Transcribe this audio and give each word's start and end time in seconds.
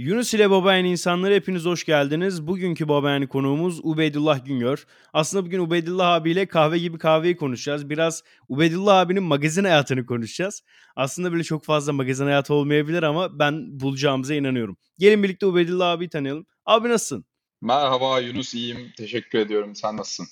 Yunus 0.00 0.34
ile 0.34 0.50
Babayan 0.50 0.84
insanları 0.84 1.34
hepiniz 1.34 1.64
hoş 1.64 1.84
geldiniz. 1.84 2.46
Bugünkü 2.46 2.88
Babayan 2.88 3.26
konuğumuz 3.26 3.80
Ubeydullah 3.82 4.44
Güngör. 4.44 4.86
Aslında 5.12 5.46
bugün 5.46 5.58
Ubeydullah 5.58 6.12
abiyle 6.12 6.46
kahve 6.46 6.78
gibi 6.78 6.98
kahveyi 6.98 7.36
konuşacağız. 7.36 7.90
Biraz 7.90 8.22
Ubeydullah 8.48 8.98
abinin 8.98 9.22
magazin 9.22 9.64
hayatını 9.64 10.06
konuşacağız. 10.06 10.62
Aslında 10.96 11.32
böyle 11.32 11.44
çok 11.44 11.64
fazla 11.64 11.92
magazin 11.92 12.24
hayatı 12.24 12.54
olmayabilir 12.54 13.02
ama 13.02 13.38
ben 13.38 13.80
bulacağımıza 13.80 14.34
inanıyorum. 14.34 14.76
Gelin 14.98 15.22
birlikte 15.22 15.46
Ubeydullah 15.46 15.90
abiyi 15.90 16.10
tanıyalım. 16.10 16.46
Abi 16.66 16.88
nasılsın? 16.88 17.24
Merhaba 17.60 18.20
Yunus 18.20 18.54
iyiyim. 18.54 18.92
Teşekkür 18.96 19.38
ediyorum. 19.38 19.76
Sen 19.76 19.96
nasılsın? 19.96 20.26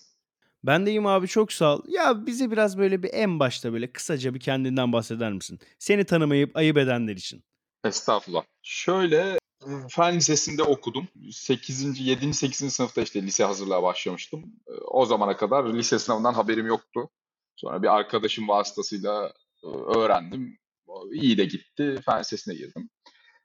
Ben 0.64 0.86
de 0.86 0.90
iyiyim 0.90 1.06
abi 1.06 1.28
çok 1.28 1.52
sağ 1.52 1.76
ol. 1.76 1.82
Ya 1.88 2.26
bize 2.26 2.50
biraz 2.50 2.78
böyle 2.78 3.02
bir 3.02 3.10
en 3.12 3.40
başta 3.40 3.72
böyle 3.72 3.92
kısaca 3.92 4.34
bir 4.34 4.40
kendinden 4.40 4.92
bahseder 4.92 5.32
misin? 5.32 5.58
Seni 5.78 6.04
tanımayıp 6.04 6.56
ayıp 6.56 6.76
edenler 6.76 7.16
için. 7.16 7.44
Estağfurullah. 7.84 8.42
Şöyle 8.62 9.37
fen 9.88 10.16
lisesinde 10.16 10.62
okudum. 10.62 11.08
8. 11.32 12.00
7. 12.00 12.34
8. 12.34 12.74
sınıfta 12.74 13.02
işte 13.02 13.22
lise 13.22 13.44
hazırlığa 13.44 13.82
başlamıştım. 13.82 14.52
O 14.90 15.06
zamana 15.06 15.36
kadar 15.36 15.64
lise 15.74 15.98
sınavından 15.98 16.34
haberim 16.34 16.66
yoktu. 16.66 17.10
Sonra 17.56 17.82
bir 17.82 17.96
arkadaşım 17.96 18.48
vasıtasıyla 18.48 19.32
öğrendim. 19.96 20.58
İyi 21.12 21.38
de 21.38 21.44
gitti. 21.44 21.96
Fen 22.04 22.20
lisesine 22.20 22.54
girdim. 22.54 22.90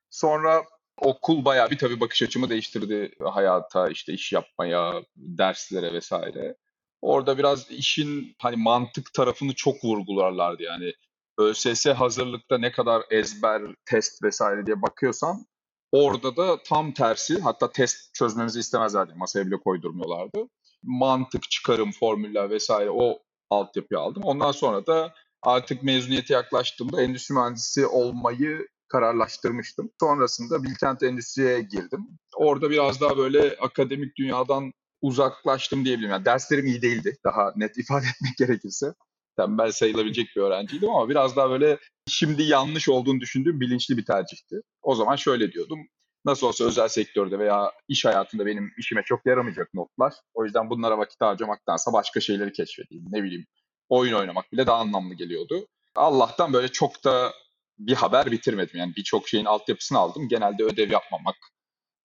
Sonra 0.10 0.64
okul 0.98 1.46
bayağı 1.46 1.72
bir 1.72 1.78
tabii 1.78 2.00
bakış 2.00 2.22
açımı 2.22 2.50
değiştirdi 2.50 3.12
hayata, 3.20 3.90
işte 3.90 4.14
iş 4.14 4.34
yapmaya, 4.34 5.04
derslere 5.16 5.94
vesaire. 5.94 6.56
Orada 7.02 7.38
biraz 7.38 7.72
işin 7.72 8.36
hani 8.40 8.56
mantık 8.56 9.14
tarafını 9.14 9.54
çok 9.56 9.84
vurgularlardı 9.84 10.64
yani. 10.64 10.94
ÖSS 11.38 11.86
hazırlıkta 11.86 12.58
ne 12.58 12.72
kadar 12.72 13.04
ezber, 13.09 13.62
test 13.86 14.23
vesaire 14.23 14.66
diye 14.66 14.82
bakıyorsan 14.82 15.45
orada 15.94 16.36
da 16.38 16.64
tam 16.64 16.92
tersi 16.94 17.40
hatta 17.42 17.72
test 17.72 18.14
çözmemizi 18.14 18.60
istemezlerdi. 18.60 19.14
Masaya 19.16 19.48
bile 19.48 19.58
koydurmuyorlardı. 19.58 20.50
Mantık, 20.84 21.52
çıkarım, 21.52 21.92
formüller 21.92 22.50
vesaire 22.50 22.90
o 22.92 23.20
altyapıyı 23.50 24.00
aldım. 24.00 24.23
Ondan 24.23 24.52
sonra 24.52 24.86
da 24.88 25.14
artık 25.42 25.84
mezuniyete 25.84 26.34
yaklaştığımda 26.34 27.02
endüstri 27.02 27.36
mühendisi 27.36 27.88
olmayı 27.88 28.67
kararlaştırmıştım. 28.88 29.90
Sonrasında 30.00 30.64
Bilkent 30.64 31.04
Endüstri'ye 31.04 31.62
girdim. 31.62 32.08
Orada 32.36 32.70
biraz 32.70 33.02
daha 33.02 33.17
böyle 33.17 33.58
akademik 33.62 34.17
dünyadan 34.17 34.73
uzaklaştım 35.02 35.86
diyebilirim. 35.86 36.12
Yani 36.12 36.26
derslerim 36.26 36.66
iyi 36.66 36.82
değildi. 36.82 37.17
Daha 37.26 37.54
net 37.56 37.78
ifade 37.78 38.06
etmek 38.06 38.38
gerekirse. 38.38 38.94
Tembel 39.38 39.72
sayılabilecek 39.72 40.28
bir 40.36 40.42
öğrenciydim 40.42 40.89
ama 40.89 41.10
biraz 41.10 41.36
daha 41.36 41.50
böyle 41.50 41.78
şimdi 42.08 42.44
yanlış 42.44 42.89
olduğunu 42.89 43.20
düşündüğüm 43.20 43.60
bilinçli 43.60 43.98
bir 43.98 44.06
tercihti. 44.06 44.56
O 44.82 44.95
zaman 44.95 45.16
şöyle 45.16 45.52
diyordum. 45.52 45.80
Nasıl 46.26 46.48
olsa 46.48 46.66
özel 46.66 46.88
sektörde 46.88 47.40
veya 47.40 47.72
iş 47.88 48.06
hayatında 48.06 48.46
benim 48.46 48.74
işime 48.78 49.04
çok 49.04 49.26
yaramayacak 49.26 49.74
notlar. 49.74 50.14
O 50.34 50.46
yüzden 50.46 50.70
bunlara 50.70 50.98
vakit 50.98 51.22
harcamaktansa 51.22 51.94
başka 51.94 52.20
şeyleri 52.20 52.52
keşfedeyim. 52.52 53.06
Ne 53.12 53.24
bileyim 53.24 53.46
oyun 53.90 54.14
oynamak 54.14 54.52
bile 54.52 54.68
daha 54.68 54.78
anlamlı 54.78 55.14
geliyordu. 55.14 55.68
Allah'tan 55.96 56.54
böyle 56.54 56.68
çok 56.68 57.04
da 57.04 57.34
bir 57.80 57.94
haber 57.94 58.32
bitirmedim. 58.32 58.80
Yani 58.80 58.94
birçok 58.98 59.28
şeyin 59.28 59.46
altyapısını 59.46 59.98
aldım. 59.98 60.28
Genelde 60.28 60.64
ödev 60.64 60.92
yapmamak, 60.92 61.36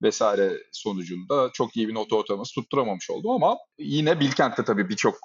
vesaire 0.03 0.53
sonucunda 0.73 1.51
çok 1.53 1.77
iyi 1.77 1.89
bir 1.89 1.95
not 1.95 2.13
ortalaması 2.13 2.55
tutturamamış 2.55 3.11
oldum 3.11 3.31
ama 3.31 3.57
yine 3.79 4.21
Bilkent'te 4.21 4.65
tabii 4.65 4.89
birçok 4.89 5.19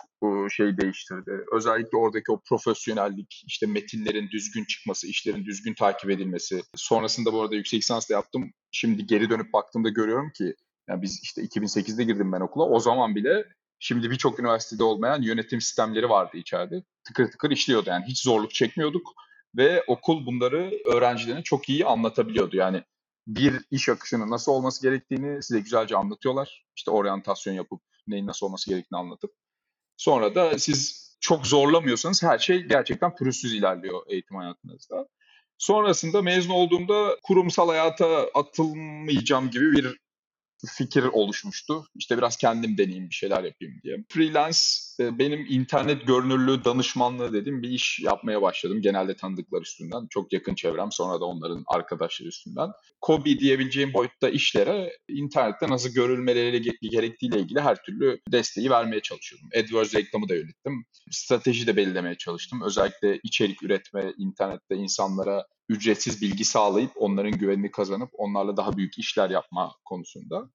şey 0.49 0.77
değiştirdi. 0.77 1.31
Özellikle 1.51 1.97
oradaki 1.97 2.31
o 2.31 2.41
profesyonellik, 2.49 3.43
işte 3.47 3.65
metinlerin 3.65 4.29
düzgün 4.29 4.65
çıkması, 4.65 5.07
işlerin 5.07 5.45
düzgün 5.45 5.73
takip 5.73 6.09
edilmesi. 6.09 6.61
Sonrasında 6.75 7.33
bu 7.33 7.41
arada 7.41 7.55
yüksek 7.55 7.79
lisans 7.79 8.09
da 8.09 8.13
yaptım. 8.13 8.53
Şimdi 8.71 9.05
geri 9.05 9.29
dönüp 9.29 9.53
baktığımda 9.53 9.89
görüyorum 9.89 10.31
ki 10.37 10.55
yani 10.89 11.01
biz 11.01 11.19
işte 11.23 11.41
2008'de 11.41 12.03
girdim 12.03 12.31
ben 12.31 12.41
okula. 12.41 12.65
O 12.65 12.79
zaman 12.79 13.15
bile 13.15 13.45
şimdi 13.79 14.11
birçok 14.11 14.39
üniversitede 14.39 14.83
olmayan 14.83 15.21
yönetim 15.21 15.61
sistemleri 15.61 16.09
vardı 16.09 16.37
içeride. 16.37 16.83
Tıkır 17.03 17.31
tıkır 17.31 17.51
işliyordu 17.51 17.89
yani 17.89 18.05
hiç 18.07 18.23
zorluk 18.23 18.53
çekmiyorduk 18.53 19.13
ve 19.57 19.83
okul 19.87 20.25
bunları 20.25 20.71
öğrencilerine 20.85 21.43
çok 21.43 21.69
iyi 21.69 21.85
anlatabiliyordu. 21.85 22.57
Yani 22.57 22.83
bir 23.27 23.65
iş 23.71 23.89
akışının 23.89 24.31
nasıl 24.31 24.51
olması 24.51 24.81
gerektiğini 24.81 25.43
size 25.43 25.59
güzelce 25.59 25.95
anlatıyorlar. 25.95 26.65
İşte 26.75 26.91
oryantasyon 26.91 27.53
yapıp 27.53 27.81
neyin 28.07 28.27
nasıl 28.27 28.45
olması 28.45 28.69
gerektiğini 28.69 28.99
anlatıp. 28.99 29.31
Sonra 29.97 30.35
da 30.35 30.59
siz 30.59 31.03
çok 31.19 31.47
zorlamıyorsanız 31.47 32.23
her 32.23 32.39
şey 32.39 32.63
gerçekten 32.63 33.15
pürüzsüz 33.15 33.53
ilerliyor 33.53 34.01
eğitim 34.07 34.37
hayatınızda. 34.37 35.07
Sonrasında 35.57 36.21
mezun 36.21 36.53
olduğumda 36.53 37.17
kurumsal 37.23 37.67
hayata 37.67 38.27
atılmayacağım 38.33 39.49
gibi 39.49 39.71
bir 39.71 39.97
fikir 40.67 41.03
oluşmuştu. 41.03 41.85
İşte 41.95 42.17
biraz 42.17 42.37
kendim 42.37 42.77
deneyeyim 42.77 43.09
bir 43.09 43.15
şeyler 43.15 43.43
yapayım 43.43 43.73
diye. 43.83 44.03
Freelance 44.09 44.59
e, 44.99 45.19
benim 45.19 45.45
internet 45.49 46.07
görünürlüğü 46.07 46.65
danışmanlığı 46.65 47.33
dediğim 47.33 47.61
bir 47.61 47.69
iş 47.69 47.99
yapmaya 47.99 48.41
başladım. 48.41 48.81
Genelde 48.81 49.15
tanıdıklar 49.15 49.61
üstünden. 49.61 50.07
Çok 50.09 50.33
yakın 50.33 50.55
çevrem 50.55 50.91
sonra 50.91 51.21
da 51.21 51.25
onların 51.25 51.63
arkadaşları 51.67 52.29
üstünden. 52.29 52.69
Kobi 53.01 53.39
diyebileceğim 53.39 53.93
boyutta 53.93 54.29
işlere 54.29 54.97
internette 55.09 55.69
nasıl 55.69 55.89
görülmeleri 55.89 56.61
gerektiğiyle 56.81 57.39
ilgili 57.39 57.61
her 57.61 57.83
türlü 57.83 58.19
desteği 58.31 58.69
vermeye 58.69 59.01
çalışıyordum. 59.01 59.49
AdWords 59.59 59.95
reklamı 59.95 60.29
da 60.29 60.35
yönettim. 60.35 60.85
Strateji 61.11 61.67
de 61.67 61.75
belirlemeye 61.75 62.15
çalıştım. 62.15 62.61
Özellikle 62.65 63.19
içerik 63.23 63.63
üretme, 63.63 64.13
internette 64.17 64.75
insanlara 64.75 65.45
ücretsiz 65.73 66.21
bilgi 66.21 66.45
sağlayıp 66.45 66.91
onların 66.95 67.31
güvenini 67.31 67.71
kazanıp 67.71 68.09
onlarla 68.13 68.57
daha 68.57 68.77
büyük 68.77 68.99
işler 68.99 69.29
yapma 69.29 69.75
konusunda. 69.85 70.49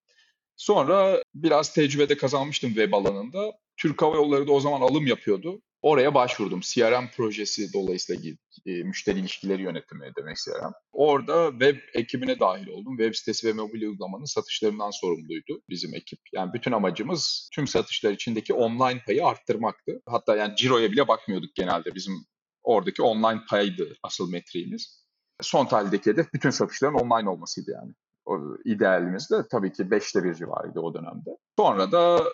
Sonra 0.57 1.23
biraz 1.35 1.75
tecrübede 1.75 2.17
kazanmıştım 2.17 2.71
web 2.71 2.93
alanında. 2.93 3.53
Türk 3.77 4.03
Hava 4.03 4.17
Yolları 4.17 4.47
da 4.47 4.53
o 4.53 4.61
zaman 4.61 4.81
alım 4.81 5.07
yapıyordu. 5.07 5.61
Oraya 5.83 6.15
başvurdum. 6.15 6.61
CRM 6.61 7.09
projesi 7.17 7.73
dolayısıyla 7.73 8.23
e, 8.67 8.71
müşteri 8.83 9.19
ilişkileri 9.19 9.63
yönetimi 9.63 10.13
demek 10.19 10.37
CRM. 10.37 10.73
Orada 10.93 11.51
web 11.51 11.77
ekibine 11.95 12.41
dahil 12.41 12.69
oldum. 12.69 12.97
Web 12.97 13.15
sitesi 13.15 13.47
ve 13.49 13.53
mobil 13.53 13.83
uygulamanın 13.83 14.25
satışlarından 14.25 14.91
sorumluydu 14.91 15.63
bizim 15.69 15.95
ekip. 15.95 16.19
Yani 16.33 16.53
bütün 16.53 16.73
amacımız 16.73 17.51
tüm 17.55 17.67
satışlar 17.67 18.13
içindeki 18.13 18.55
online 18.55 19.03
payı 19.07 19.27
arttırmaktı. 19.27 20.03
Hatta 20.07 20.37
yani 20.37 20.57
ciroya 20.57 20.93
bile 20.93 21.09
bakmıyorduk 21.09 21.55
genelde. 21.55 21.95
Bizim 21.95 22.15
oradaki 22.63 23.03
online 23.03 23.41
paydı 23.51 23.97
asıl 24.03 24.31
metriğimiz. 24.31 25.08
Son 25.41 25.67
tarihteki 25.67 26.11
hedef 26.11 26.33
bütün 26.35 26.51
satışların 26.51 26.95
online 26.95 27.29
olmasıydı 27.29 27.71
yani. 27.71 27.93
O 28.27 28.41
idealimiz 28.65 29.31
de 29.31 29.37
tabii 29.51 29.73
ki 29.73 29.83
5'te 29.83 30.25
1 30.25 30.35
civarıydı 30.35 30.81
o 30.81 30.95
dönemde. 30.95 31.31
Sonra 31.59 31.93
da 31.93 32.25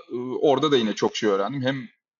orada 0.41 0.73
da 0.73 0.77
yine 0.77 0.95
çok 0.95 1.17
şey 1.17 1.31
öğrendim. 1.31 1.63
Hem 1.63 1.77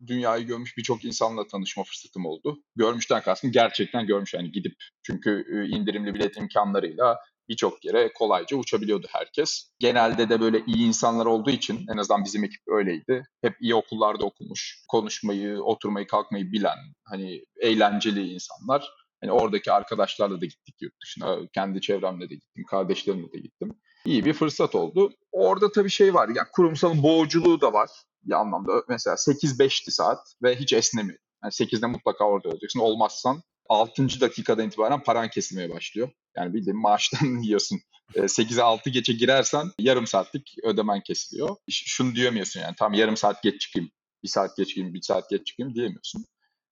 dünyayı 0.07 0.47
görmüş 0.47 0.77
birçok 0.77 1.05
insanla 1.05 1.47
tanışma 1.47 1.85
fırsatım 1.85 2.27
oldu. 2.27 2.59
Görmüşten 2.77 3.23
kastım 3.23 3.53
gerçekten 3.53 4.07
görmüş 4.07 4.35
yani 4.35 4.53
gidip 4.53 4.75
çünkü 5.03 5.45
indirimli 5.69 6.15
bilet 6.15 6.37
imkanlarıyla 6.37 7.19
birçok 7.49 7.85
yere 7.85 8.13
kolayca 8.13 8.57
uçabiliyordu 8.57 9.07
herkes. 9.11 9.71
Genelde 9.79 10.29
de 10.29 10.41
böyle 10.41 10.63
iyi 10.67 10.87
insanlar 10.87 11.27
olduğu 11.27 11.51
için 11.51 11.87
en 11.93 11.99
azından 11.99 12.25
bizim 12.25 12.45
ekip 12.45 12.61
öyleydi. 12.69 13.23
Hep 13.43 13.57
iyi 13.61 13.75
okullarda 13.75 14.25
okumuş, 14.25 14.85
konuşmayı, 14.89 15.63
oturmayı, 15.63 16.07
kalkmayı 16.07 16.53
bilen, 16.53 16.79
hani 17.05 17.45
eğlenceli 17.61 18.29
insanlar. 18.29 18.91
Hani 19.25 19.33
oradaki 19.33 19.73
arkadaşlarla 19.73 20.41
da 20.41 20.45
gittik 20.45 20.75
yurt 20.81 21.03
dışına. 21.03 21.39
Kendi 21.55 21.81
çevremle 21.81 22.31
de 22.31 22.35
gittim, 22.35 22.65
kardeşlerimle 22.71 23.33
de 23.33 23.39
gittim. 23.39 23.71
İyi 24.05 24.25
bir 24.25 24.33
fırsat 24.33 24.75
oldu. 24.75 25.13
Orada 25.33 25.73
tabii 25.73 25.91
şey 25.91 26.15
var, 26.15 26.29
ya 26.29 26.51
kurumsalın 26.53 27.03
boğuculuğu 27.03 27.61
da 27.61 27.73
var 27.73 27.91
bir 28.23 28.33
anlamda. 28.33 28.73
Mesela 28.89 29.15
8-5'ti 29.15 29.91
saat 29.91 30.19
ve 30.43 30.57
hiç 30.57 30.73
esnemiyor. 30.73 31.19
Yani 31.43 31.51
8'de 31.51 31.87
mutlaka 31.87 32.25
orada 32.25 32.49
olacaksın. 32.49 32.81
Olmazsan 32.81 33.43
6. 33.69 34.21
dakikadan 34.21 34.67
itibaren 34.67 35.03
paran 35.03 35.29
kesilmeye 35.29 35.71
başlıyor. 35.71 36.11
Yani 36.37 36.55
bildiğin 36.55 36.81
maaştan 36.81 37.27
yiyorsun. 37.43 37.81
8'e 38.15 38.63
6 38.63 38.91
geçe 38.91 39.13
girersen 39.13 39.71
yarım 39.79 40.07
saatlik 40.07 40.55
ödemen 40.63 41.01
kesiliyor. 41.01 41.57
Şunu 41.71 42.15
diyemiyorsun 42.15 42.61
yani 42.61 42.75
tam 42.79 42.93
yarım 42.93 43.17
saat 43.17 43.43
geç 43.43 43.61
çıkayım, 43.61 43.91
bir 44.23 44.29
saat 44.29 44.57
geç 44.57 44.69
çıkayım, 44.69 44.95
bir 44.95 45.03
saat 45.03 45.31
geç 45.31 45.47
çıkayım 45.47 45.75
diyemiyorsun. 45.75 46.25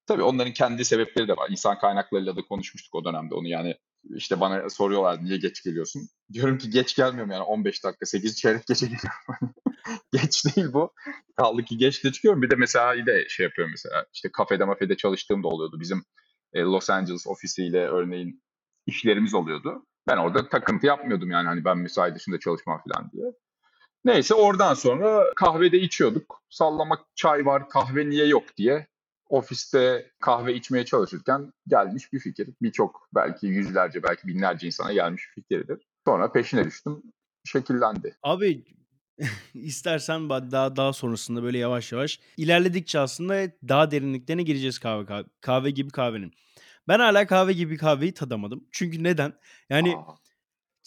Tabii 0.07 0.23
onların 0.23 0.53
kendi 0.53 0.85
sebepleri 0.85 1.29
de 1.29 1.37
var. 1.37 1.51
İnsan 1.51 1.79
kaynaklarıyla 1.79 2.37
da 2.37 2.43
konuşmuştuk 2.43 2.95
o 2.95 3.05
dönemde 3.05 3.35
onu 3.35 3.49
yani 3.49 3.77
işte 4.15 4.41
bana 4.41 4.71
soruyorlar 4.71 5.25
niye 5.25 5.37
geç 5.37 5.63
geliyorsun? 5.63 6.09
Diyorum 6.33 6.59
ki 6.59 6.71
geç 6.71 6.97
gelmiyorum 6.97 7.31
yani 7.31 7.43
15 7.43 7.85
dakika 7.85 8.07
8 8.07 8.37
çeyrek 8.37 8.67
geçe 8.67 8.87
geliyorum. 8.87 9.55
geç 10.13 10.45
değil 10.45 10.73
bu. 10.73 10.93
Kaldı 11.37 11.63
ki 11.63 11.77
geç 11.79 12.05
de 12.05 12.13
çıkıyorum. 12.13 12.43
Bir 12.43 12.51
de 12.51 12.57
mesela 12.57 13.07
de 13.07 13.29
şey 13.29 13.45
yapıyorum 13.45 13.73
mesela 13.73 14.07
işte 14.15 14.33
kafede 14.33 14.65
mafede 14.65 14.97
çalıştığım 14.97 15.43
da 15.43 15.49
oluyordu. 15.49 15.81
Bizim 15.81 16.05
e, 16.53 16.61
Los 16.61 16.91
Angeles 16.91 17.27
ofisiyle 17.27 17.87
örneğin 17.87 18.43
işlerimiz 18.87 19.35
oluyordu. 19.35 19.87
Ben 20.09 20.17
orada 20.17 20.49
takıntı 20.49 20.87
yapmıyordum 20.87 21.31
yani 21.31 21.47
hani 21.47 21.65
ben 21.65 21.79
mesai 21.79 22.15
dışında 22.15 22.39
çalışmam 22.39 22.83
falan 22.89 23.11
diye. 23.13 23.25
Neyse 24.05 24.35
oradan 24.35 24.75
sonra 24.75 25.25
kahvede 25.37 25.79
içiyorduk. 25.81 26.43
Sallamak 26.51 27.01
çay 27.15 27.47
var 27.47 27.69
kahve 27.69 28.11
niye 28.11 28.27
yok 28.27 28.57
diye 28.57 28.87
ofiste 29.33 30.11
kahve 30.21 30.55
içmeye 30.55 30.85
çalışırken 30.85 31.53
gelmiş 31.67 32.13
bir 32.13 32.19
fikir. 32.19 32.49
Birçok 32.63 33.09
belki 33.15 33.47
yüzlerce 33.47 34.03
belki 34.03 34.27
binlerce 34.29 34.67
insana 34.67 34.93
gelmiş 34.93 35.29
bir 35.29 35.43
fikirdir. 35.43 35.87
Sonra 36.07 36.33
peşine 36.33 36.65
düştüm. 36.65 37.03
Şekillendi. 37.45 38.17
Abi 38.23 38.65
istersen 39.55 40.29
daha 40.31 40.77
daha 40.77 40.93
sonrasında 40.93 41.43
böyle 41.43 41.59
yavaş 41.59 41.93
yavaş 41.93 42.21
ilerledikçe 42.37 42.99
aslında 42.99 43.53
daha 43.69 43.91
derinliklerine 43.91 44.43
gireceğiz 44.43 44.79
kahve 44.79 45.25
kahve, 45.41 45.71
gibi 45.71 45.91
kahvenin. 45.91 46.33
Ben 46.89 46.99
hala 46.99 47.27
kahve 47.27 47.53
gibi 47.53 47.77
kahveyi 47.77 48.15
tadamadım. 48.15 48.65
Çünkü 48.73 49.05
neden? 49.05 49.33
Yani 49.71 49.97
Aa, 49.97 50.15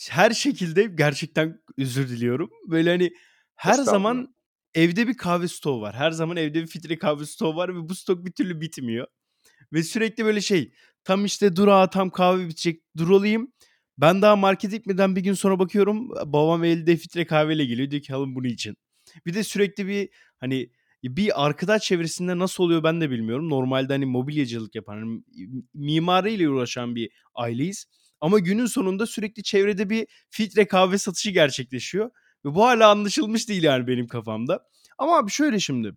her 0.10 0.32
şekilde 0.32 0.84
gerçekten 0.84 1.62
özür 1.78 2.10
diliyorum. 2.10 2.50
Böyle 2.68 2.90
hani 2.90 3.12
her 3.56 3.74
zaman 3.74 4.35
evde 4.76 5.08
bir 5.08 5.18
kahve 5.18 5.48
stoğu 5.48 5.82
var. 5.82 5.96
Her 5.96 6.12
zaman 6.12 6.38
evde 6.38 6.62
bir 6.62 6.68
filtre 6.68 6.98
kahve 6.98 7.26
stoğu 7.26 7.56
var 7.56 7.76
ve 7.76 7.90
bu 7.90 7.96
stok 7.96 8.26
bir 8.26 8.32
türlü 8.32 8.62
bitmiyor. 8.62 9.08
Ve 9.74 9.84
sürekli 9.84 10.26
böyle 10.26 10.42
şey 10.42 10.74
tam 11.04 11.26
işte 11.26 11.56
durağa 11.56 11.90
tam 11.90 12.10
kahve 12.10 12.44
bitecek 12.50 12.84
dur 12.98 13.10
olayım. 13.10 13.54
Ben 13.98 14.22
daha 14.22 14.36
markete 14.36 14.78
gitmeden 14.78 15.16
bir 15.16 15.22
gün 15.22 15.34
sonra 15.34 15.60
bakıyorum 15.60 16.10
babam 16.10 16.64
elde 16.64 16.98
filtre 16.98 17.26
kahveyle 17.26 17.66
geliyor 17.66 17.92
diyor 17.92 18.02
ki 18.04 18.14
alın 18.16 18.36
bunu 18.36 18.48
için. 18.48 18.78
Bir 19.26 19.34
de 19.34 19.44
sürekli 19.44 19.88
bir 19.88 20.10
hani 20.40 20.70
bir 21.04 21.46
arkadaş 21.46 21.84
çevresinde 21.84 22.40
nasıl 22.40 22.64
oluyor 22.64 22.84
ben 22.84 23.02
de 23.02 23.10
bilmiyorum. 23.10 23.50
Normalde 23.50 23.94
hani 23.94 24.06
mobilyacılık 24.06 24.76
yapan, 24.76 24.94
hani 24.94 25.22
mimariyle 25.74 26.50
uğraşan 26.50 26.96
bir 26.96 27.12
aileyiz. 27.36 27.86
Ama 28.22 28.40
günün 28.40 28.66
sonunda 28.66 29.06
sürekli 29.06 29.44
çevrede 29.44 29.90
bir 29.90 30.08
filtre 30.30 30.68
kahve 30.68 30.98
satışı 30.98 31.32
gerçekleşiyor. 31.32 32.12
Ve 32.46 32.56
bu 32.56 32.66
hala 32.66 32.90
anlaşılmış 32.90 33.50
değil 33.50 33.64
yani 33.64 33.88
benim 33.88 34.08
kafamda. 34.08 34.68
Ama 34.98 35.18
abi 35.18 35.32
şöyle 35.32 35.60
şimdi. 35.60 35.94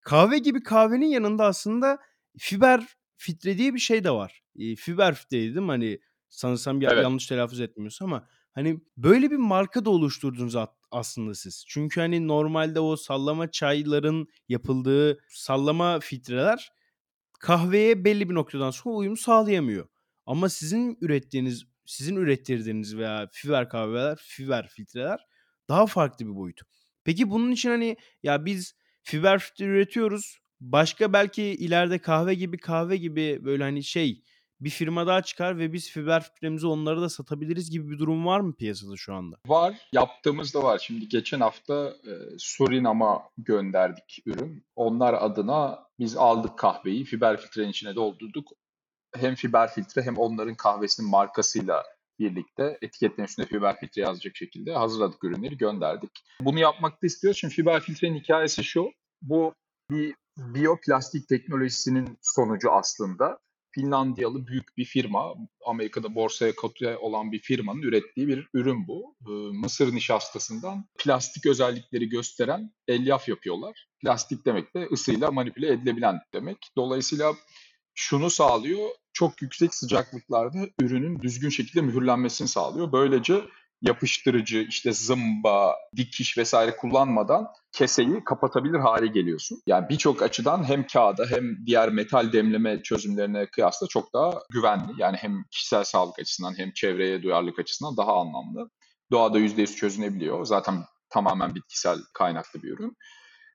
Kahve 0.00 0.38
gibi 0.38 0.62
kahvenin 0.62 1.06
yanında 1.06 1.44
aslında 1.44 1.98
fiber 2.38 2.86
filtre 3.16 3.58
diye 3.58 3.74
bir 3.74 3.78
şey 3.78 4.04
de 4.04 4.10
var. 4.10 4.42
E, 4.58 4.76
fiber 4.76 5.14
filtreydi 5.14 5.54
değil 5.54 5.66
mi? 5.66 5.70
Hani 5.70 5.98
sanırsam 6.28 6.82
Evet. 6.82 7.02
yanlış 7.02 7.26
telaffuz 7.26 7.60
etmiyorsam 7.60 8.12
ama 8.12 8.28
hani 8.52 8.80
böyle 8.96 9.30
bir 9.30 9.36
marka 9.36 9.84
da 9.84 9.90
oluşturdunuz 9.90 10.54
aslında 10.90 11.34
siz. 11.34 11.64
Çünkü 11.68 12.00
hani 12.00 12.28
normalde 12.28 12.80
o 12.80 12.96
sallama 12.96 13.50
çayların 13.50 14.28
yapıldığı 14.48 15.18
sallama 15.28 16.00
filtreler 16.00 16.72
kahveye 17.40 18.04
belli 18.04 18.30
bir 18.30 18.34
noktadan 18.34 18.70
sonra 18.70 18.94
uyum 18.94 19.16
sağlayamıyor. 19.16 19.88
Ama 20.26 20.48
sizin 20.48 20.98
ürettiğiniz, 21.00 21.64
sizin 21.86 22.16
ürettirdiğiniz 22.16 22.96
veya 22.96 23.28
fiber 23.32 23.68
kahveler, 23.68 24.18
fiber 24.22 24.68
filtreler 24.68 25.20
daha 25.72 25.86
farklı 25.86 26.26
bir 26.26 26.36
boyut. 26.36 26.60
Peki 27.04 27.30
bunun 27.30 27.50
için 27.50 27.70
hani 27.70 27.96
ya 28.22 28.44
biz 28.44 28.74
fiber 29.02 29.38
filtre 29.38 29.64
üretiyoruz. 29.64 30.38
Başka 30.60 31.12
belki 31.12 31.42
ileride 31.42 31.98
kahve 31.98 32.34
gibi 32.34 32.58
kahve 32.58 32.96
gibi 32.96 33.40
böyle 33.44 33.62
hani 33.62 33.84
şey 33.84 34.22
bir 34.60 34.70
firma 34.70 35.06
daha 35.06 35.22
çıkar 35.22 35.58
ve 35.58 35.72
biz 35.72 35.90
fiber 35.90 36.22
filtremizi 36.22 36.66
onlara 36.66 37.00
da 37.00 37.08
satabiliriz 37.08 37.70
gibi 37.70 37.90
bir 37.90 37.98
durum 37.98 38.26
var 38.26 38.40
mı 38.40 38.54
piyasada 38.56 38.96
şu 38.96 39.14
anda? 39.14 39.36
Var. 39.46 39.74
Yaptığımız 39.92 40.54
da 40.54 40.62
var. 40.62 40.78
Şimdi 40.78 41.08
geçen 41.08 41.40
hafta 41.40 41.88
e, 41.88 42.12
Surinam'a 42.38 43.22
gönderdik 43.38 44.22
ürün. 44.26 44.64
Onlar 44.76 45.14
adına 45.14 45.86
biz 45.98 46.16
aldık 46.16 46.58
kahveyi. 46.58 47.04
Fiber 47.04 47.40
filtrenin 47.40 47.68
içine 47.68 47.94
doldurduk. 47.94 48.48
Hem 49.16 49.34
fiber 49.34 49.74
filtre 49.74 50.02
hem 50.02 50.16
onların 50.16 50.54
kahvesinin 50.54 51.10
markasıyla 51.10 51.82
birlikte 52.22 52.78
etiketlerin 52.82 53.28
üstünde 53.28 53.46
fiber 53.46 53.80
filtre 53.80 54.02
yazacak 54.02 54.36
şekilde 54.36 54.72
hazırladık 54.72 55.24
ürünleri 55.24 55.56
gönderdik. 55.56 56.10
Bunu 56.40 56.58
yapmak 56.58 57.02
da 57.02 57.06
istiyoruz. 57.06 57.40
Şimdi 57.40 57.54
fiber 57.54 57.80
filtrenin 57.80 58.18
hikayesi 58.18 58.64
şu. 58.64 58.90
Bu 59.22 59.54
bir 59.90 60.14
biyoplastik 60.38 61.28
teknolojisinin 61.28 62.18
sonucu 62.22 62.72
aslında. 62.72 63.38
Finlandiyalı 63.74 64.46
büyük 64.46 64.76
bir 64.76 64.84
firma, 64.84 65.34
Amerika'da 65.66 66.14
borsaya 66.14 66.54
kote 66.54 66.96
olan 66.96 67.32
bir 67.32 67.38
firmanın 67.38 67.82
ürettiği 67.82 68.28
bir 68.28 68.48
ürün 68.54 68.88
bu. 68.88 69.16
Ee, 69.28 69.30
Mısır 69.58 69.94
nişastasından 69.94 70.84
plastik 70.98 71.46
özellikleri 71.46 72.08
gösteren 72.08 72.70
elyaf 72.88 73.28
yapıyorlar. 73.28 73.88
Plastik 74.02 74.46
demek 74.46 74.74
de 74.74 74.88
ısıyla 74.92 75.30
manipüle 75.30 75.72
edilebilen 75.72 76.20
demek. 76.34 76.58
Dolayısıyla 76.76 77.34
şunu 77.94 78.30
sağlıyor, 78.30 78.88
çok 79.12 79.42
yüksek 79.42 79.74
sıcaklıklarda 79.74 80.58
ürünün 80.80 81.20
düzgün 81.20 81.48
şekilde 81.48 81.80
mühürlenmesini 81.80 82.48
sağlıyor. 82.48 82.92
Böylece 82.92 83.44
yapıştırıcı, 83.82 84.58
işte 84.68 84.92
zımba, 84.92 85.74
dikiş 85.96 86.38
vesaire 86.38 86.76
kullanmadan 86.76 87.46
keseyi 87.72 88.24
kapatabilir 88.24 88.78
hale 88.78 89.06
geliyorsun. 89.06 89.62
Yani 89.66 89.88
birçok 89.88 90.22
açıdan 90.22 90.68
hem 90.68 90.86
kağıda 90.86 91.26
hem 91.30 91.66
diğer 91.66 91.88
metal 91.88 92.32
demleme 92.32 92.82
çözümlerine 92.82 93.46
kıyasla 93.46 93.86
çok 93.86 94.14
daha 94.14 94.32
güvenli. 94.50 94.92
Yani 94.98 95.16
hem 95.16 95.44
kişisel 95.50 95.84
sağlık 95.84 96.18
açısından 96.18 96.58
hem 96.58 96.72
çevreye 96.72 97.22
duyarlılık 97.22 97.58
açısından 97.58 97.96
daha 97.96 98.20
anlamlı. 98.20 98.70
Doğada 99.10 99.38
%100 99.38 99.76
çözünebiliyor. 99.76 100.44
Zaten 100.44 100.84
tamamen 101.10 101.54
bitkisel 101.54 101.98
kaynaklı 102.14 102.62
bir 102.62 102.68
ürün. 102.68 102.96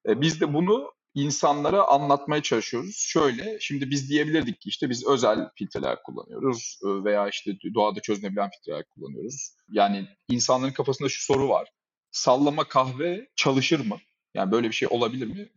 E, 0.10 0.22
Biz 0.22 0.42
de 0.42 0.54
bunu 0.54 0.92
insanlara 1.18 1.88
anlatmaya 1.88 2.42
çalışıyoruz. 2.42 2.96
Şöyle, 2.98 3.60
şimdi 3.60 3.90
biz 3.92 4.10
diyebilirdik 4.10 4.62
ki 4.62 4.70
işte 4.70 4.90
biz 4.90 5.08
özel 5.08 5.50
filtreler 5.56 6.04
kullanıyoruz 6.04 6.80
e, 6.84 7.04
veya 7.04 7.30
işte 7.30 7.52
doğada 7.74 8.00
çözünebilen 8.00 8.50
filtreler 8.50 8.84
kullanıyoruz. 8.84 9.56
Yani 9.70 10.08
insanların 10.30 10.72
kafasında 10.72 11.10
şu 11.10 11.26
soru 11.26 11.50
var. 11.50 11.70
Sallama 12.12 12.64
kahve 12.64 13.28
çalışır 13.36 13.86
mı? 13.86 13.98
Yani 14.34 14.52
böyle 14.52 14.68
bir 14.68 14.74
şey 14.74 14.88
olabilir 14.92 15.28
mi? 15.28 15.50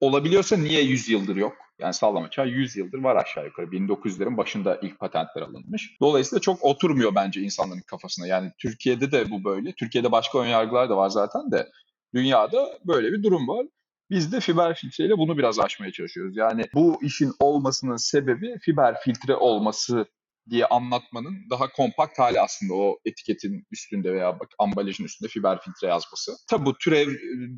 Olabiliyorsa 0.00 0.56
niye 0.56 0.82
100 0.82 1.08
yıldır 1.08 1.36
yok? 1.36 1.56
Yani 1.78 1.94
sallama 1.94 2.30
çay 2.30 2.48
100 2.48 2.76
yıldır 2.76 2.98
var 2.98 3.16
aşağı 3.16 3.44
yukarı. 3.44 3.66
1900'lerin 3.66 4.36
başında 4.36 4.80
ilk 4.82 4.98
patentler 4.98 5.42
alınmış. 5.42 5.96
Dolayısıyla 6.00 6.40
çok 6.40 6.64
oturmuyor 6.64 7.14
bence 7.14 7.40
insanların 7.40 7.82
kafasına. 7.86 8.26
Yani 8.26 8.52
Türkiye'de 8.58 9.12
de 9.12 9.30
bu 9.30 9.44
böyle. 9.44 9.72
Türkiye'de 9.72 10.12
başka 10.12 10.38
önyargılar 10.38 10.90
da 10.90 10.96
var 10.96 11.08
zaten 11.08 11.50
de. 11.50 11.68
Dünyada 12.14 12.78
böyle 12.84 13.12
bir 13.12 13.22
durum 13.22 13.48
var. 13.48 13.66
Biz 14.10 14.32
de 14.32 14.40
fiber 14.40 14.74
filtreyle 14.74 15.18
bunu 15.18 15.38
biraz 15.38 15.58
aşmaya 15.58 15.92
çalışıyoruz. 15.92 16.36
Yani 16.36 16.64
bu 16.74 16.98
işin 17.02 17.32
olmasının 17.40 17.96
sebebi 17.96 18.58
fiber 18.58 19.00
filtre 19.00 19.36
olması 19.36 20.06
diye 20.50 20.66
anlatmanın 20.66 21.36
daha 21.50 21.72
kompakt 21.72 22.18
hali 22.18 22.40
aslında 22.40 22.74
o 22.74 22.98
etiketin 23.04 23.66
üstünde 23.72 24.12
veya 24.12 24.40
bak 24.40 24.48
ambalajın 24.58 25.04
üstünde 25.04 25.28
fiber 25.28 25.60
filtre 25.60 25.88
yazması. 25.88 26.32
Tabi 26.50 26.66
bu 26.66 26.78
türev 26.78 27.08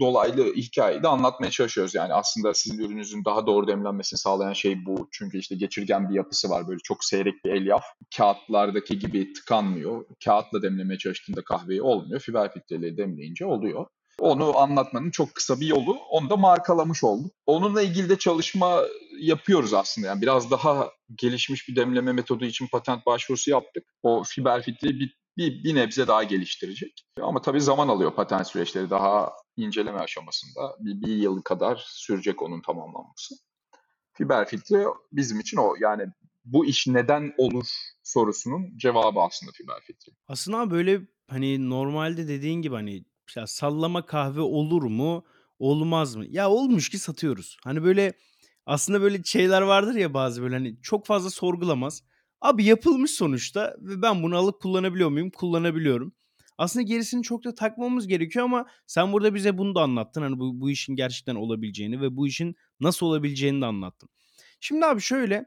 dolaylı 0.00 0.54
hikayeyi 0.54 1.02
de 1.02 1.08
anlatmaya 1.08 1.50
çalışıyoruz. 1.50 1.94
Yani 1.94 2.14
aslında 2.14 2.54
sizin 2.54 2.78
ürününüzün 2.78 3.24
daha 3.24 3.46
doğru 3.46 3.66
demlenmesini 3.66 4.18
sağlayan 4.18 4.52
şey 4.52 4.86
bu. 4.86 5.08
Çünkü 5.12 5.38
işte 5.38 5.54
geçirgen 5.54 6.10
bir 6.10 6.14
yapısı 6.14 6.50
var. 6.50 6.68
Böyle 6.68 6.80
çok 6.84 7.04
seyrek 7.04 7.44
bir 7.44 7.50
elyaf. 7.50 7.84
Kağıtlardaki 8.16 8.98
gibi 8.98 9.32
tıkanmıyor. 9.32 10.04
Kağıtla 10.24 10.62
demlemeye 10.62 10.98
çalıştığında 10.98 11.44
kahveyi 11.44 11.82
olmuyor. 11.82 12.20
Fiber 12.20 12.52
filtreyle 12.52 12.96
demleyince 12.96 13.46
oluyor. 13.46 13.86
Onu 14.18 14.58
anlatmanın 14.58 15.10
çok 15.10 15.34
kısa 15.34 15.60
bir 15.60 15.66
yolu. 15.66 15.98
Onu 16.10 16.30
da 16.30 16.36
markalamış 16.36 17.04
olduk. 17.04 17.32
Onunla 17.46 17.82
ilgili 17.82 18.08
de 18.08 18.18
çalışma 18.18 18.82
yapıyoruz 19.18 19.74
aslında. 19.74 20.06
Yani 20.06 20.22
biraz 20.22 20.50
daha 20.50 20.90
gelişmiş 21.14 21.68
bir 21.68 21.76
demleme 21.76 22.12
metodu 22.12 22.44
için 22.44 22.66
patent 22.66 23.06
başvurusu 23.06 23.50
yaptık. 23.50 23.84
O 24.02 24.22
fiber 24.24 24.62
filtreyi 24.62 25.00
bir, 25.00 25.16
bir, 25.36 25.64
bir 25.64 25.74
nebze 25.74 26.06
daha 26.06 26.22
geliştirecek. 26.22 27.04
Ama 27.20 27.42
tabii 27.42 27.60
zaman 27.60 27.88
alıyor 27.88 28.14
patent 28.14 28.46
süreçleri. 28.46 28.90
Daha 28.90 29.32
inceleme 29.56 29.98
aşamasında 29.98 30.76
bir, 30.80 31.02
bir 31.06 31.16
yıl 31.16 31.42
kadar 31.42 31.84
sürecek 31.86 32.42
onun 32.42 32.62
tamamlanması. 32.62 33.34
Fiber 34.12 34.48
filtre 34.48 34.84
bizim 35.12 35.40
için 35.40 35.56
o. 35.56 35.74
Yani 35.80 36.06
bu 36.44 36.66
iş 36.66 36.86
neden 36.86 37.34
olur 37.38 37.66
sorusunun 38.02 38.76
cevabı 38.76 39.20
aslında 39.20 39.52
fiber 39.52 39.80
filtre. 39.80 40.12
Aslında 40.28 40.70
böyle 40.70 41.00
hani 41.26 41.70
normalde 41.70 42.28
dediğin 42.28 42.62
gibi 42.62 42.74
hani 42.74 43.04
ya 43.36 43.46
sallama 43.46 44.06
kahve 44.06 44.40
olur 44.40 44.82
mu? 44.82 45.24
Olmaz 45.58 46.16
mı? 46.16 46.26
Ya 46.28 46.50
olmuş 46.50 46.88
ki 46.88 46.98
satıyoruz. 46.98 47.56
Hani 47.64 47.84
böyle 47.84 48.12
aslında 48.66 49.02
böyle 49.02 49.22
şeyler 49.24 49.62
vardır 49.62 49.94
ya 49.94 50.14
bazı 50.14 50.42
böyle 50.42 50.54
hani 50.54 50.76
çok 50.82 51.06
fazla 51.06 51.30
sorgulamaz. 51.30 52.02
Abi 52.40 52.64
yapılmış 52.64 53.10
sonuçta 53.10 53.76
ve 53.80 54.02
ben 54.02 54.22
bunu 54.22 54.36
alıp 54.36 54.60
kullanabiliyor 54.60 55.10
muyum? 55.10 55.30
Kullanabiliyorum. 55.30 56.12
Aslında 56.58 56.82
gerisini 56.82 57.22
çok 57.22 57.44
da 57.44 57.54
takmamız 57.54 58.06
gerekiyor 58.06 58.44
ama 58.44 58.66
sen 58.86 59.12
burada 59.12 59.34
bize 59.34 59.58
bunu 59.58 59.74
da 59.74 59.80
anlattın. 59.80 60.22
Hani 60.22 60.38
bu, 60.38 60.60
bu 60.60 60.70
işin 60.70 60.96
gerçekten 60.96 61.34
olabileceğini 61.34 62.00
ve 62.00 62.16
bu 62.16 62.26
işin 62.26 62.56
nasıl 62.80 63.06
olabileceğini 63.06 63.60
de 63.60 63.66
anlattın. 63.66 64.08
Şimdi 64.60 64.86
abi 64.86 65.00
şöyle 65.00 65.44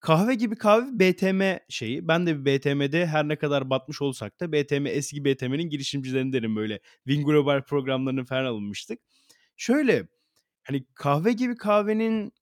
Kahve 0.00 0.34
gibi 0.34 0.56
kahve 0.56 0.98
BTM 0.98 1.58
şeyi. 1.68 2.08
Ben 2.08 2.26
de 2.26 2.38
bir 2.38 2.44
BTM'de 2.44 3.06
her 3.06 3.28
ne 3.28 3.36
kadar 3.36 3.70
batmış 3.70 4.02
olsak 4.02 4.40
da 4.40 4.52
BTM 4.52 4.86
eski 4.86 5.24
BTM'nin 5.24 5.70
girişimcilerindenim 5.70 6.56
böyle. 6.56 6.80
Win 7.08 7.24
Global 7.24 7.62
programlarını 7.62 8.24
falan 8.24 8.44
alınmıştık. 8.44 9.00
Şöyle 9.56 10.08
hani 10.62 10.84
kahve 10.94 11.32
gibi 11.32 11.56
kahvenin 11.56 12.32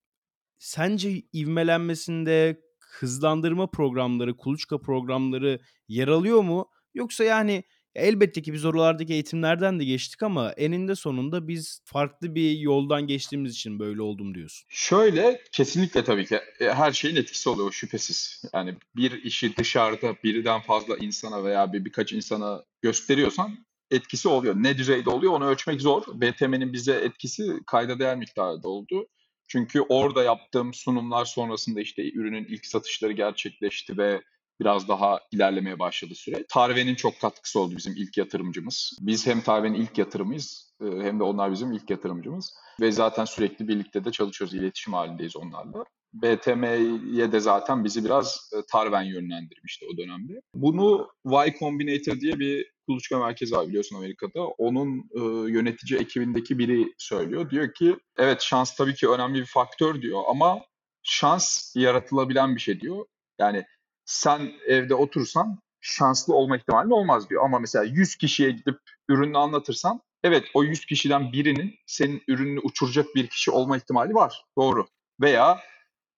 sence 0.59 1.23
ivmelenmesinde 1.33 2.61
hızlandırma 2.79 3.71
programları, 3.71 4.37
kuluçka 4.37 4.81
programları 4.81 5.59
yer 5.87 6.07
alıyor 6.07 6.41
mu? 6.41 6.69
Yoksa 6.93 7.23
yani 7.23 7.63
elbette 7.97 8.41
ki 8.41 8.53
biz 8.53 8.65
oralardaki 8.65 9.13
eğitimlerden 9.13 9.79
de 9.79 9.85
geçtik 9.85 10.23
ama 10.23 10.51
eninde 10.51 10.95
sonunda 10.95 11.47
biz 11.47 11.81
farklı 11.85 12.35
bir 12.35 12.57
yoldan 12.57 13.07
geçtiğimiz 13.07 13.53
için 13.53 13.79
böyle 13.79 14.01
oldum 14.01 14.35
diyorsun. 14.35 14.67
Şöyle 14.69 15.41
kesinlikle 15.51 16.03
tabii 16.03 16.25
ki 16.25 16.39
e, 16.59 16.65
her 16.65 16.91
şeyin 16.91 17.15
etkisi 17.15 17.49
oluyor 17.49 17.71
şüphesiz. 17.71 18.43
Yani 18.53 18.75
bir 18.95 19.23
işi 19.23 19.57
dışarıda 19.57 20.15
birden 20.23 20.61
fazla 20.61 20.97
insana 20.97 21.43
veya 21.43 21.73
bir 21.73 21.85
birkaç 21.85 22.13
insana 22.13 22.63
gösteriyorsan 22.81 23.57
etkisi 23.91 24.27
oluyor. 24.27 24.55
Ne 24.57 24.77
düzeyde 24.77 25.09
oluyor 25.09 25.33
onu 25.33 25.45
ölçmek 25.45 25.81
zor. 25.81 26.03
BTM'nin 26.13 26.73
bize 26.73 26.93
etkisi 26.93 27.59
kayda 27.67 27.99
değer 27.99 28.17
miktarda 28.17 28.69
oldu. 28.69 29.07
Çünkü 29.47 29.81
orada 29.81 30.23
yaptığım 30.23 30.73
sunumlar 30.73 31.25
sonrasında 31.25 31.81
işte 31.81 32.11
ürünün 32.11 32.45
ilk 32.45 32.65
satışları 32.65 33.11
gerçekleşti 33.11 33.97
ve 33.97 34.21
biraz 34.59 34.87
daha 34.87 35.19
ilerlemeye 35.31 35.79
başladı 35.79 36.15
süre. 36.15 36.45
Tarve'nin 36.49 36.95
çok 36.95 37.19
katkısı 37.21 37.59
oldu 37.59 37.73
bizim 37.77 37.93
ilk 37.97 38.17
yatırımcımız. 38.17 38.97
Biz 39.01 39.27
hem 39.27 39.41
Tarve'nin 39.41 39.81
ilk 39.81 39.97
yatırımıyız 39.97 40.73
e, 40.81 40.85
hem 40.85 41.19
de 41.19 41.23
onlar 41.23 41.51
bizim 41.51 41.71
ilk 41.71 41.89
yatırımcımız. 41.89 42.53
Ve 42.81 42.91
zaten 42.91 43.25
sürekli 43.25 43.67
birlikte 43.67 44.05
de 44.05 44.11
çalışıyoruz, 44.11 44.55
iletişim 44.55 44.93
halindeyiz 44.93 45.35
onlarla. 45.35 45.83
BTM'ye 46.13 47.31
de 47.31 47.39
zaten 47.39 47.83
bizi 47.83 48.05
biraz 48.05 48.49
e, 48.53 48.57
Tarven 48.71 49.03
yönlendirmişti 49.03 49.85
o 49.93 49.97
dönemde. 49.97 50.33
Bunu 50.53 51.07
Y 51.25 51.55
Combinator 51.59 52.19
diye 52.19 52.39
bir 52.39 52.71
kuluçka 52.87 53.19
merkezi 53.19 53.55
var 53.55 53.67
biliyorsun 53.67 53.95
Amerika'da. 53.95 54.43
Onun 54.47 54.97
e, 54.97 55.51
yönetici 55.51 55.99
ekibindeki 55.99 56.59
biri 56.59 56.93
söylüyor. 56.97 57.49
Diyor 57.49 57.73
ki 57.73 57.97
evet 58.17 58.41
şans 58.41 58.75
tabii 58.75 58.95
ki 58.95 59.09
önemli 59.09 59.39
bir 59.39 59.45
faktör 59.45 60.01
diyor 60.01 60.21
ama 60.29 60.61
şans 61.03 61.75
yaratılabilen 61.75 62.55
bir 62.55 62.61
şey 62.61 62.79
diyor. 62.79 63.05
Yani 63.39 63.65
sen 64.07 64.51
evde 64.67 64.95
otursan 64.95 65.59
şanslı 65.81 66.33
olma 66.33 66.57
ihtimalin 66.57 66.89
olmaz 66.89 67.29
diyor. 67.29 67.45
Ama 67.45 67.59
mesela 67.59 67.85
100 67.85 68.15
kişiye 68.15 68.51
gidip 68.51 68.79
ürünü 69.09 69.37
anlatırsan 69.37 70.01
evet 70.23 70.43
o 70.53 70.63
100 70.63 70.85
kişiden 70.85 71.31
birinin 71.31 71.75
senin 71.85 72.21
ürününü 72.27 72.59
uçuracak 72.59 73.05
bir 73.15 73.27
kişi 73.27 73.51
olma 73.51 73.77
ihtimali 73.77 74.13
var. 74.13 74.45
Doğru. 74.57 74.87
Veya 75.21 75.59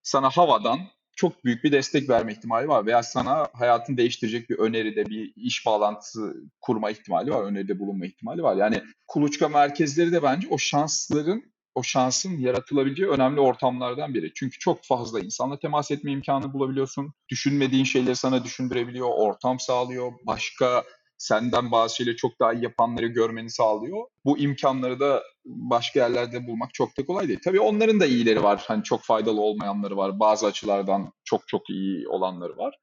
sana 0.04 0.30
havadan 0.30 0.80
çok 1.16 1.46
büyük 1.46 1.64
bir 1.64 1.72
destek 1.72 2.10
verme 2.10 2.32
ihtimali 2.32 2.68
var 2.68 2.86
veya 2.86 3.04
sana 3.04 3.48
hayatını 3.54 3.98
değiştirecek 3.98 4.50
bir 4.50 4.60
öneride 4.60 5.06
bir 5.06 5.34
iş 5.36 5.66
bağlantısı 5.66 6.36
kurma 6.62 6.92
ihtimali 6.92 7.32
var, 7.32 7.44
öneride 7.44 7.80
bulunma 7.80 8.06
ihtimali 8.06 8.44
var. 8.44 8.56
Yani 8.56 8.82
kuluçka 9.08 9.50
merkezleri 9.50 10.12
de 10.12 10.24
bence 10.24 10.48
o 10.50 10.58
şansların 10.58 11.44
o 11.80 11.84
şansın 11.84 12.38
yaratılabileceği 12.38 13.10
önemli 13.10 13.40
ortamlardan 13.40 14.14
biri. 14.14 14.32
Çünkü 14.36 14.60
çok 14.60 14.84
fazla 14.84 15.20
insanla 15.20 15.60
temas 15.60 15.92
etme 15.92 16.12
imkanı 16.12 16.54
bulabiliyorsun. 16.54 17.14
Düşünmediğin 17.30 17.84
şeyleri 17.84 18.16
sana 18.16 18.44
düşündürebiliyor, 18.44 19.10
ortam 19.10 19.60
sağlıyor. 19.60 20.12
Başka 20.28 20.84
senden 21.18 21.72
bazı 21.72 21.96
şeyleri 21.96 22.16
çok 22.16 22.40
daha 22.40 22.54
iyi 22.54 22.64
yapanları 22.64 23.08
görmeni 23.08 23.50
sağlıyor. 23.50 24.06
Bu 24.26 24.38
imkanları 24.38 25.00
da 25.00 25.24
başka 25.46 26.00
yerlerde 26.00 26.48
bulmak 26.48 26.74
çok 26.74 26.98
da 26.98 27.06
kolay 27.06 27.28
değil. 27.28 27.40
Tabii 27.44 27.60
onların 27.60 28.00
da 28.00 28.06
iyileri 28.06 28.44
var. 28.44 28.64
Hani 28.68 28.84
çok 28.84 29.04
faydalı 29.04 29.42
olmayanları 29.42 29.98
var. 29.98 30.20
Bazı 30.20 30.48
açılardan 30.48 31.14
çok 31.24 31.48
çok 31.48 31.70
iyi 31.70 32.08
olanları 32.08 32.58
var. 32.58 32.76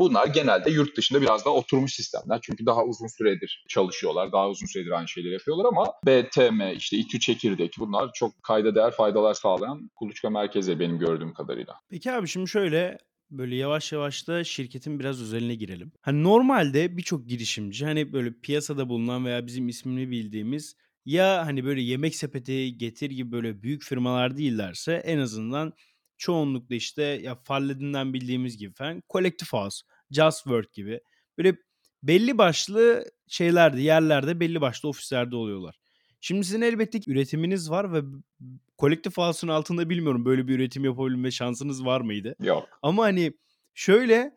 Bunlar 0.00 0.26
genelde 0.26 0.70
yurt 0.70 0.96
dışında 0.96 1.22
biraz 1.22 1.44
daha 1.44 1.54
oturmuş 1.54 1.94
sistemler. 1.94 2.38
Çünkü 2.42 2.66
daha 2.66 2.84
uzun 2.84 3.06
süredir 3.06 3.64
çalışıyorlar. 3.68 4.32
Daha 4.32 4.48
uzun 4.48 4.66
süredir 4.66 4.90
aynı 4.90 5.08
şeyleri 5.08 5.32
yapıyorlar 5.32 5.64
ama 5.64 5.92
BTM, 6.06 6.76
işte 6.76 6.96
İTÜ 6.96 7.20
Çekirdek 7.20 7.74
bunlar 7.78 8.10
çok 8.14 8.42
kayda 8.42 8.74
değer 8.74 8.90
faydalar 8.90 9.34
sağlayan 9.34 9.90
kuluçka 9.96 10.30
merkezi 10.30 10.80
benim 10.80 10.98
gördüğüm 10.98 11.34
kadarıyla. 11.34 11.74
Peki 11.90 12.12
abi 12.12 12.28
şimdi 12.28 12.48
şöyle 12.48 12.98
böyle 13.30 13.56
yavaş 13.56 13.92
yavaş 13.92 14.28
da 14.28 14.44
şirketin 14.44 15.00
biraz 15.00 15.22
özeline 15.22 15.54
girelim. 15.54 15.92
Hani 16.00 16.22
normalde 16.22 16.96
birçok 16.96 17.28
girişimci 17.28 17.84
hani 17.84 18.12
böyle 18.12 18.32
piyasada 18.42 18.88
bulunan 18.88 19.24
veya 19.24 19.46
bizim 19.46 19.68
ismini 19.68 20.10
bildiğimiz 20.10 20.76
ya 21.04 21.46
hani 21.46 21.64
böyle 21.64 21.80
yemek 21.80 22.16
sepeti, 22.16 22.78
Getir 22.78 23.10
gibi 23.10 23.32
böyle 23.32 23.62
büyük 23.62 23.82
firmalar 23.82 24.36
değillerse 24.36 24.92
en 24.92 25.18
azından 25.18 25.72
çoğunlukla 26.18 26.74
işte 26.74 27.02
ya 27.02 27.34
Falledin'den 27.34 28.14
bildiğimiz 28.14 28.56
gibi 28.56 28.74
falan 28.74 29.02
Collective 29.12 29.48
House, 29.50 29.82
Just 30.10 30.38
Work 30.42 30.72
gibi 30.72 31.00
böyle 31.38 31.56
belli 32.02 32.38
başlı 32.38 33.04
şeylerde, 33.28 33.80
yerlerde, 33.80 34.40
belli 34.40 34.60
başlı 34.60 34.88
ofislerde 34.88 35.36
oluyorlar. 35.36 35.80
Şimdi 36.20 36.44
sizin 36.44 36.60
elbette 36.60 37.00
ki 37.00 37.10
üretiminiz 37.10 37.70
var 37.70 37.92
ve 37.92 38.02
Collective 38.78 39.14
House'un 39.16 39.48
altında 39.48 39.90
bilmiyorum 39.90 40.24
böyle 40.24 40.48
bir 40.48 40.54
üretim 40.54 40.84
yapabilme 40.84 41.30
şansınız 41.30 41.84
var 41.84 42.00
mıydı? 42.00 42.36
Yok. 42.40 42.68
Ama 42.82 43.02
hani 43.02 43.32
şöyle 43.74 44.34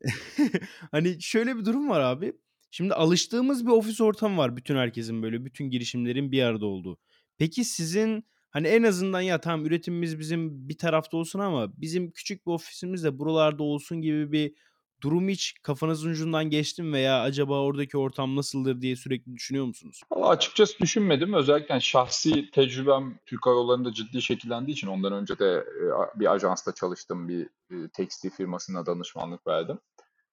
hani 0.90 1.22
şöyle 1.22 1.56
bir 1.56 1.64
durum 1.64 1.88
var 1.88 2.00
abi. 2.00 2.32
Şimdi 2.70 2.94
alıştığımız 2.94 3.66
bir 3.66 3.70
ofis 3.70 4.00
ortamı 4.00 4.36
var 4.36 4.56
bütün 4.56 4.76
herkesin 4.76 5.22
böyle 5.22 5.44
bütün 5.44 5.70
girişimlerin 5.70 6.32
bir 6.32 6.42
arada 6.42 6.66
olduğu. 6.66 6.98
Peki 7.38 7.64
sizin 7.64 8.24
hani 8.50 8.68
en 8.68 8.82
azından 8.82 9.20
ya 9.20 9.40
tamam 9.40 9.66
üretimimiz 9.66 10.18
bizim 10.18 10.68
bir 10.68 10.78
tarafta 10.78 11.16
olsun 11.16 11.38
ama 11.38 11.80
bizim 11.80 12.10
küçük 12.10 12.46
bir 12.46 12.52
ofisimiz 12.52 13.04
de 13.04 13.18
buralarda 13.18 13.62
olsun 13.62 14.02
gibi 14.02 14.32
bir 14.32 14.54
durum 15.00 15.28
hiç 15.28 15.54
kafanızın 15.62 16.10
ucundan 16.10 16.50
geçti 16.50 16.82
mi 16.82 16.92
veya 16.92 17.20
acaba 17.20 17.60
oradaki 17.60 17.98
ortam 17.98 18.36
nasıldır 18.36 18.80
diye 18.80 18.96
sürekli 18.96 19.34
düşünüyor 19.34 19.64
musunuz? 19.64 20.00
Valla 20.10 20.28
açıkçası 20.28 20.78
düşünmedim. 20.78 21.34
Özellikle 21.34 21.80
şahsi 21.80 22.50
tecrübem 22.50 23.18
Türk 23.26 23.46
Hava 23.46 23.54
Yolları'nda 23.54 23.92
ciddi 23.92 24.22
şekillendiği 24.22 24.76
için 24.76 24.86
ondan 24.86 25.12
önce 25.12 25.38
de 25.38 25.46
e, 25.54 26.20
bir 26.20 26.32
ajansta 26.32 26.74
çalıştım. 26.74 27.28
Bir 27.28 27.42
e, 27.70 27.88
tekstil 27.92 28.30
firmasına 28.30 28.86
danışmanlık 28.86 29.46
verdim. 29.46 29.78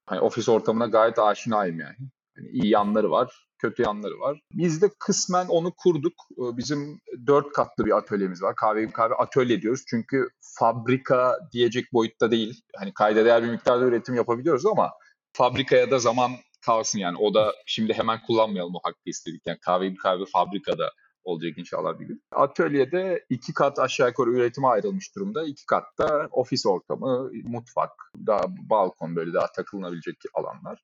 Hani 0.06 0.20
ofis 0.20 0.50
ortamına 0.50 0.86
gayet 0.86 1.20
aşinayım 1.20 1.80
yani. 1.80 1.98
Yani 2.38 2.50
iyi 2.50 2.70
yanları 2.72 3.12
var, 3.12 3.48
kötü 3.58 3.84
yanları 3.84 4.20
var. 4.20 4.40
Biz 4.54 4.82
de 4.82 4.90
kısmen 5.00 5.46
onu 5.48 5.74
kurduk. 5.78 6.14
Ee, 6.32 6.58
bizim 6.58 7.00
dört 7.28 7.52
katlı 7.54 7.86
bir 7.86 7.98
atölyemiz 7.98 8.42
var. 8.42 8.56
Kahve 8.56 8.92
kahve 8.92 9.14
atölye 9.14 9.62
diyoruz. 9.62 9.84
Çünkü 9.90 10.30
fabrika 10.60 11.40
diyecek 11.52 11.94
boyutta 11.94 12.32
değil. 12.32 12.62
Hani 12.76 12.94
kayda 12.94 13.26
değer 13.26 13.44
bir 13.44 13.50
miktarda 13.50 13.86
üretim 13.86 14.16
yapabiliyoruz 14.16 14.66
ama 14.66 14.92
fabrikaya 15.34 15.92
da 15.92 16.00
zaman 16.00 16.32
kalsın 16.66 17.00
yani. 17.00 17.18
O 17.18 17.34
da 17.34 17.54
şimdi 17.66 17.94
hemen 17.94 18.20
kullanmayalım 18.28 18.76
o 18.76 18.80
hakkı 18.84 19.10
istedik. 19.10 19.42
Yani 19.46 19.60
kahve 19.60 19.92
bir 19.92 19.98
kahve 19.98 20.24
fabrikada 20.34 20.92
olacak 21.24 21.58
inşallah 21.58 22.00
bir 22.00 22.06
gün. 22.06 22.22
Atölyede 22.32 23.26
iki 23.30 23.54
kat 23.54 23.80
aşağı 23.80 24.08
yukarı 24.08 24.30
üretime 24.30 24.68
ayrılmış 24.68 25.16
durumda. 25.16 25.44
İki 25.48 25.66
katta 25.66 26.28
ofis 26.32 26.66
ortamı, 26.66 27.32
mutfak, 27.44 27.92
daha 28.28 28.42
balkon 28.48 29.16
böyle 29.16 29.34
daha 29.34 29.52
takılınabilecek 29.52 30.16
alanlar. 30.34 30.84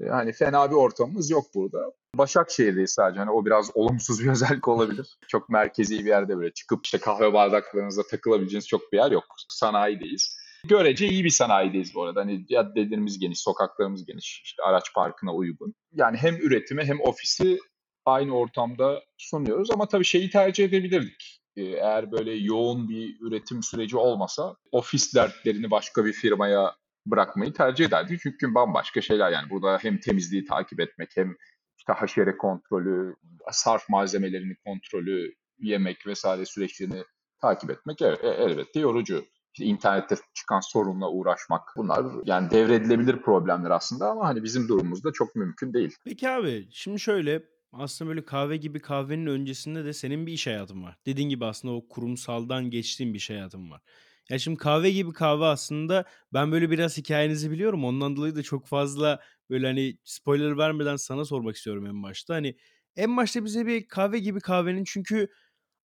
Yani 0.00 0.32
fena 0.32 0.70
bir 0.70 0.76
ortamımız 0.76 1.30
yok 1.30 1.44
burada. 1.54 1.92
Başakşehir'deyiz 2.14 2.90
sadece. 2.90 3.20
Hani 3.20 3.30
o 3.30 3.44
biraz 3.46 3.70
olumsuz 3.74 4.24
bir 4.24 4.30
özellik 4.30 4.68
olabilir. 4.68 5.18
Çok 5.28 5.48
merkezi 5.48 5.98
bir 5.98 6.08
yerde 6.08 6.36
böyle 6.36 6.52
çıkıp 6.52 6.84
işte 6.84 6.98
kahve 6.98 7.32
bardaklarınızda 7.32 8.02
takılabileceğiniz 8.10 8.68
çok 8.68 8.92
bir 8.92 8.96
yer 8.96 9.10
yok. 9.10 9.24
Sanayideyiz. 9.48 10.36
Görece 10.64 11.08
iyi 11.08 11.24
bir 11.24 11.30
sanayideyiz 11.30 11.94
bu 11.94 12.02
arada. 12.02 12.20
Hani 12.20 12.46
caddelerimiz 12.46 13.18
geniş, 13.18 13.40
sokaklarımız 13.40 14.04
geniş, 14.04 14.42
işte 14.44 14.62
araç 14.62 14.94
parkına 14.94 15.34
uygun. 15.34 15.74
Yani 15.92 16.16
hem 16.16 16.36
üretimi 16.36 16.84
hem 16.84 17.00
ofisi 17.00 17.58
aynı 18.04 18.36
ortamda 18.36 19.02
sunuyoruz 19.18 19.70
ama 19.70 19.88
tabii 19.88 20.04
şeyi 20.04 20.30
tercih 20.30 20.64
edebilirdik. 20.64 21.40
Ee, 21.56 21.62
eğer 21.62 22.12
böyle 22.12 22.34
yoğun 22.34 22.88
bir 22.88 23.16
üretim 23.20 23.62
süreci 23.62 23.96
olmasa 23.96 24.56
ofis 24.72 25.14
dertlerini 25.14 25.70
başka 25.70 26.04
bir 26.04 26.12
firmaya 26.12 26.76
bırakmayı 27.06 27.52
tercih 27.52 27.86
ederdik. 27.86 28.20
Çünkü 28.22 28.54
bambaşka 28.54 29.00
şeyler 29.00 29.30
yani 29.30 29.50
burada 29.50 29.78
hem 29.82 29.98
temizliği 30.00 30.44
takip 30.44 30.80
etmek 30.80 31.10
hem 31.14 31.36
işte 31.78 31.92
haşere 31.92 32.36
kontrolü, 32.36 33.16
sarf 33.50 33.88
malzemelerini 33.88 34.56
kontrolü, 34.64 35.34
yemek 35.58 36.06
vesaire 36.06 36.46
süreçlerini 36.46 37.02
takip 37.40 37.70
etmek 37.70 38.02
e, 38.02 38.16
elbette 38.22 38.80
yorucu. 38.80 39.24
İşte 39.54 39.64
internette 39.64 40.16
çıkan 40.34 40.60
sorunla 40.60 41.10
uğraşmak 41.10 41.62
bunlar 41.76 42.06
yani 42.24 42.50
devredilebilir 42.50 43.22
problemler 43.22 43.70
aslında 43.70 44.10
ama 44.10 44.28
hani 44.28 44.42
bizim 44.42 44.68
durumumuzda 44.68 45.12
çok 45.12 45.36
mümkün 45.36 45.72
değil. 45.72 45.96
Peki 46.04 46.28
abi 46.28 46.68
şimdi 46.70 47.00
şöyle 47.00 47.42
aslında 47.72 48.08
böyle 48.08 48.24
kahve 48.24 48.56
gibi 48.56 48.80
kahvenin 48.80 49.26
öncesinde 49.26 49.84
de 49.84 49.92
senin 49.92 50.26
bir 50.26 50.32
iş 50.32 50.46
hayatın 50.46 50.82
var. 50.82 50.96
Dediğin 51.06 51.28
gibi 51.28 51.44
aslında 51.44 51.74
o 51.74 51.88
kurumsaldan 51.88 52.70
geçtiğin 52.70 53.14
bir 53.14 53.18
iş 53.18 53.30
hayatın 53.30 53.70
var. 53.70 53.82
Ya 54.30 54.38
şimdi 54.38 54.58
kahve 54.58 54.90
gibi 54.90 55.12
kahve 55.12 55.44
aslında 55.44 56.04
ben 56.32 56.52
böyle 56.52 56.70
biraz 56.70 56.96
hikayenizi 56.96 57.50
biliyorum. 57.50 57.84
Ondan 57.84 58.16
dolayı 58.16 58.36
da 58.36 58.42
çok 58.42 58.66
fazla 58.66 59.20
böyle 59.50 59.66
hani 59.66 59.98
spoiler 60.04 60.58
vermeden 60.58 60.96
sana 60.96 61.24
sormak 61.24 61.56
istiyorum 61.56 61.86
en 61.86 62.02
başta. 62.02 62.34
Hani 62.34 62.56
en 62.96 63.16
başta 63.16 63.44
bize 63.44 63.66
bir 63.66 63.88
kahve 63.88 64.18
gibi 64.18 64.40
kahvenin 64.40 64.84
çünkü 64.84 65.28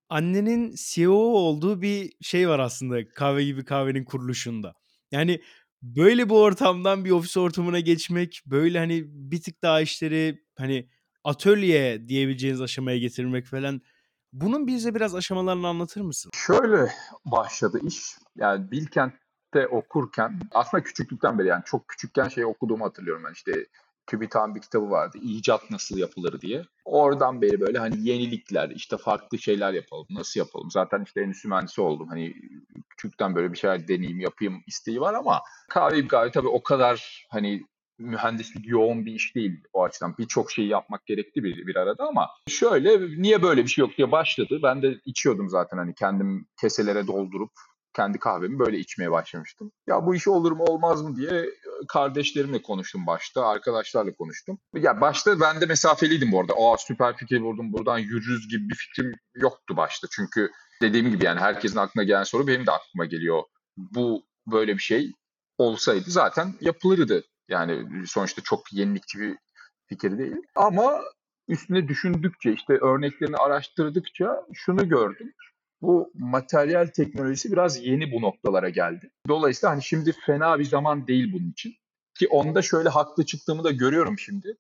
annenin 0.08 0.74
CEO 0.76 1.12
olduğu 1.14 1.82
bir 1.82 2.12
şey 2.20 2.48
var 2.48 2.58
aslında 2.58 3.08
kahve 3.08 3.44
gibi 3.44 3.64
kahvenin 3.64 4.04
kuruluşunda. 4.04 4.74
Yani 5.12 5.40
böyle 5.82 6.28
bir 6.28 6.34
ortamdan 6.34 7.04
bir 7.04 7.10
ofis 7.10 7.36
ortamına 7.36 7.80
geçmek, 7.80 8.42
böyle 8.46 8.78
hani 8.78 9.02
bir 9.06 9.42
tık 9.42 9.62
daha 9.62 9.80
işleri 9.80 10.44
hani 10.58 10.88
atölye 11.24 12.08
diyebileceğiniz 12.08 12.60
aşamaya 12.60 12.98
getirmek 12.98 13.46
falan. 13.46 13.80
Bunun 14.32 14.66
bize 14.66 14.94
biraz 14.94 15.14
aşamalarını 15.14 15.68
anlatır 15.68 16.00
mısın? 16.00 16.30
Şöyle 16.34 16.92
başladı 17.24 17.80
iş. 17.86 18.19
Yani 18.36 18.70
Bilkent'te 18.70 19.68
okurken 19.68 20.40
aslında 20.50 20.82
küçüklükten 20.82 21.38
beri 21.38 21.48
yani 21.48 21.62
çok 21.66 21.88
küçükken 21.88 22.28
şey 22.28 22.44
okuduğumu 22.44 22.84
hatırlıyorum 22.84 23.22
ben 23.26 23.32
işte 23.32 23.66
TÜBİTAK'ın 24.06 24.54
bir 24.54 24.60
kitabı 24.60 24.90
vardı. 24.90 25.18
İcat 25.22 25.70
nasıl 25.70 25.98
yapılır 25.98 26.40
diye. 26.40 26.64
Oradan 26.84 27.42
beri 27.42 27.60
böyle 27.60 27.78
hani 27.78 28.08
yenilikler, 28.08 28.70
işte 28.70 28.96
farklı 28.96 29.38
şeyler 29.38 29.72
yapalım, 29.72 30.06
nasıl 30.10 30.40
yapalım. 30.40 30.70
Zaten 30.70 31.02
işte 31.04 31.20
endüstri 31.20 31.48
mühendisi 31.48 31.80
oldum. 31.80 32.08
Hani 32.08 32.34
küçükten 32.88 33.34
böyle 33.34 33.52
bir 33.52 33.58
şeyler 33.58 33.88
deneyeyim, 33.88 34.20
yapayım 34.20 34.62
isteği 34.66 35.00
var 35.00 35.14
ama 35.14 35.40
kahve 35.68 36.08
kahve 36.08 36.30
tabii 36.30 36.48
o 36.48 36.62
kadar 36.62 37.26
hani 37.30 37.62
mühendislik 37.98 38.68
yoğun 38.68 39.06
bir 39.06 39.12
iş 39.12 39.34
değil 39.34 39.60
o 39.72 39.84
açıdan. 39.84 40.14
Birçok 40.18 40.50
şeyi 40.50 40.68
yapmak 40.68 41.06
gerekti 41.06 41.44
bir, 41.44 41.66
bir 41.66 41.76
arada 41.76 42.08
ama 42.08 42.28
şöyle 42.48 43.22
niye 43.22 43.42
böyle 43.42 43.62
bir 43.62 43.68
şey 43.68 43.82
yok 43.82 43.96
diye 43.96 44.12
başladı. 44.12 44.60
Ben 44.62 44.82
de 44.82 45.00
içiyordum 45.04 45.48
zaten 45.48 45.78
hani 45.78 45.94
kendim 45.94 46.46
keselere 46.60 47.06
doldurup 47.06 47.52
kendi 47.94 48.18
kahvemi 48.18 48.58
böyle 48.58 48.78
içmeye 48.78 49.10
başlamıştım. 49.10 49.72
Ya 49.86 50.06
bu 50.06 50.14
iş 50.14 50.28
olur 50.28 50.52
mu 50.52 50.64
olmaz 50.64 51.02
mı 51.02 51.16
diye 51.16 51.46
kardeşlerimle 51.88 52.62
konuştum 52.62 53.06
başta, 53.06 53.46
arkadaşlarla 53.46 54.14
konuştum. 54.14 54.58
Ya 54.74 55.00
başta 55.00 55.40
ben 55.40 55.60
de 55.60 55.66
mesafeliydim 55.66 56.32
bu 56.32 56.40
arada. 56.40 56.52
Aa 56.52 56.76
süper 56.78 57.16
fikir 57.16 57.40
vurdum 57.40 57.72
buradan 57.72 57.98
yürürüz 57.98 58.48
gibi 58.48 58.68
bir 58.68 58.74
fikrim 58.74 59.12
yoktu 59.34 59.76
başta. 59.76 60.08
Çünkü 60.10 60.50
dediğim 60.82 61.10
gibi 61.10 61.24
yani 61.24 61.40
herkesin 61.40 61.78
aklına 61.78 62.04
gelen 62.04 62.22
soru 62.22 62.46
benim 62.46 62.66
de 62.66 62.70
aklıma 62.70 63.04
geliyor. 63.04 63.42
Bu 63.76 64.26
böyle 64.46 64.74
bir 64.74 64.82
şey 64.82 65.12
olsaydı 65.58 66.10
zaten 66.10 66.54
yapılırdı. 66.60 67.24
Yani 67.48 68.06
sonuçta 68.06 68.42
çok 68.42 68.72
yenilikçi 68.72 69.18
bir 69.18 69.36
fikir 69.86 70.18
değil. 70.18 70.36
Ama 70.54 71.00
üstüne 71.48 71.88
düşündükçe 71.88 72.52
işte 72.52 72.72
örneklerini 72.72 73.36
araştırdıkça 73.36 74.46
şunu 74.54 74.88
gördüm. 74.88 75.32
Bu 75.82 76.12
materyal 76.14 76.86
teknolojisi 76.86 77.52
biraz 77.52 77.86
yeni 77.86 78.12
bu 78.12 78.22
noktalara 78.22 78.68
geldi. 78.68 79.10
Dolayısıyla 79.28 79.72
hani 79.72 79.82
şimdi 79.82 80.12
fena 80.26 80.58
bir 80.58 80.64
zaman 80.64 81.06
değil 81.06 81.32
bunun 81.32 81.50
için. 81.50 81.74
Ki 82.18 82.28
onda 82.28 82.62
şöyle 82.62 82.88
haklı 82.88 83.26
çıktığımı 83.26 83.64
da 83.64 83.70
görüyorum 83.70 84.18
şimdi. 84.18 84.56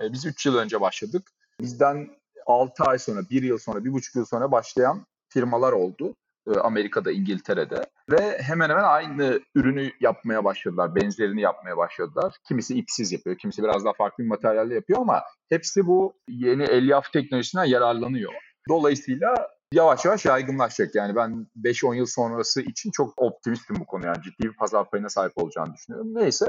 Ee, 0.00 0.12
biz 0.12 0.26
3 0.26 0.46
yıl 0.46 0.56
önce 0.56 0.80
başladık. 0.80 1.30
Bizden 1.60 2.08
6 2.46 2.84
ay 2.84 2.98
sonra, 2.98 3.20
1 3.30 3.42
yıl 3.42 3.58
sonra, 3.58 3.78
1,5 3.78 4.18
yıl 4.18 4.24
sonra 4.24 4.52
başlayan 4.52 5.06
firmalar 5.28 5.72
oldu. 5.72 6.16
Ee, 6.46 6.58
Amerika'da, 6.58 7.12
İngiltere'de 7.12 7.86
ve 8.10 8.38
hemen 8.42 8.70
hemen 8.70 8.84
aynı 8.84 9.40
ürünü 9.54 9.90
yapmaya 10.00 10.44
başladılar, 10.44 10.94
benzerini 10.94 11.40
yapmaya 11.40 11.76
başladılar. 11.76 12.34
Kimisi 12.48 12.74
ipsiz 12.74 13.12
yapıyor, 13.12 13.38
kimisi 13.38 13.62
biraz 13.62 13.84
daha 13.84 13.92
farklı 13.92 14.24
bir 14.24 14.28
materyalle 14.28 14.74
yapıyor 14.74 15.00
ama 15.00 15.22
hepsi 15.48 15.86
bu 15.86 16.14
yeni 16.28 16.62
elyaf 16.62 17.12
teknolojisinden 17.12 17.64
yararlanıyor. 17.64 18.32
Dolayısıyla 18.68 19.48
yavaş 19.72 20.04
yavaş 20.04 20.24
yaygınlaşacak. 20.24 20.94
Yani 20.94 21.16
ben 21.16 21.46
5-10 21.62 21.96
yıl 21.96 22.06
sonrası 22.06 22.62
için 22.62 22.90
çok 22.90 23.22
optimistim 23.22 23.76
bu 23.80 23.86
konuya. 23.86 24.12
Yani 24.12 24.24
ciddi 24.24 24.48
bir 24.48 24.56
pazar 24.56 24.90
payına 24.90 25.08
sahip 25.08 25.32
olacağını 25.36 25.74
düşünüyorum. 25.74 26.14
Neyse 26.14 26.46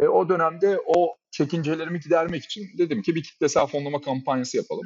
e, 0.00 0.08
o 0.08 0.28
dönemde 0.28 0.78
o 0.86 1.16
çekincelerimi 1.30 2.00
gidermek 2.00 2.44
için 2.44 2.78
dedim 2.78 3.02
ki 3.02 3.14
bir 3.14 3.22
kitlesel 3.22 3.66
fonlama 3.66 4.00
kampanyası 4.00 4.56
yapalım. 4.56 4.84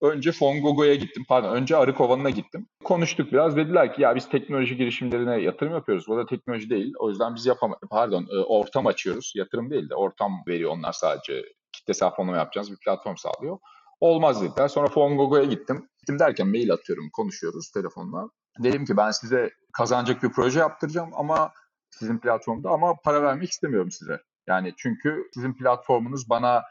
Önce 0.00 0.32
Fongogo'ya 0.32 0.94
gittim. 0.94 1.24
Pardon 1.28 1.56
önce 1.56 1.76
Arıkovan'a 1.76 2.30
gittim. 2.30 2.66
Konuştuk 2.84 3.32
biraz. 3.32 3.56
Dediler 3.56 3.94
ki 3.94 4.02
ya 4.02 4.16
biz 4.16 4.28
teknoloji 4.28 4.76
girişimlerine 4.76 5.40
yatırım 5.40 5.72
yapıyoruz. 5.72 6.08
Bu 6.08 6.16
da 6.16 6.26
teknoloji 6.26 6.70
değil. 6.70 6.92
O 6.98 7.10
yüzden 7.10 7.34
biz 7.34 7.46
yapamayız. 7.46 7.80
Pardon 7.90 8.26
e, 8.32 8.36
ortam 8.36 8.86
açıyoruz. 8.86 9.32
Yatırım 9.36 9.70
değil 9.70 9.90
de 9.90 9.94
ortam 9.94 10.32
veriyor 10.48 10.70
onlar 10.70 10.92
sadece. 10.92 11.42
Kitlesel 11.72 12.10
fonlama 12.10 12.36
yapacağız 12.36 12.70
bir 12.70 12.76
platform 12.76 13.16
sağlıyor. 13.16 13.58
Olmaz 14.04 14.42
dediler. 14.42 14.68
Sonra 14.68 14.88
Fongogo'ya 14.88 15.44
gittim. 15.44 15.88
Gittim 15.98 16.18
derken 16.18 16.48
mail 16.48 16.72
atıyorum, 16.72 17.10
konuşuyoruz 17.10 17.70
telefonla. 17.70 18.28
Dedim 18.58 18.84
ki 18.84 18.96
ben 18.96 19.10
size 19.10 19.50
kazanacak 19.72 20.22
bir 20.22 20.28
proje 20.28 20.58
yaptıracağım 20.58 21.10
ama 21.14 21.52
sizin 21.90 22.18
platformda 22.18 22.70
ama 22.70 22.94
para 23.04 23.22
vermek 23.22 23.50
istemiyorum 23.50 23.90
size. 23.90 24.20
Yani 24.46 24.74
çünkü 24.76 25.28
sizin 25.34 25.54
platformunuz 25.54 26.30
bana 26.30 26.62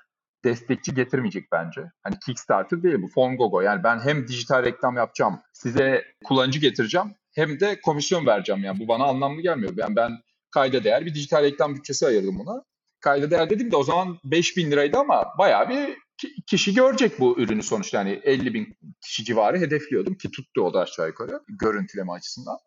destekçi 0.44 0.94
getirmeyecek 0.94 1.52
bence. 1.52 1.92
Hani 2.04 2.20
Kickstarter 2.26 2.84
değil 2.84 3.02
bu 3.02 3.08
Fongogo. 3.08 3.62
Yani 3.62 3.84
ben 3.84 4.00
hem 4.00 4.28
dijital 4.28 4.64
reklam 4.64 4.98
yapacağım, 4.98 5.40
size 5.54 6.06
kullanıcı 6.24 6.60
getireceğim 6.60 7.16
hem 7.36 7.60
de 7.60 7.82
komisyon 7.82 8.26
vereceğim. 8.26 8.64
Yani 8.64 8.80
bu 8.80 8.88
bana 8.88 9.04
anlamlı 9.04 9.42
gelmiyor. 9.42 9.74
Yani 9.78 9.96
ben 9.96 10.12
kayda 10.52 10.84
değer 10.84 11.06
bir 11.06 11.16
dijital 11.16 11.44
reklam 11.44 11.76
bütçesi 11.76 12.08
ayırdım 12.08 12.40
buna. 12.40 12.64
Kayda 13.00 13.32
değer 13.32 13.50
dedim 13.50 13.72
de 13.72 13.76
o 13.76 13.84
zaman 13.84 14.18
5000 14.24 14.72
liraydı 14.72 14.98
ama 14.98 15.26
bayağı 15.38 15.70
bir 15.70 16.04
kişi 16.48 16.74
görecek 16.74 17.20
bu 17.20 17.40
ürünü 17.40 17.64
sonuçta. 17.64 17.98
Yani 17.98 18.22
50 18.24 18.54
bin 18.54 18.78
kişi 19.02 19.24
civarı 19.24 19.58
hedefliyordum 19.58 20.16
ki 20.16 20.32
tuttu 20.32 20.62
o 20.62 20.74
da 20.74 20.80
aşağı 20.80 21.08
yukarı 21.08 21.40
görüntüleme 21.48 22.12
açısından. 22.12 22.58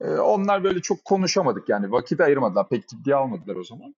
Ee, 0.00 0.08
onlar 0.10 0.64
böyle 0.64 0.80
çok 0.80 1.04
konuşamadık 1.04 1.68
yani 1.68 1.92
vakit 1.92 2.20
ayırmadılar 2.20 2.68
pek 2.68 2.88
ciddiye 2.88 3.16
almadılar 3.16 3.56
o 3.56 3.64
zaman. 3.64 3.94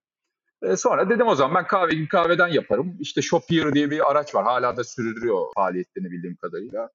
Ee, 0.63 0.77
sonra 0.77 1.11
dedim 1.11 1.27
o 1.27 1.35
zaman 1.35 1.55
ben 1.55 1.67
kahve 1.67 2.09
kahveden 2.09 2.49
yaparım. 2.49 2.97
İşte 3.01 3.23
Shopier 3.23 3.75
diye 3.75 3.91
bir 3.91 4.11
araç 4.11 4.35
var 4.35 4.45
hala 4.45 4.77
da 4.77 4.85
sürdürüyor 4.85 5.47
faaliyetlerini 5.55 6.11
bildiğim 6.11 6.37
kadarıyla. 6.37 6.91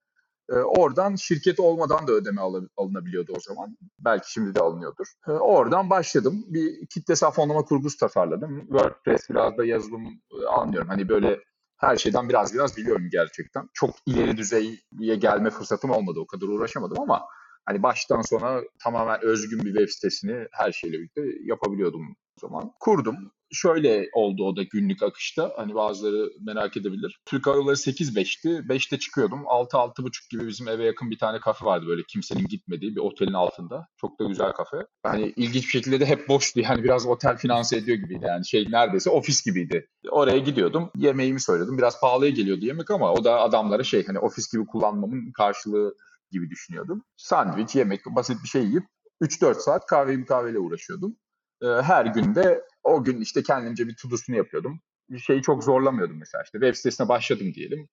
Ee, 0.49 0.53
oradan 0.53 1.15
şirket 1.15 1.59
olmadan 1.59 2.07
da 2.07 2.11
ödeme 2.11 2.41
alınabiliyordu 2.77 3.33
o 3.37 3.39
zaman. 3.39 3.77
Belki 3.99 4.31
şimdi 4.31 4.55
de 4.55 4.59
alınıyordur. 4.59 5.05
Ee, 5.27 5.31
oradan 5.31 5.89
başladım. 5.89 6.45
Bir 6.47 6.87
kitlesel 6.87 7.31
fonlama 7.31 7.61
kurgusu 7.61 7.97
tasarladım. 7.97 8.59
WordPress 8.59 9.29
biraz 9.29 9.57
da 9.57 9.65
yazılım 9.65 10.07
e, 10.41 10.45
anlıyorum. 10.45 10.89
Hani 10.89 11.09
böyle 11.09 11.39
her 11.79 11.97
şeyden 11.97 12.29
biraz 12.29 12.53
biraz 12.53 12.77
biliyorum 12.77 13.09
gerçekten. 13.11 13.69
Çok 13.73 13.95
ileri 14.05 14.37
düzeye 14.37 15.15
gelme 15.15 15.49
fırsatım 15.49 15.91
olmadı. 15.91 16.19
O 16.19 16.27
kadar 16.27 16.47
uğraşamadım 16.47 16.99
ama 16.99 17.25
hani 17.65 17.83
baştan 17.83 18.21
sona 18.21 18.61
tamamen 18.83 19.21
özgün 19.23 19.59
bir 19.59 19.73
web 19.73 19.89
sitesini 19.89 20.47
her 20.51 20.71
şeyle 20.71 20.97
birlikte 20.99 21.21
yapabiliyordum 21.43 22.15
o 22.37 22.47
zaman. 22.47 22.71
Kurdum 22.79 23.31
şöyle 23.51 24.09
oldu 24.13 24.43
o 24.43 24.55
da 24.55 24.63
günlük 24.63 25.03
akışta. 25.03 25.53
Hani 25.57 25.75
bazıları 25.75 26.29
merak 26.39 26.77
edebilir. 26.77 27.19
Türk 27.25 27.47
Hava 27.47 27.55
Yolları 27.55 27.75
8-5'ti. 27.75 28.49
5'te 28.49 28.99
çıkıyordum. 28.99 29.39
6-6.30 29.39 30.31
gibi 30.31 30.47
bizim 30.47 30.67
eve 30.67 30.85
yakın 30.85 31.11
bir 31.11 31.17
tane 31.17 31.39
kafe 31.39 31.65
vardı 31.65 31.85
böyle 31.87 32.03
kimsenin 32.03 32.47
gitmediği 32.47 32.95
bir 32.95 33.01
otelin 33.01 33.33
altında. 33.33 33.87
Çok 33.97 34.19
da 34.19 34.23
güzel 34.23 34.51
kafe. 34.51 34.77
Hani 35.03 35.33
ilginç 35.35 35.63
bir 35.63 35.69
şekilde 35.69 35.99
de 35.99 36.05
hep 36.05 36.27
boştu. 36.27 36.59
Yani 36.59 36.83
biraz 36.83 37.05
otel 37.05 37.37
finanse 37.37 37.77
ediyor 37.77 37.97
gibiydi. 37.97 38.25
Yani 38.27 38.47
şey 38.47 38.67
neredeyse 38.71 39.09
ofis 39.09 39.45
gibiydi. 39.45 39.87
Oraya 40.11 40.37
gidiyordum. 40.37 40.91
Yemeğimi 40.95 41.41
söyledim. 41.41 41.77
Biraz 41.77 42.01
pahalıya 42.01 42.31
geliyordu 42.31 42.65
yemek 42.65 42.91
ama 42.91 43.13
o 43.13 43.23
da 43.23 43.41
adamlara 43.41 43.83
şey 43.83 44.05
hani 44.05 44.19
ofis 44.19 44.51
gibi 44.51 44.65
kullanmamın 44.65 45.31
karşılığı 45.31 45.95
gibi 46.31 46.49
düşünüyordum. 46.49 47.03
Sandviç, 47.17 47.75
yemek, 47.75 48.05
basit 48.05 48.43
bir 48.43 48.47
şey 48.47 48.63
yiyip 48.63 48.83
3-4 49.21 49.53
saat 49.53 49.85
kahve 49.85 50.25
kahveyle 50.25 50.59
uğraşıyordum. 50.59 51.15
Her 51.61 52.05
günde 52.05 52.63
o 52.83 53.03
gün 53.03 53.21
işte 53.21 53.43
kendimce 53.43 53.87
bir 53.87 53.95
tudusunu 53.95 54.35
yapıyordum. 54.35 54.81
Bir 55.09 55.19
şeyi 55.19 55.41
çok 55.41 55.63
zorlamıyordum 55.63 56.17
mesela 56.19 56.43
işte 56.43 56.59
web 56.59 56.75
sitesine 56.75 57.07
başladım 57.07 57.53
diyelim. 57.53 57.89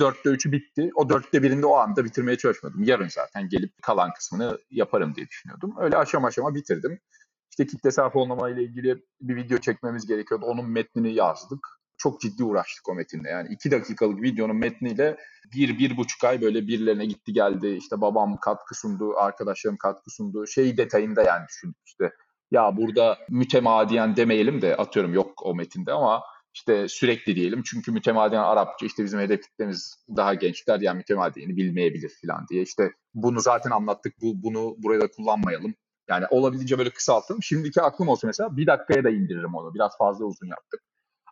Dörtte 0.00 0.30
üçü 0.30 0.52
bitti. 0.52 0.90
O 0.94 1.08
dörtte 1.08 1.42
birinde 1.42 1.66
o 1.66 1.74
anda 1.74 2.04
bitirmeye 2.04 2.38
çalışmadım. 2.38 2.84
Yarın 2.84 3.08
zaten 3.08 3.48
gelip 3.48 3.82
kalan 3.82 4.12
kısmını 4.12 4.58
yaparım 4.70 5.14
diye 5.14 5.28
düşünüyordum. 5.28 5.74
Öyle 5.78 5.96
aşama 5.96 6.28
aşama 6.28 6.54
bitirdim. 6.54 7.00
İşte 7.50 7.66
kitlesel 7.66 8.10
fonlama 8.10 8.50
ile 8.50 8.62
ilgili 8.62 9.02
bir 9.20 9.36
video 9.36 9.58
çekmemiz 9.58 10.06
gerekiyordu. 10.06 10.46
Onun 10.46 10.70
metnini 10.70 11.14
yazdık. 11.14 11.66
Çok 11.96 12.20
ciddi 12.20 12.44
uğraştık 12.44 12.88
o 12.88 12.94
metinle. 12.94 13.30
Yani 13.30 13.48
iki 13.50 13.70
dakikalık 13.70 14.22
videonun 14.22 14.56
metniyle 14.56 15.16
bir, 15.54 15.78
bir 15.78 15.96
buçuk 15.96 16.24
ay 16.24 16.40
böyle 16.40 16.66
birilerine 16.66 17.06
gitti 17.06 17.32
geldi. 17.32 17.68
İşte 17.68 18.00
babam 18.00 18.36
katkı 18.40 18.74
sundu, 18.74 19.16
arkadaşlarım 19.16 19.76
katkı 19.76 20.10
sundu. 20.10 20.46
Şey 20.46 20.76
detayında 20.76 21.22
yani 21.22 21.46
düşündük 21.48 21.76
işte 21.86 22.12
ya 22.50 22.76
burada 22.76 23.18
mütemadiyen 23.28 24.16
demeyelim 24.16 24.62
de 24.62 24.76
atıyorum 24.76 25.14
yok 25.14 25.32
o 25.42 25.54
metinde 25.54 25.92
ama 25.92 26.22
işte 26.54 26.88
sürekli 26.88 27.36
diyelim 27.36 27.62
çünkü 27.62 27.92
mütemadiyen 27.92 28.42
Arapça 28.42 28.86
işte 28.86 29.04
bizim 29.04 29.20
hedef 29.20 29.42
kitlemiz 29.42 30.04
daha 30.16 30.34
gençler 30.34 30.80
yani 30.80 30.96
mütemadiyeni 30.96 31.56
bilmeyebilir 31.56 32.12
falan 32.26 32.46
diye 32.50 32.62
işte 32.62 32.92
bunu 33.14 33.40
zaten 33.40 33.70
anlattık 33.70 34.14
bu 34.22 34.42
bunu 34.42 34.74
buraya 34.78 35.00
da 35.00 35.10
kullanmayalım. 35.10 35.74
Yani 36.08 36.26
olabildiğince 36.30 36.78
böyle 36.78 36.90
kısalttım. 36.90 37.42
Şimdiki 37.42 37.82
aklım 37.82 38.08
olsa 38.08 38.26
mesela 38.26 38.56
bir 38.56 38.66
dakikaya 38.66 39.04
da 39.04 39.10
indiririm 39.10 39.54
onu. 39.54 39.74
Biraz 39.74 39.98
fazla 39.98 40.24
uzun 40.24 40.46
yaptık. 40.46 40.80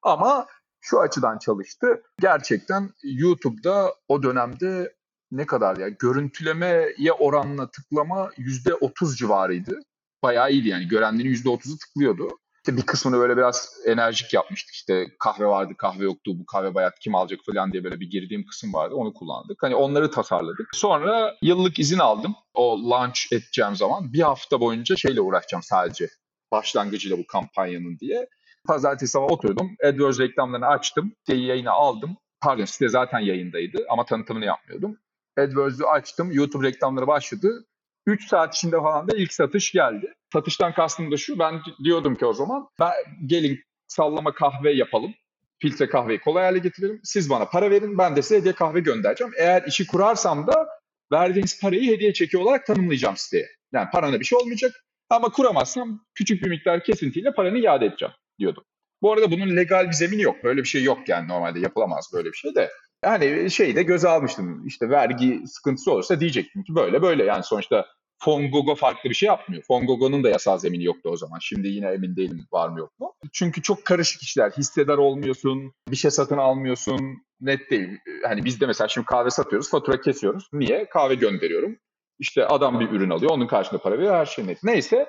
Ama 0.02 0.46
şu 0.80 1.00
açıdan 1.00 1.38
çalıştı. 1.38 2.02
Gerçekten 2.20 2.90
YouTube'da 3.02 3.94
o 4.08 4.22
dönemde 4.22 4.94
ne 5.30 5.46
kadar 5.46 5.76
ya 5.76 5.88
görüntülemeye 5.88 7.12
oranla 7.18 7.70
tıklama 7.70 8.30
yüzde 8.36 8.74
otuz 8.74 9.18
civarıydı 9.18 9.80
bayağı 10.26 10.52
iyiydi 10.52 10.68
yani. 10.68 10.88
Görenlerin 10.88 11.34
%30'u 11.34 11.78
tıklıyordu. 11.78 12.28
İşte 12.56 12.76
bir 12.76 12.86
kısmını 12.86 13.18
böyle 13.18 13.36
biraz 13.36 13.70
enerjik 13.86 14.34
yapmıştık. 14.34 14.74
İşte 14.74 15.06
kahve 15.18 15.46
vardı, 15.46 15.74
kahve 15.78 16.04
yoktu, 16.04 16.32
bu 16.34 16.46
kahve 16.46 16.74
bayat 16.74 16.98
kim 16.98 17.14
alacak 17.14 17.40
falan 17.46 17.72
diye 17.72 17.84
böyle 17.84 18.00
bir 18.00 18.10
girdiğim 18.10 18.46
kısım 18.46 18.74
vardı. 18.74 18.94
Onu 18.94 19.14
kullandık. 19.14 19.62
Hani 19.62 19.74
onları 19.74 20.10
tasarladık. 20.10 20.68
Sonra 20.74 21.36
yıllık 21.42 21.78
izin 21.78 21.98
aldım. 21.98 22.34
O 22.54 22.90
launch 22.90 23.32
edeceğim 23.32 23.76
zaman 23.76 24.12
bir 24.12 24.20
hafta 24.20 24.60
boyunca 24.60 24.96
şeyle 24.96 25.20
uğraşacağım 25.20 25.62
sadece. 25.62 26.08
Başlangıcıyla 26.52 27.18
bu 27.18 27.26
kampanyanın 27.26 27.98
diye. 27.98 28.28
Pazartesi 28.68 29.12
sabah 29.12 29.30
oturdum. 29.30 29.76
AdWords 29.84 30.20
reklamlarını 30.20 30.66
açtım. 30.66 31.12
Siteyi 31.18 31.68
aldım. 31.70 32.16
Pardon 32.40 32.64
site 32.64 32.88
zaten 32.88 33.18
yayındaydı 33.18 33.78
ama 33.88 34.04
tanıtımını 34.04 34.44
yapmıyordum. 34.44 34.98
AdWords'ü 35.38 35.84
açtım. 35.84 36.32
YouTube 36.32 36.68
reklamları 36.68 37.06
başladı. 37.06 37.66
3 38.06 38.28
saat 38.28 38.54
içinde 38.54 38.76
falan 38.76 39.08
da 39.08 39.16
ilk 39.16 39.32
satış 39.32 39.72
geldi. 39.72 40.14
Satıştan 40.32 40.74
kastım 40.74 41.12
da 41.12 41.16
şu, 41.16 41.38
ben 41.38 41.60
diyordum 41.84 42.16
ki 42.16 42.26
o 42.26 42.32
zaman 42.32 42.68
ben, 42.80 42.92
gelin 43.26 43.60
sallama 43.86 44.34
kahve 44.34 44.72
yapalım. 44.72 45.14
Filtre 45.58 45.88
kahveyi 45.88 46.20
kolay 46.20 46.44
hale 46.44 46.58
getirelim. 46.58 47.00
Siz 47.04 47.30
bana 47.30 47.44
para 47.44 47.70
verin, 47.70 47.98
ben 47.98 48.16
de 48.16 48.22
size 48.22 48.36
hediye 48.36 48.54
kahve 48.54 48.80
göndereceğim. 48.80 49.32
Eğer 49.38 49.62
işi 49.66 49.86
kurarsam 49.86 50.46
da 50.46 50.66
verdiğiniz 51.12 51.60
parayı 51.60 51.92
hediye 51.92 52.12
çeki 52.12 52.38
olarak 52.38 52.66
tanımlayacağım 52.66 53.16
siteye. 53.16 53.48
Yani 53.72 53.88
parana 53.92 54.20
bir 54.20 54.24
şey 54.24 54.38
olmayacak 54.38 54.84
ama 55.10 55.28
kuramazsam 55.28 56.04
küçük 56.14 56.42
bir 56.42 56.48
miktar 56.48 56.84
kesintiyle 56.84 57.32
paranı 57.32 57.58
iade 57.58 57.86
edeceğim 57.86 58.14
diyordum. 58.38 58.64
Bu 59.02 59.12
arada 59.12 59.30
bunun 59.30 59.56
legal 59.56 59.88
bir 59.88 59.92
zemini 59.92 60.22
yok. 60.22 60.44
Böyle 60.44 60.62
bir 60.62 60.68
şey 60.68 60.82
yok 60.82 61.08
yani 61.08 61.28
normalde 61.28 61.60
yapılamaz 61.60 62.10
böyle 62.14 62.28
bir 62.28 62.36
şey 62.36 62.54
de. 62.54 62.70
Yani 63.04 63.50
şeyi 63.50 63.76
de 63.76 63.82
göze 63.82 64.08
almıştım. 64.08 64.66
İşte 64.66 64.90
vergi 64.90 65.42
sıkıntısı 65.46 65.92
olursa 65.92 66.20
diyecektim 66.20 66.62
ki 66.62 66.74
böyle 66.74 67.02
böyle 67.02 67.24
yani 67.24 67.42
sonuçta 67.42 67.86
Fongogo 68.18 68.74
farklı 68.74 69.10
bir 69.10 69.14
şey 69.14 69.26
yapmıyor. 69.26 69.62
Fongogo'nun 69.62 70.24
da 70.24 70.28
yasal 70.28 70.58
zemini 70.58 70.84
yoktu 70.84 71.08
o 71.12 71.16
zaman. 71.16 71.38
Şimdi 71.38 71.68
yine 71.68 71.86
emin 71.86 72.16
değilim 72.16 72.46
var 72.52 72.68
mı 72.68 72.78
yok 72.78 72.98
mu. 72.98 73.12
Çünkü 73.32 73.62
çok 73.62 73.84
karışık 73.84 74.22
işler. 74.22 74.50
Hissedar 74.50 74.98
olmuyorsun, 74.98 75.72
bir 75.88 75.96
şey 75.96 76.10
satın 76.10 76.38
almıyorsun. 76.38 77.00
Net 77.40 77.70
değil. 77.70 77.88
Hani 78.28 78.44
biz 78.44 78.60
de 78.60 78.66
mesela 78.66 78.88
şimdi 78.88 79.06
kahve 79.06 79.30
satıyoruz, 79.30 79.70
fatura 79.70 80.00
kesiyoruz. 80.00 80.48
Niye? 80.52 80.88
Kahve 80.88 81.14
gönderiyorum. 81.14 81.78
İşte 82.18 82.46
adam 82.46 82.80
bir 82.80 82.90
ürün 82.90 83.10
alıyor, 83.10 83.30
onun 83.30 83.46
karşılığında 83.46 83.82
para 83.82 83.98
veriyor, 83.98 84.14
her 84.14 84.26
şey 84.26 84.46
net. 84.46 84.62
Neyse 84.64 85.06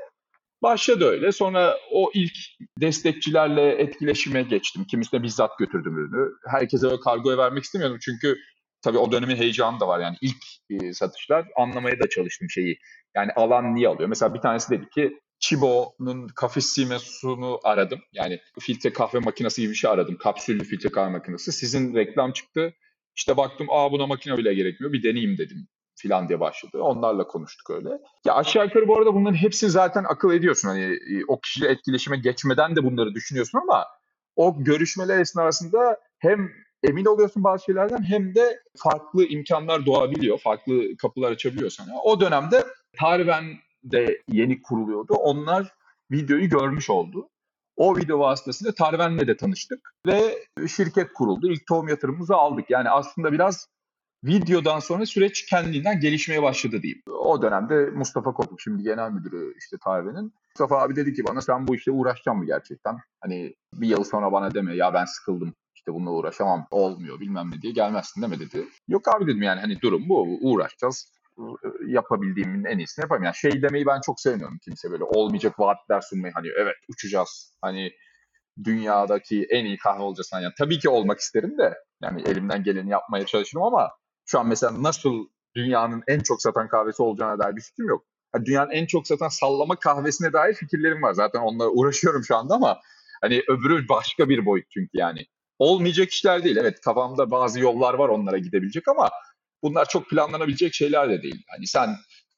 Başladı 0.62 1.06
öyle. 1.06 1.32
Sonra 1.32 1.78
o 1.92 2.12
ilk 2.14 2.34
destekçilerle 2.82 3.70
etkileşime 3.72 4.42
geçtim. 4.42 4.84
Kimisine 4.84 5.24
bizzat 5.24 5.58
götürdüm 5.58 5.98
ürünü. 5.98 6.32
Herkese 6.48 6.88
kargoya 7.04 7.38
vermek 7.38 7.64
istemiyordum 7.64 8.00
çünkü 8.02 8.38
tabii 8.82 8.98
o 8.98 9.12
dönemin 9.12 9.36
heyecanı 9.36 9.80
da 9.80 9.88
var. 9.88 10.00
Yani 10.00 10.18
ilk 10.22 10.44
e, 10.70 10.94
satışlar 10.94 11.48
anlamaya 11.58 12.00
da 12.00 12.10
çalıştım 12.10 12.50
şeyi. 12.50 12.80
Yani 13.16 13.32
alan 13.36 13.76
niye 13.76 13.88
alıyor? 13.88 14.10
Mesela 14.10 14.34
bir 14.34 14.40
tanesi 14.40 14.70
dedi 14.70 14.90
ki 14.90 15.20
Chibo'nun 15.40 16.28
Cafissimo'sunu 16.42 17.60
aradım. 17.64 18.00
Yani 18.14 18.40
filtre 18.60 18.94
kahve 18.94 19.20
makinesi 19.20 19.62
gibi 19.62 19.72
bir 19.72 19.78
şey 19.78 19.92
aradım. 19.92 20.18
Kapsüllü 20.18 20.64
filtre 20.64 20.90
kahve 20.90 21.10
makinesi. 21.10 21.52
Sizin 21.52 21.96
reklam 21.96 22.32
çıktı. 22.32 22.74
İşte 23.16 23.38
baktım 23.38 23.68
aa 23.70 23.92
buna 23.92 24.08
makine 24.08 24.38
bile 24.38 24.54
gerekmiyor. 24.54 24.94
Bir 24.94 25.04
deneyeyim 25.04 25.38
dedim 25.38 25.68
filan 25.96 26.30
diye 26.30 26.40
başladı. 26.40 26.82
Onlarla 26.82 27.28
konuştuk 27.28 27.70
öyle. 27.70 27.90
Ya 28.26 28.36
aşağı 28.36 28.66
yukarı 28.66 28.88
bu 28.88 28.98
arada 28.98 29.14
bunların 29.14 29.36
hepsini 29.36 29.70
zaten 29.70 30.04
akıl 30.04 30.34
ediyorsun. 30.34 30.68
Hani 30.68 30.84
e, 30.84 31.26
o 31.28 31.40
kişiyle 31.40 31.68
etkileşime 31.68 32.18
geçmeden 32.18 32.76
de 32.76 32.84
bunları 32.84 33.16
düşünüyorsun 33.16 33.60
ama 33.60 33.86
o 34.36 34.64
görüşmeler 34.64 35.20
esnasında 35.20 35.98
hem 36.20 36.50
emin 36.84 37.06
oluyorsun 37.06 37.44
bazı 37.44 37.64
şeylerden 37.64 38.04
hem 38.04 38.36
de 38.36 38.60
farklı 38.78 39.26
imkanlar 39.26 39.86
doğabiliyor. 39.86 40.38
Farklı 40.38 40.98
kapılar 40.98 41.32
açabiliyor 41.32 41.70
sana. 41.70 42.02
O 42.04 42.20
dönemde 42.20 42.66
Tarven 43.00 43.44
de 43.84 44.22
yeni 44.32 44.62
kuruluyordu. 44.62 45.14
Onlar 45.14 45.74
videoyu 46.12 46.50
görmüş 46.50 46.90
oldu. 46.90 47.30
O 47.76 47.98
video 47.98 48.20
vasıtasıyla 48.20 48.74
Tarven'le 48.74 49.28
de 49.28 49.38
tanıştık 49.38 49.94
ve 50.08 50.46
şirket 50.68 51.14
kuruldu. 51.14 51.52
İlk 51.52 51.68
tohum 51.68 51.88
yatırımımızı 51.88 52.36
aldık. 52.36 52.70
Yani 52.70 52.90
aslında 52.90 53.32
biraz 53.32 53.68
videodan 54.24 54.80
sonra 54.80 55.06
süreç 55.06 55.46
kendinden 55.46 56.00
gelişmeye 56.00 56.44
başladı 56.44 56.82
diyeyim. 56.82 57.02
O 57.20 57.42
dönemde 57.42 57.86
Mustafa 57.86 58.34
Kopuk 58.34 58.62
şimdi 58.62 58.84
genel 58.84 59.12
müdürü 59.12 59.54
işte 59.58 59.78
Tarve'nin. 59.84 60.34
Mustafa 60.50 60.82
abi 60.82 60.96
dedi 60.96 61.14
ki 61.14 61.24
bana 61.28 61.42
sen 61.42 61.68
bu 61.68 61.76
işle 61.76 61.92
uğraşacaksın 61.92 62.38
mı 62.38 62.46
gerçekten? 62.46 62.98
Hani 63.22 63.56
bir 63.74 63.88
yıl 63.88 64.04
sonra 64.04 64.32
bana 64.32 64.54
deme 64.54 64.76
ya 64.76 64.94
ben 64.94 65.06
sıkıldım 65.06 65.54
işte 65.88 65.96
bununla 65.96 66.12
uğraşamam 66.12 66.68
olmuyor 66.72 67.20
bilmem 67.20 67.52
ne 67.52 67.62
diye 67.62 67.74
gelmezsin 67.74 68.22
deme 68.22 68.40
dedi. 68.40 68.68
Yok 68.88 69.08
abi 69.16 69.28
dedim 69.28 69.42
yani 69.42 69.62
hani 69.62 69.82
durum 69.82 70.10
bu 70.10 70.38
uğraşacağız 70.42 71.12
yapabildiğimin 71.88 72.66
en 72.66 72.78
iyisini 72.78 73.04
yapayım. 73.04 73.24
Yani 73.24 73.36
şey 73.36 73.62
demeyi 73.62 73.86
ben 73.86 74.02
çok 74.02 74.20
sevmiyorum 74.20 74.58
kimse 74.64 74.92
böyle 74.92 75.04
olmayacak 75.04 75.60
vaatler 75.60 76.02
sunmayı 76.02 76.34
hani 76.34 76.48
evet 76.58 76.76
uçacağız 76.90 77.58
hani 77.62 77.92
dünyadaki 78.64 79.48
en 79.50 79.66
iyi 79.66 79.78
kahve 79.78 80.02
olacaksın. 80.02 80.40
Yani 80.40 80.54
tabii 80.58 80.80
ki 80.80 80.90
olmak 80.90 81.20
isterim 81.20 81.58
de 81.58 81.74
yani 82.02 82.22
elimden 82.22 82.64
geleni 82.64 82.90
yapmaya 82.90 83.26
çalışırım 83.26 83.64
ama 83.64 83.90
şu 84.26 84.40
an 84.40 84.48
mesela 84.48 84.84
nasıl 84.84 85.28
dünyanın 85.56 86.04
en 86.08 86.20
çok 86.20 86.42
satan 86.42 86.68
kahvesi 86.68 87.04
olacağına 87.04 87.40
dair 87.40 87.56
bir 87.56 87.62
fikrim 87.62 87.88
yok. 87.88 88.06
Yani 88.36 88.46
dünyanın 88.46 88.72
en 88.72 88.86
çok 88.86 89.08
satan 89.08 89.30
sallama 89.30 89.76
kahvesine 89.76 90.34
dair 90.34 90.54
fikirlerim 90.54 91.02
var. 91.02 91.14
Zaten 91.14 91.40
onlara 91.40 91.70
uğraşıyorum 91.70 92.24
şu 92.24 92.36
anda 92.36 92.56
ama 92.56 92.80
hani 93.22 93.42
öbürü 93.48 93.90
başka 93.90 94.30
bir 94.30 94.46
boyut 94.46 94.66
çünkü 94.70 94.92
yani. 94.94 95.26
Olmayacak 95.60 96.10
işler 96.10 96.44
değil. 96.44 96.58
Evet 96.58 96.82
kafamda 96.82 97.32
bazı 97.32 97.60
yollar 97.60 97.94
var 97.94 98.10
onlara 98.10 98.38
gidebilecek 98.38 98.88
ama 98.88 99.10
bunlar 99.64 99.86
çok 99.86 100.10
planlanabilecek 100.10 100.74
şeyler 100.74 101.10
de 101.10 101.24
değil. 101.24 101.44
Hani 101.50 101.68
sen 101.68 101.90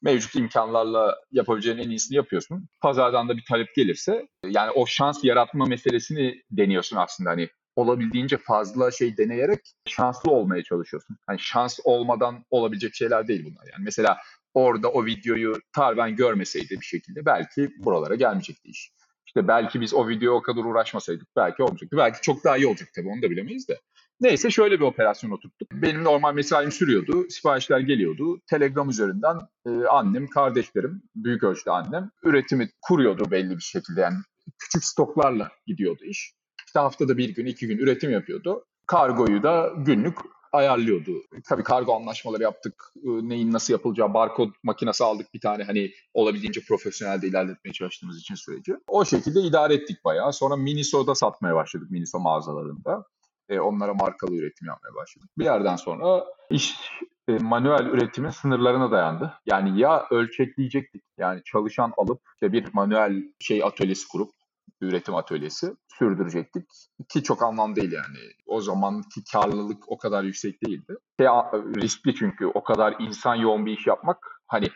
mevcut 0.02 0.34
imkanlarla 0.34 1.16
yapabileceğin 1.30 1.78
en 1.78 1.90
iyisini 1.90 2.16
yapıyorsun. 2.16 2.68
Pazardan 2.80 3.28
da 3.28 3.36
bir 3.36 3.44
talep 3.48 3.74
gelirse 3.74 4.28
yani 4.44 4.70
o 4.70 4.86
şans 4.86 5.24
yaratma 5.24 5.66
meselesini 5.66 6.42
deniyorsun 6.50 6.96
aslında 6.96 7.30
hani 7.30 7.48
olabildiğince 7.76 8.36
fazla 8.36 8.90
şey 8.90 9.16
deneyerek 9.16 9.60
şanslı 9.88 10.30
olmaya 10.30 10.62
çalışıyorsun. 10.62 11.16
Hani 11.26 11.38
şans 11.38 11.78
olmadan 11.84 12.44
olabilecek 12.50 12.94
şeyler 12.94 13.28
değil 13.28 13.44
bunlar. 13.44 13.66
Yani 13.72 13.84
mesela 13.84 14.18
orada 14.54 14.88
o 14.88 15.06
videoyu 15.06 15.54
Tarven 15.72 16.16
görmeseydi 16.16 16.70
bir 16.80 16.86
şekilde 16.86 17.26
belki 17.26 17.70
buralara 17.78 18.14
gelmeyecekti 18.14 18.68
iş. 18.68 18.92
İşte 19.30 19.48
belki 19.48 19.80
biz 19.80 19.94
o 19.94 20.08
videoya 20.08 20.38
o 20.38 20.42
kadar 20.42 20.64
uğraşmasaydık 20.64 21.28
belki 21.36 21.62
olmayacaktı. 21.62 21.96
Belki 21.96 22.20
çok 22.22 22.44
daha 22.44 22.56
iyi 22.56 22.66
olacak 22.66 22.88
tabii 22.94 23.08
onu 23.08 23.22
da 23.22 23.30
bilemeyiz 23.30 23.68
de. 23.68 23.80
Neyse 24.20 24.50
şöyle 24.50 24.80
bir 24.80 24.84
operasyon 24.84 25.30
oturttuk. 25.30 25.72
Benim 25.72 26.04
normal 26.04 26.34
mesaim 26.34 26.72
sürüyordu. 26.72 27.28
Siparişler 27.28 27.80
geliyordu. 27.80 28.40
Telegram 28.46 28.90
üzerinden 28.90 29.38
e, 29.66 29.70
annem, 29.70 30.26
kardeşlerim, 30.26 31.02
büyük 31.14 31.42
ölçüde 31.42 31.70
annem 31.70 32.10
üretimi 32.22 32.70
kuruyordu 32.82 33.30
belli 33.30 33.56
bir 33.56 33.62
şekilde. 33.62 34.00
Yani 34.00 34.16
küçük 34.58 34.84
stoklarla 34.84 35.50
gidiyordu 35.66 36.04
iş. 36.04 36.32
İşte 36.66 36.78
haftada 36.78 37.18
bir 37.18 37.34
gün, 37.34 37.46
iki 37.46 37.66
gün 37.66 37.78
üretim 37.78 38.10
yapıyordu. 38.10 38.64
Kargoyu 38.86 39.42
da 39.42 39.72
günlük 39.76 40.18
ayarlıyordu. 40.52 41.12
Tabii 41.48 41.62
kargo 41.62 41.94
anlaşmaları 41.94 42.42
yaptık. 42.42 42.92
E, 42.96 43.08
neyin 43.08 43.52
nasıl 43.52 43.72
yapılacağı, 43.72 44.14
barkod 44.14 44.50
makinesi 44.62 45.04
aldık 45.04 45.34
bir 45.34 45.40
tane 45.40 45.64
hani 45.64 45.90
olabildiğince 46.14 46.60
profesyonel 46.68 47.22
de 47.22 47.26
ilerletmeye 47.26 47.72
çalıştığımız 47.72 48.18
için 48.18 48.34
süreci. 48.34 48.76
O 48.88 49.04
şekilde 49.04 49.40
idare 49.40 49.74
ettik 49.74 50.04
bayağı. 50.04 50.32
Sonra 50.32 50.56
Miniso'da 50.56 51.14
satmaya 51.14 51.54
başladık 51.54 51.90
Miniso 51.90 52.18
mağazalarında. 52.18 53.04
E, 53.48 53.60
onlara 53.60 53.94
markalı 53.94 54.36
üretim 54.36 54.68
yapmaya 54.68 54.94
başladık. 54.94 55.30
Bir 55.38 55.44
yerden 55.44 55.76
sonra 55.76 56.24
iş 56.50 56.74
e, 57.28 57.32
manuel 57.38 57.86
üretimin 57.86 58.30
sınırlarına 58.30 58.90
dayandı. 58.90 59.32
Yani 59.46 59.80
ya 59.80 60.06
ölçekleyecektik 60.10 61.02
yani 61.18 61.40
çalışan 61.44 61.92
alıp 61.96 62.20
işte 62.34 62.52
bir 62.52 62.68
manuel 62.72 63.22
şey 63.40 63.64
atölyesi 63.64 64.08
kurup 64.08 64.30
üretim 64.80 65.14
atölyesi 65.14 65.74
sürdürecektik. 65.98 66.64
Ki 67.08 67.22
çok 67.22 67.42
anlam 67.42 67.76
değil 67.76 67.92
yani. 67.92 68.18
O 68.46 68.60
zamanki 68.60 69.24
karlılık 69.32 69.84
o 69.88 69.98
kadar 69.98 70.24
yüksek 70.24 70.66
değildi. 70.66 70.96
Şey, 71.20 71.28
riskli 71.82 72.14
çünkü 72.14 72.46
o 72.46 72.62
kadar 72.62 72.96
insan 72.98 73.34
yoğun 73.34 73.66
bir 73.66 73.78
iş 73.78 73.86
yapmak 73.86 74.18
hani 74.46 74.68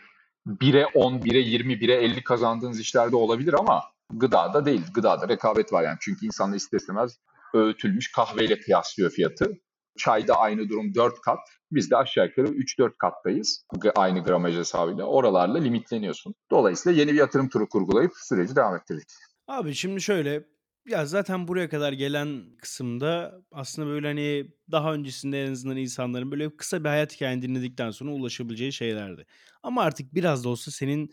1'e 0.47 0.87
10, 0.87 1.15
1'e 1.15 1.39
20, 1.39 1.73
1'e 1.73 1.95
50 1.95 2.25
kazandığınız 2.25 2.81
işlerde 2.81 3.17
olabilir 3.17 3.55
ama 3.59 3.83
gıdada 4.13 4.65
değil. 4.65 4.83
Gıdada 4.95 5.29
rekabet 5.29 5.73
var 5.73 5.83
yani. 5.83 5.97
Çünkü 6.01 6.27
insanlar 6.27 6.57
istemez 6.57 7.19
öğütülmüş 7.55 8.13
kahveyle 8.13 8.61
kıyaslıyor 8.61 9.11
fiyatı. 9.11 9.53
Çayda 9.99 10.35
aynı 10.37 10.69
durum 10.69 10.95
4 10.95 11.21
kat. 11.21 11.39
Biz 11.73 11.91
de 11.91 11.97
aşağı 11.97 12.27
yukarı 12.27 12.47
3-4 12.47 12.93
kattayız. 12.99 13.67
Aynı 13.95 14.25
gramaj 14.25 14.57
hesabıyla. 14.57 15.05
Oralarla 15.05 15.59
limitleniyorsun. 15.59 16.35
Dolayısıyla 16.51 17.01
yeni 17.01 17.13
bir 17.13 17.19
yatırım 17.19 17.49
turu 17.49 17.69
kurgulayıp 17.69 18.13
süreci 18.17 18.57
devam 18.57 18.77
ettirdik. 18.77 19.09
Abi 19.49 19.75
şimdi 19.75 20.01
şöyle 20.03 20.45
ya 20.89 21.07
zaten 21.07 21.49
buraya 21.49 21.69
kadar 21.69 21.93
gelen 21.93 22.57
kısımda 22.59 23.43
aslında 23.53 23.89
böyle 23.89 24.07
hani 24.07 24.47
daha 24.71 24.95
öncesinde 24.95 25.45
en 25.45 25.53
azından 25.53 25.77
insanların 25.77 26.31
böyle 26.31 26.57
kısa 26.57 26.85
bir 26.85 26.89
hayat 26.89 27.15
hikayeni 27.17 27.43
dinledikten 27.43 27.91
sonra 27.91 28.11
ulaşabileceği 28.13 28.73
şeylerdi. 28.73 29.27
Ama 29.63 29.83
artık 29.83 30.15
biraz 30.15 30.45
da 30.45 30.49
olsa 30.49 30.71
senin 30.71 31.11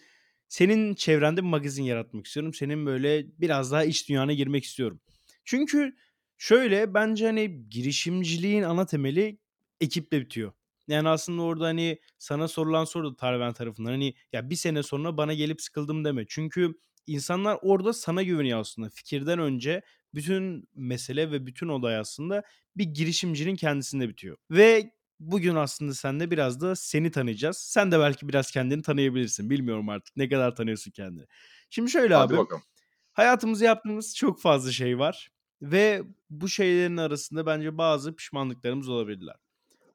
senin 0.48 0.96
çevrende 0.96 1.42
bir 1.44 1.48
magazin 1.48 1.84
yaratmak 1.84 2.26
istiyorum. 2.26 2.54
Senin 2.54 2.86
böyle 2.86 3.26
biraz 3.42 3.72
daha 3.72 3.84
iç 3.84 4.10
dünyana 4.10 4.34
girmek 4.34 4.64
istiyorum. 4.64 5.02
Çünkü 5.46 5.96
şöyle 6.38 6.94
bence 6.94 7.26
hani 7.26 7.70
girişimciliğin 7.70 8.64
ana 8.64 8.86
temeli 8.86 9.40
ekiple 9.82 10.22
bitiyor. 10.22 10.52
Yani 10.88 11.10
aslında 11.10 11.42
orada 11.42 11.66
hani 11.66 12.00
sana 12.18 12.48
sorulan 12.48 12.86
soru 12.86 13.12
da 13.12 13.16
Tarven 13.16 13.54
tarafından 13.54 13.92
hani 13.92 14.14
ya 14.34 14.50
bir 14.50 14.56
sene 14.56 14.84
sonra 14.84 15.18
bana 15.18 15.34
gelip 15.34 15.62
sıkıldım 15.62 16.06
deme. 16.06 16.26
Çünkü 16.28 16.74
insanlar 17.08 17.60
orada 17.62 17.94
sana 17.94 18.24
güveniyor 18.24 18.60
aslında. 18.60 18.90
Fikirden 18.90 19.40
önce 19.40 19.82
bütün 20.14 20.70
mesele 20.76 21.32
ve 21.32 21.46
bütün 21.46 21.68
olay 21.68 21.98
aslında 21.98 22.44
bir 22.78 22.86
girişimcinin 22.86 23.56
kendisinde 23.56 24.10
bitiyor. 24.10 24.38
Ve 24.52 24.92
bugün 25.20 25.56
aslında 25.56 25.94
sen 25.94 26.20
de 26.20 26.32
biraz 26.32 26.62
da 26.62 26.76
seni 26.76 27.12
tanıyacağız. 27.12 27.58
Sen 27.58 27.92
de 27.92 28.00
belki 28.00 28.28
biraz 28.28 28.52
kendini 28.52 28.82
tanıyabilirsin. 28.82 29.50
Bilmiyorum 29.50 29.90
artık 29.90 30.18
ne 30.18 30.30
kadar 30.30 30.56
tanıyorsun 30.56 30.92
kendini. 30.92 31.26
Şimdi 31.70 31.92
şöyle 31.92 32.16
Hadi 32.16 32.34
abi. 32.34 32.38
bakalım. 32.38 32.64
Hayatımızda 33.12 33.66
yaptığımız 33.66 34.16
çok 34.16 34.42
fazla 34.42 34.72
şey 34.72 35.00
var. 35.00 35.30
Ve 35.62 36.04
bu 36.30 36.50
şeylerin 36.50 36.98
arasında 36.98 37.46
bence 37.46 37.78
bazı 37.78 38.16
pişmanlıklarımız 38.16 38.90
olabilirler. 38.90 39.36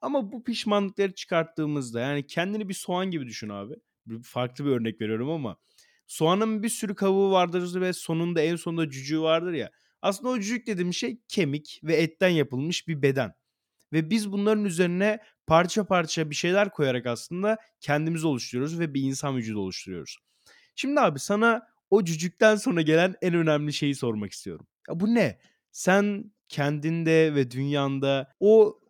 Ama 0.00 0.32
bu 0.32 0.44
pişmanlıkları 0.44 1.14
çıkarttığımızda 1.14 2.00
yani 2.00 2.26
kendini 2.26 2.68
bir 2.68 2.74
soğan 2.74 3.10
gibi 3.10 3.26
düşün 3.26 3.48
abi. 3.48 3.74
Farklı 4.22 4.64
bir 4.64 4.70
örnek 4.70 5.00
veriyorum 5.00 5.30
ama 5.30 5.56
soğanın 6.06 6.62
bir 6.62 6.68
sürü 6.68 6.94
kabuğu 6.94 7.30
vardır 7.30 7.80
ve 7.80 7.92
sonunda 7.92 8.40
en 8.40 8.56
sonunda 8.56 8.90
cücüğü 8.90 9.20
vardır 9.20 9.52
ya. 9.52 9.70
Aslında 10.02 10.28
o 10.28 10.40
cücük 10.40 10.66
dediğim 10.66 10.94
şey 10.94 11.20
kemik 11.28 11.80
ve 11.84 11.96
etten 11.96 12.28
yapılmış 12.28 12.88
bir 12.88 13.02
beden. 13.02 13.34
Ve 13.92 14.10
biz 14.10 14.32
bunların 14.32 14.64
üzerine 14.64 15.18
parça 15.46 15.86
parça 15.86 16.30
bir 16.30 16.34
şeyler 16.34 16.70
koyarak 16.70 17.06
aslında 17.06 17.58
kendimizi 17.80 18.26
oluşturuyoruz 18.26 18.80
ve 18.80 18.94
bir 18.94 19.02
insan 19.02 19.36
vücudu 19.36 19.60
oluşturuyoruz. 19.60 20.18
Şimdi 20.74 21.00
abi 21.00 21.18
sana 21.18 21.62
o 21.90 22.04
cücükten 22.04 22.56
sonra 22.56 22.82
gelen 22.82 23.14
en 23.22 23.34
önemli 23.34 23.72
şeyi 23.72 23.94
sormak 23.94 24.32
istiyorum. 24.32 24.66
Ya 24.88 25.00
bu 25.00 25.14
ne? 25.14 25.38
Sen 25.72 26.32
kendinde 26.48 27.34
ve 27.34 27.50
dünyanda 27.50 28.32
o 28.40 28.80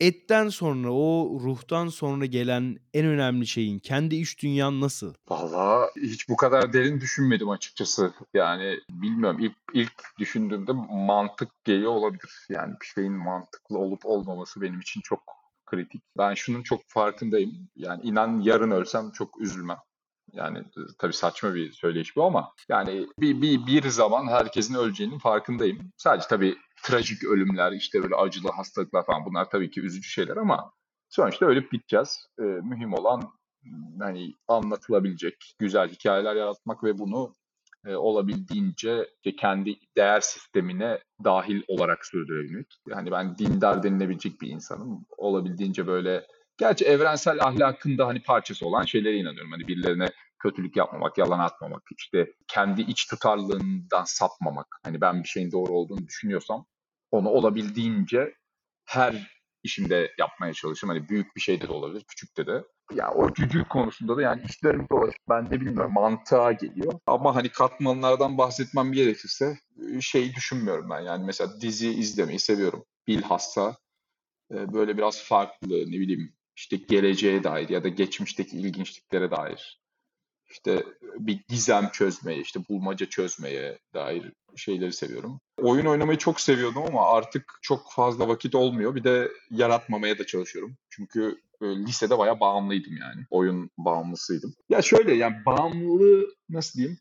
etten 0.00 0.48
sonra, 0.48 0.92
o 0.92 1.40
ruhtan 1.40 1.88
sonra 1.88 2.26
gelen 2.26 2.78
en 2.94 3.06
önemli 3.06 3.46
şeyin, 3.46 3.78
kendi 3.78 4.16
iç 4.16 4.42
dünyan 4.42 4.80
nasıl? 4.80 5.14
Valla 5.28 5.90
hiç 5.96 6.28
bu 6.28 6.36
kadar 6.36 6.72
derin 6.72 7.00
düşünmedim 7.00 7.50
açıkçası. 7.50 8.12
Yani 8.34 8.80
bilmiyorum 8.90 9.38
ilk, 9.40 9.56
ilk 9.74 10.18
düşündüğümde 10.18 10.72
mantık 10.90 11.64
geliyor 11.64 11.92
olabilir. 11.92 12.46
Yani 12.48 12.74
bir 12.80 12.86
şeyin 12.86 13.12
mantıklı 13.12 13.78
olup 13.78 14.06
olmaması 14.06 14.60
benim 14.60 14.80
için 14.80 15.00
çok 15.00 15.22
kritik. 15.66 16.02
Ben 16.18 16.34
şunun 16.34 16.62
çok 16.62 16.80
farkındayım. 16.86 17.68
Yani 17.76 18.02
inan 18.02 18.40
yarın 18.40 18.70
ölsem 18.70 19.10
çok 19.10 19.40
üzülmem. 19.40 19.78
Yani 20.32 20.64
tabii 20.98 21.12
saçma 21.12 21.54
bir 21.54 21.72
söyleyiş 21.72 22.16
bu 22.16 22.24
ama 22.24 22.52
yani 22.68 23.06
bir, 23.18 23.42
bir, 23.42 23.66
bir 23.66 23.88
zaman 23.88 24.26
herkesin 24.26 24.74
öleceğinin 24.74 25.18
farkındayım. 25.18 25.78
Sadece 25.96 26.28
tabii 26.28 26.56
trajik 26.84 27.24
ölümler, 27.24 27.72
işte 27.72 28.02
böyle 28.02 28.14
acılı 28.14 28.50
hastalıklar 28.50 29.06
falan 29.06 29.24
bunlar 29.24 29.50
tabii 29.50 29.70
ki 29.70 29.80
üzücü 29.80 30.08
şeyler 30.08 30.36
ama 30.36 30.72
sonuçta 31.08 31.46
ölüp 31.46 31.72
biteceğiz. 31.72 32.26
Ee, 32.38 32.42
mühim 32.42 32.94
olan 32.94 33.22
hani 34.00 34.32
anlatılabilecek 34.48 35.54
güzel 35.58 35.88
hikayeler 35.88 36.36
yaratmak 36.36 36.84
ve 36.84 36.98
bunu 36.98 37.34
e, 37.86 37.94
olabildiğince 37.94 39.08
kendi 39.38 39.76
değer 39.96 40.20
sistemine 40.20 40.98
dahil 41.24 41.62
olarak 41.68 42.06
sürdürebilmek. 42.06 42.66
Yani 42.88 43.10
ben 43.10 43.38
dindar 43.38 43.82
denilebilecek 43.82 44.40
bir 44.40 44.48
insanım. 44.48 45.06
Olabildiğince 45.16 45.86
böyle 45.86 46.26
Gerçi 46.58 46.84
evrensel 46.84 47.42
ahlakın 47.42 47.98
da 47.98 48.06
hani 48.06 48.22
parçası 48.22 48.66
olan 48.66 48.84
şeylere 48.84 49.16
inanıyorum. 49.16 49.52
Hani 49.52 49.68
birilerine 49.68 50.08
kötülük 50.38 50.76
yapmamak, 50.76 51.18
yalan 51.18 51.38
atmamak, 51.38 51.82
işte 51.98 52.32
kendi 52.48 52.82
iç 52.82 53.06
tutarlığından 53.06 54.04
sapmamak. 54.04 54.66
Hani 54.84 55.00
ben 55.00 55.22
bir 55.22 55.28
şeyin 55.28 55.52
doğru 55.52 55.72
olduğunu 55.72 56.06
düşünüyorsam 56.06 56.66
onu 57.10 57.28
olabildiğince 57.28 58.34
her 58.84 59.38
işimde 59.62 60.12
yapmaya 60.18 60.52
çalışırım. 60.52 60.88
Hani 60.88 61.08
büyük 61.08 61.36
bir 61.36 61.40
şeyde 61.40 61.68
de 61.68 61.72
olabilir, 61.72 62.04
küçükte 62.08 62.46
de. 62.46 62.64
Ya 62.94 63.12
o 63.12 63.34
cücül 63.34 63.64
konusunda 63.64 64.16
da 64.16 64.22
yani 64.22 64.42
işlerim 64.48 64.86
dolaşıp 64.90 65.22
ben 65.28 65.50
de 65.50 65.60
bilmiyorum 65.60 65.92
mantığa 65.92 66.52
geliyor. 66.52 66.92
Ama 67.06 67.34
hani 67.34 67.48
katmanlardan 67.48 68.38
bahsetmem 68.38 68.92
gerekirse 68.92 69.58
şey 70.00 70.34
düşünmüyorum 70.34 70.90
ben. 70.90 71.00
Yani 71.00 71.24
mesela 71.24 71.60
dizi 71.60 71.88
izlemeyi 71.88 72.40
seviyorum. 72.40 72.84
Bilhassa 73.06 73.76
böyle 74.50 74.96
biraz 74.96 75.22
farklı 75.22 75.68
ne 75.68 76.00
bileyim 76.00 76.34
işte 76.56 76.76
geleceğe 76.76 77.44
dair 77.44 77.68
ya 77.68 77.84
da 77.84 77.88
geçmişteki 77.88 78.56
ilginçliklere 78.56 79.30
dair 79.30 79.77
işte 80.50 80.84
bir 81.18 81.40
gizem 81.48 81.90
çözmeye, 81.92 82.40
işte 82.40 82.60
bulmaca 82.68 83.06
çözmeye 83.06 83.78
dair 83.94 84.32
şeyleri 84.56 84.92
seviyorum. 84.92 85.40
Oyun 85.62 85.86
oynamayı 85.86 86.18
çok 86.18 86.40
seviyordum 86.40 86.82
ama 86.86 87.06
artık 87.10 87.58
çok 87.62 87.92
fazla 87.92 88.28
vakit 88.28 88.54
olmuyor. 88.54 88.94
Bir 88.94 89.04
de 89.04 89.28
yaratmamaya 89.50 90.18
da 90.18 90.26
çalışıyorum. 90.26 90.76
Çünkü 90.90 91.40
lisede 91.62 92.18
bayağı 92.18 92.40
bağımlıydım 92.40 92.96
yani. 92.96 93.26
Oyun 93.30 93.70
bağımlısıydım. 93.78 94.54
Ya 94.68 94.82
şöyle 94.82 95.14
yani 95.14 95.36
bağımlılığı 95.46 96.26
nasıl 96.48 96.78
diyeyim? 96.78 96.98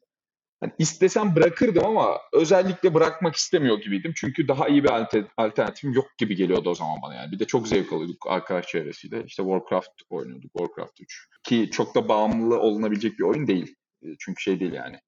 Hani 0.60 0.72
istesem 0.78 1.36
bırakırdım 1.36 1.86
ama 1.86 2.17
özellikle 2.34 2.93
bırakmak 2.93 3.36
istemiyor 3.36 3.82
gibiydim. 3.82 4.13
Çünkü 4.15 4.48
daha 4.48 4.67
iyi 4.67 4.84
bir 4.84 4.89
alternatifim 5.38 5.93
yok 5.93 6.06
gibi 6.17 6.36
geliyordu 6.36 6.70
o 6.70 6.76
zaman 6.76 7.02
bana 7.02 7.15
yani. 7.15 7.32
Bir 7.32 7.39
de 7.39 7.46
çok 7.46 7.67
zevk 7.67 7.93
alıyorduk 7.93 8.28
arkadaş 8.28 8.67
çevresiyle. 8.67 9.24
İşte 9.26 9.43
Warcraft 9.43 9.91
oynuyorduk, 10.10 10.52
Warcraft 10.58 11.02
3. 11.02 11.28
Ki 11.43 11.70
çok 11.72 11.96
da 11.96 12.10
bağımlı 12.10 12.60
olunabilecek 12.60 13.20
bir 13.20 13.24
oyun 13.24 13.48
değil. 13.48 13.76
E, 14.02 14.08
çünkü 14.20 14.41
şey 14.41 14.60
değil 14.60 14.74
yani. 14.74 15.00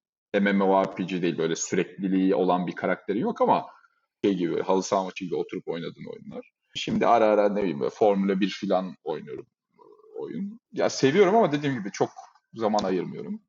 MMORPG 0.41 1.09
değil 1.09 1.37
böyle 1.37 1.55
sürekliliği 1.55 2.35
olan 2.35 2.67
bir 2.67 2.75
karakteri 2.75 3.19
yok 3.19 3.41
ama 3.41 3.65
şey 4.23 4.33
gibi 4.33 4.61
halı 4.61 4.83
saha 4.83 5.03
maçı 5.03 5.25
gibi 5.25 5.35
oturup 5.35 5.67
oynadığın 5.67 6.13
oyunlar. 6.13 6.51
Şimdi 6.75 7.07
ara 7.07 7.25
ara 7.25 7.49
ne 7.49 7.61
bileyim 7.61 7.79
böyle 7.79 7.89
Formula 7.89 8.39
1 8.39 8.57
falan 8.61 8.95
oynuyorum 9.03 9.45
oyun. 10.15 10.59
Ya 10.71 10.89
seviyorum 10.89 11.35
ama 11.35 11.51
dediğim 11.51 11.79
gibi 11.79 11.91
çok 11.91 12.09
zaman 12.53 12.83
ayırmıyorum 12.83 13.41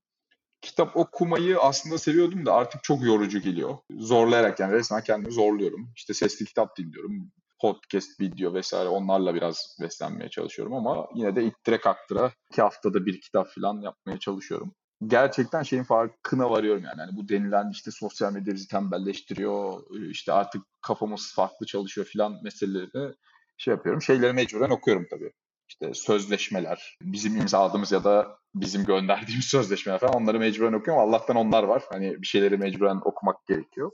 kitap 0.63 0.97
okumayı 0.97 1.59
aslında 1.59 1.99
seviyordum 1.99 2.47
da 2.47 2.55
artık 2.55 2.85
çok 2.85 3.03
yorucu 3.05 3.41
geliyor. 3.41 3.79
Zorlayarak 3.91 4.61
yani 4.61 4.73
resmen 4.73 5.03
kendimi 5.03 5.33
zorluyorum. 5.33 5.93
İşte 5.97 6.15
sesli 6.15 6.45
kitap 6.45 6.77
dinliyorum. 6.77 7.33
Podcast, 7.61 8.21
video 8.21 8.55
vesaire 8.55 8.89
onlarla 8.89 9.35
biraz 9.35 9.77
beslenmeye 9.81 10.31
çalışıyorum 10.31 10.75
ama 10.75 11.09
yine 11.15 11.37
de 11.37 11.45
ittire 11.45 11.81
kaktıra 11.81 12.33
iki 12.53 12.63
haftada 12.63 13.07
bir 13.07 13.21
kitap 13.21 13.49
falan 13.49 13.81
yapmaya 13.81 14.19
çalışıyorum. 14.19 14.75
Gerçekten 15.07 15.63
şeyin 15.63 15.83
farkına 15.83 16.51
varıyorum 16.51 16.85
yani. 16.85 17.01
yani 17.01 17.17
bu 17.17 17.29
denilen 17.29 17.71
işte 17.71 17.91
sosyal 17.91 18.33
medya 18.33 18.55
bizi 18.55 18.69
tembelleştiriyor, 18.69 19.83
işte 20.11 20.33
artık 20.33 20.63
kafamız 20.83 21.35
farklı 21.35 21.67
çalışıyor 21.67 22.09
falan 22.13 22.41
meseleleri 22.43 23.15
şey 23.59 23.75
yapıyorum. 23.75 24.03
Şeyleri 24.03 24.33
mecburen 24.33 24.71
okuyorum 24.71 25.07
tabii 25.11 25.33
işte 25.71 25.95
sözleşmeler, 25.95 26.99
bizim 27.03 27.37
imzaladığımız 27.37 27.93
ya 27.93 28.05
da 28.05 28.39
bizim 28.55 28.85
gönderdiğimiz 28.85 29.45
sözleşmeler 29.51 29.99
falan 29.99 30.15
onları 30.15 30.39
mecburen 30.39 30.73
okuyorum. 30.73 31.09
Allah'tan 31.09 31.37
onlar 31.37 31.63
var. 31.63 31.83
Hani 31.91 32.23
bir 32.23 32.27
şeyleri 32.27 32.57
mecburen 32.57 33.01
okumak 33.05 33.47
gerekiyor. 33.47 33.91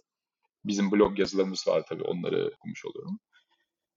Bizim 0.65 0.93
blog 0.93 1.19
yazılarımız 1.19 1.69
var 1.69 1.85
tabii 1.89 2.03
onları 2.03 2.51
okumuş 2.57 2.85
oluyorum. 2.85 3.19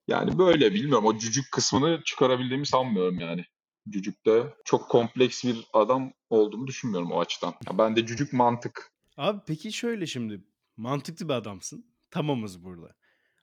Yani 0.08 0.38
böyle 0.38 0.74
bilmiyorum 0.74 1.06
o 1.06 1.18
cücük 1.18 1.52
kısmını 1.52 2.02
çıkarabildiğimi 2.06 2.68
sanmıyorum 2.68 3.20
yani. 3.20 3.46
Cücük'te 3.89 4.54
çok 4.65 4.89
kompleks 4.89 5.44
bir 5.44 5.68
adam 5.74 6.13
olduğumu 6.30 6.68
düşünmüyorum 6.68 7.12
o 7.12 7.20
açıdan. 7.20 7.54
Ya 7.68 7.78
ben 7.78 7.96
de 7.96 8.06
cücük 8.06 8.34
mantık. 8.34 8.92
Abi 9.18 9.42
peki 9.48 9.74
şöyle 9.74 10.08
şimdi 10.08 10.44
mantıklı 10.78 11.30
bir 11.30 11.34
adamsın. 11.34 11.86
Tamamız 12.12 12.63
burada. 12.63 12.96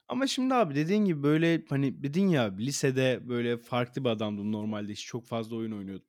Ama 0.07 0.27
şimdi 0.27 0.53
abi 0.53 0.75
dediğin 0.75 1.05
gibi 1.05 1.23
böyle 1.23 1.65
hani 1.69 2.03
dedin 2.03 2.27
ya 2.27 2.55
lisede 2.57 3.29
böyle 3.29 3.57
farklı 3.57 4.03
bir 4.03 4.09
adamdım 4.09 4.51
normalde 4.51 4.91
hiç 4.91 5.05
çok 5.05 5.27
fazla 5.27 5.55
oyun 5.55 5.71
oynuyordum. 5.71 6.07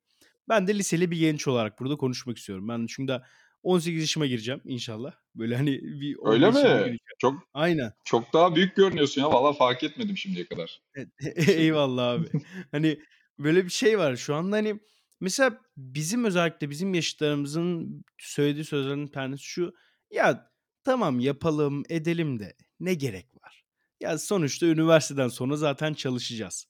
Ben 0.49 0.67
de 0.67 0.75
liseli 0.75 1.11
bir 1.11 1.17
genç 1.17 1.47
olarak 1.47 1.79
burada 1.79 1.95
konuşmak 1.97 2.37
istiyorum. 2.37 2.67
Ben 2.67 2.85
çünkü 2.89 3.07
de 3.07 3.21
18 3.63 4.01
yaşıma 4.01 4.25
gireceğim 4.25 4.61
inşallah. 4.65 5.13
Böyle 5.35 5.55
hani 5.55 5.71
bir 5.81 6.17
Öyle 6.23 6.47
15 6.47 6.55
yaşıma 6.55 6.73
mi? 6.73 6.77
gireceğim. 6.79 6.99
Çok 7.19 7.43
Aynen. 7.53 7.93
çok 8.05 8.33
daha 8.33 8.55
büyük 8.55 8.75
görünüyorsun 8.75 9.21
ya. 9.21 9.31
Vallahi 9.31 9.57
fark 9.57 9.83
etmedim 9.83 10.17
şimdiye 10.17 10.45
kadar. 10.45 10.81
Eyvallah 11.47 12.07
abi. 12.11 12.27
Hani 12.71 12.99
böyle 13.39 13.65
bir 13.65 13.69
şey 13.69 13.99
var 13.99 14.15
şu 14.15 14.35
anda 14.35 14.55
hani 14.55 14.79
mesela 15.21 15.61
bizim 15.77 16.25
özellikle 16.25 16.69
bizim 16.69 16.93
yaşıtlarımızın 16.93 18.01
söylediği 18.17 18.65
sözlerin 18.65 19.07
tanesi 19.07 19.43
şu. 19.43 19.73
Ya 20.11 20.51
tamam 20.83 21.19
yapalım 21.19 21.83
edelim 21.89 22.39
de 22.39 22.55
ne 22.79 22.93
gerek 22.93 23.27
var? 23.43 23.58
Ya 23.99 24.17
sonuçta 24.17 24.65
üniversiteden 24.65 25.27
sonra 25.27 25.55
zaten 25.55 25.93
çalışacağız. 25.93 26.65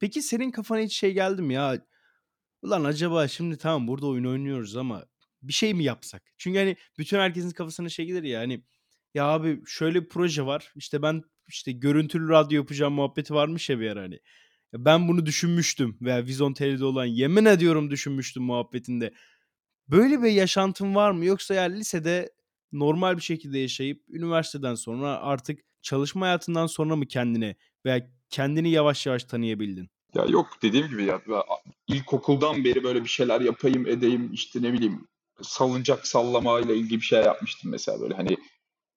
Peki 0.00 0.22
senin 0.22 0.50
kafana 0.50 0.80
hiç 0.80 0.96
şey 0.96 1.12
geldi 1.12 1.42
mi 1.42 1.54
ya? 1.54 1.86
Ulan 2.62 2.84
acaba 2.84 3.28
şimdi 3.28 3.58
tamam 3.58 3.88
burada 3.88 4.06
oyun 4.06 4.24
oynuyoruz 4.24 4.76
ama 4.76 5.06
bir 5.42 5.52
şey 5.52 5.74
mi 5.74 5.84
yapsak? 5.84 6.22
Çünkü 6.38 6.58
hani 6.58 6.76
bütün 6.98 7.18
herkesin 7.18 7.50
kafasına 7.50 7.88
şey 7.88 8.06
gelir 8.06 8.22
ya 8.22 8.40
hani 8.40 8.64
ya 9.14 9.24
abi 9.24 9.62
şöyle 9.66 10.02
bir 10.04 10.08
proje 10.08 10.46
var. 10.46 10.72
İşte 10.76 11.02
ben 11.02 11.22
işte 11.48 11.72
görüntülü 11.72 12.28
radyo 12.28 12.56
yapacağım 12.56 12.94
muhabbeti 12.94 13.34
varmış 13.34 13.70
ya 13.70 13.80
bir 13.80 13.90
ara 13.90 14.02
hani. 14.02 14.20
Ben 14.74 15.08
bunu 15.08 15.26
düşünmüştüm 15.26 15.98
veya 16.02 16.26
Vizon 16.26 16.52
TL'de 16.52 16.84
olan 16.84 17.04
yemin 17.04 17.44
ediyorum 17.44 17.90
düşünmüştüm 17.90 18.42
muhabbetinde. 18.42 19.14
Böyle 19.88 20.22
bir 20.22 20.30
yaşantın 20.30 20.94
var 20.94 21.10
mı? 21.10 21.24
Yoksa 21.24 21.54
ya 21.54 21.62
lisede 21.62 22.32
normal 22.72 23.16
bir 23.16 23.22
şekilde 23.22 23.58
yaşayıp 23.58 24.04
üniversiteden 24.08 24.74
sonra 24.74 25.18
artık 25.20 25.60
çalışma 25.82 26.26
hayatından 26.26 26.66
sonra 26.66 26.96
mı 26.96 27.06
kendine 27.06 27.56
veya 27.86 28.10
kendini 28.30 28.70
yavaş 28.70 29.06
yavaş 29.06 29.24
tanıyabildin? 29.24 29.90
Ya 30.14 30.24
yok 30.24 30.46
dediğim 30.62 30.88
gibi 30.88 31.04
ya 31.04 31.20
ilkokuldan 31.88 32.64
beri 32.64 32.84
böyle 32.84 33.04
bir 33.04 33.08
şeyler 33.08 33.40
yapayım 33.40 33.86
edeyim 33.86 34.30
işte 34.32 34.62
ne 34.62 34.72
bileyim 34.72 35.08
salıncak 35.42 36.06
sallamayla 36.06 36.74
ilgili 36.74 37.00
bir 37.00 37.04
şey 37.04 37.22
yapmıştım 37.22 37.70
mesela 37.70 38.00
böyle 38.00 38.14
hani 38.14 38.36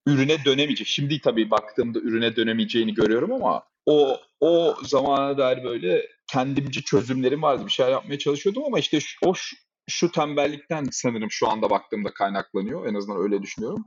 ürüne 0.06 0.44
dönemeyecek. 0.44 0.86
Şimdi 0.86 1.20
tabii 1.20 1.50
baktığımda 1.50 1.98
ürüne 1.98 2.36
dönemeyeceğini 2.36 2.94
görüyorum 2.94 3.32
ama 3.32 3.62
o 3.86 4.20
o 4.40 4.76
zamana 4.82 5.38
dair 5.38 5.64
böyle 5.64 6.08
kendimce 6.32 6.80
çözümlerim 6.80 7.42
vardı. 7.42 7.66
Bir 7.66 7.70
şey 7.70 7.90
yapmaya 7.90 8.18
çalışıyordum 8.18 8.64
ama 8.64 8.78
işte 8.78 9.00
şu, 9.00 9.26
o 9.26 9.34
şu, 9.34 9.56
şu 9.88 10.12
tembellikten 10.12 10.86
sanırım 10.92 11.30
şu 11.30 11.48
anda 11.48 11.70
baktığımda 11.70 12.14
kaynaklanıyor. 12.14 12.86
En 12.86 12.94
azından 12.94 13.22
öyle 13.22 13.42
düşünüyorum. 13.42 13.84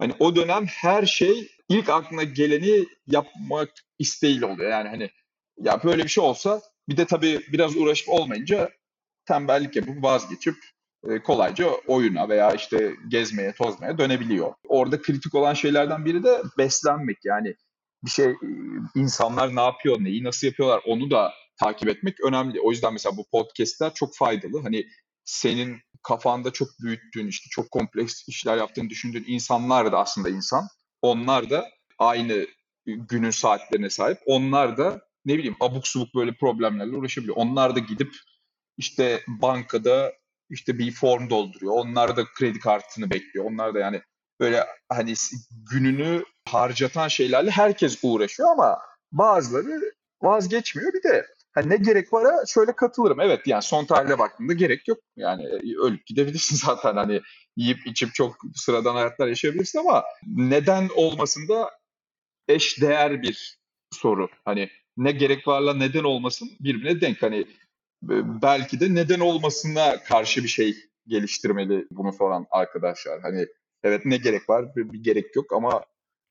Hani 0.00 0.14
o 0.18 0.36
dönem 0.36 0.66
her 0.66 1.06
şey 1.06 1.48
ilk 1.68 1.88
aklına 1.88 2.22
geleni 2.22 2.86
yapmak 3.06 3.68
isteğiyle 3.98 4.46
oluyor. 4.46 4.70
Yani 4.70 4.88
hani 4.88 5.10
ya 5.58 5.80
böyle 5.84 6.04
bir 6.04 6.08
şey 6.08 6.24
olsa 6.24 6.60
bir 6.88 6.96
de 6.96 7.04
tabii 7.04 7.40
biraz 7.52 7.76
uğraşıp 7.76 8.08
olmayınca 8.08 8.70
tembellik 9.26 9.76
yapıp 9.76 10.02
vazgeçip 10.02 10.54
e, 11.08 11.22
kolayca 11.22 11.70
oyuna 11.86 12.28
veya 12.28 12.52
işte 12.52 12.94
gezmeye, 13.08 13.52
tozmaya 13.52 13.98
dönebiliyor. 13.98 14.54
Orada 14.68 15.02
kritik 15.02 15.34
olan 15.34 15.54
şeylerden 15.54 16.04
biri 16.04 16.24
de 16.24 16.42
beslenmek. 16.58 17.18
Yani 17.24 17.54
bir 18.04 18.10
şey 18.10 18.34
insanlar 18.94 19.56
ne 19.56 19.60
yapıyor, 19.60 19.96
neyi 20.00 20.24
nasıl 20.24 20.46
yapıyorlar 20.46 20.82
onu 20.86 21.10
da 21.10 21.32
takip 21.60 21.88
etmek 21.88 22.20
önemli. 22.24 22.60
O 22.60 22.70
yüzden 22.70 22.92
mesela 22.92 23.16
bu 23.16 23.24
podcastler 23.32 23.94
çok 23.94 24.16
faydalı. 24.16 24.62
Hani 24.62 24.86
senin 25.24 25.78
kafanda 26.02 26.50
çok 26.50 26.68
büyüttüğün 26.80 27.26
işte 27.26 27.46
çok 27.50 27.70
kompleks 27.70 28.28
işler 28.28 28.56
yaptığını 28.56 28.90
düşündüğün 28.90 29.24
insanlar 29.26 29.92
da 29.92 29.98
aslında 29.98 30.28
insan. 30.28 30.68
Onlar 31.02 31.50
da 31.50 31.68
aynı 31.98 32.46
günün 32.86 33.30
saatlerine 33.30 33.90
sahip. 33.90 34.18
Onlar 34.26 34.78
da 34.78 35.00
ne 35.24 35.38
bileyim 35.38 35.56
abuk 35.60 35.88
subuk 35.88 36.14
böyle 36.14 36.34
problemlerle 36.34 36.96
uğraşabiliyor. 36.96 37.36
Onlar 37.36 37.76
da 37.76 37.78
gidip 37.78 38.14
işte 38.78 39.22
bankada 39.28 40.12
işte 40.50 40.78
bir 40.78 40.92
form 40.92 41.30
dolduruyor. 41.30 41.72
Onlar 41.72 42.16
da 42.16 42.24
kredi 42.24 42.58
kartını 42.58 43.10
bekliyor. 43.10 43.44
Onlar 43.44 43.74
da 43.74 43.78
yani 43.78 44.02
böyle 44.40 44.66
hani 44.88 45.14
gününü 45.70 46.24
harcatan 46.48 47.08
şeylerle 47.08 47.50
herkes 47.50 47.98
uğraşıyor 48.02 48.52
ama 48.52 48.78
bazıları 49.12 49.92
vazgeçmiyor. 50.22 50.92
Bir 50.92 51.02
de 51.02 51.26
hani 51.52 51.68
ne 51.68 51.76
gerek 51.76 52.12
var 52.12 52.46
şöyle 52.46 52.72
katılırım. 52.76 53.20
Evet 53.20 53.46
yani 53.46 53.62
son 53.62 53.84
tahlile 53.84 54.18
baktığında 54.18 54.52
gerek 54.52 54.88
yok. 54.88 54.98
Yani 55.16 55.44
e, 55.44 55.76
ölüp 55.78 56.06
gidebilirsin 56.06 56.56
zaten 56.66 56.96
hani 56.96 57.20
yiyip 57.56 57.86
içip 57.86 58.14
çok 58.14 58.36
sıradan 58.54 58.94
hayatlar 58.94 59.28
yaşayabilirsin 59.28 59.78
ama 59.78 60.04
neden 60.26 60.88
olmasında 60.94 61.70
eş 62.48 62.80
değer 62.80 63.22
bir 63.22 63.58
soru. 63.92 64.28
Hani 64.44 64.70
ne 64.96 65.12
gerek 65.12 65.48
varla 65.48 65.74
neden 65.74 66.04
olmasın 66.04 66.50
birbirine 66.60 67.00
denk. 67.00 67.22
Hani 67.22 67.46
belki 68.42 68.80
de 68.80 68.94
neden 68.94 69.20
olmasına 69.20 70.02
karşı 70.02 70.42
bir 70.42 70.48
şey 70.48 70.76
geliştirmeli 71.06 71.86
bunu 71.90 72.12
soran 72.12 72.46
arkadaşlar. 72.50 73.20
Hani 73.20 73.46
evet 73.82 74.04
ne 74.04 74.16
gerek 74.16 74.48
var 74.48 74.76
bir, 74.76 74.92
bir 74.92 75.02
gerek 75.02 75.36
yok 75.36 75.52
ama 75.52 75.84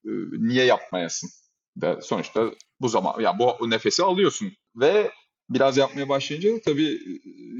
e, 0.05 0.09
niye 0.31 0.65
yapmayasın? 0.65 1.29
De, 1.75 1.99
sonuçta 2.01 2.51
bu 2.81 2.89
zaman 2.89 3.21
yani 3.21 3.39
bu 3.39 3.69
nefesi 3.69 4.03
alıyorsun 4.03 4.53
ve 4.75 5.11
biraz 5.49 5.77
yapmaya 5.77 6.09
başlayınca 6.09 6.55
da 6.55 6.61
tabii 6.61 6.99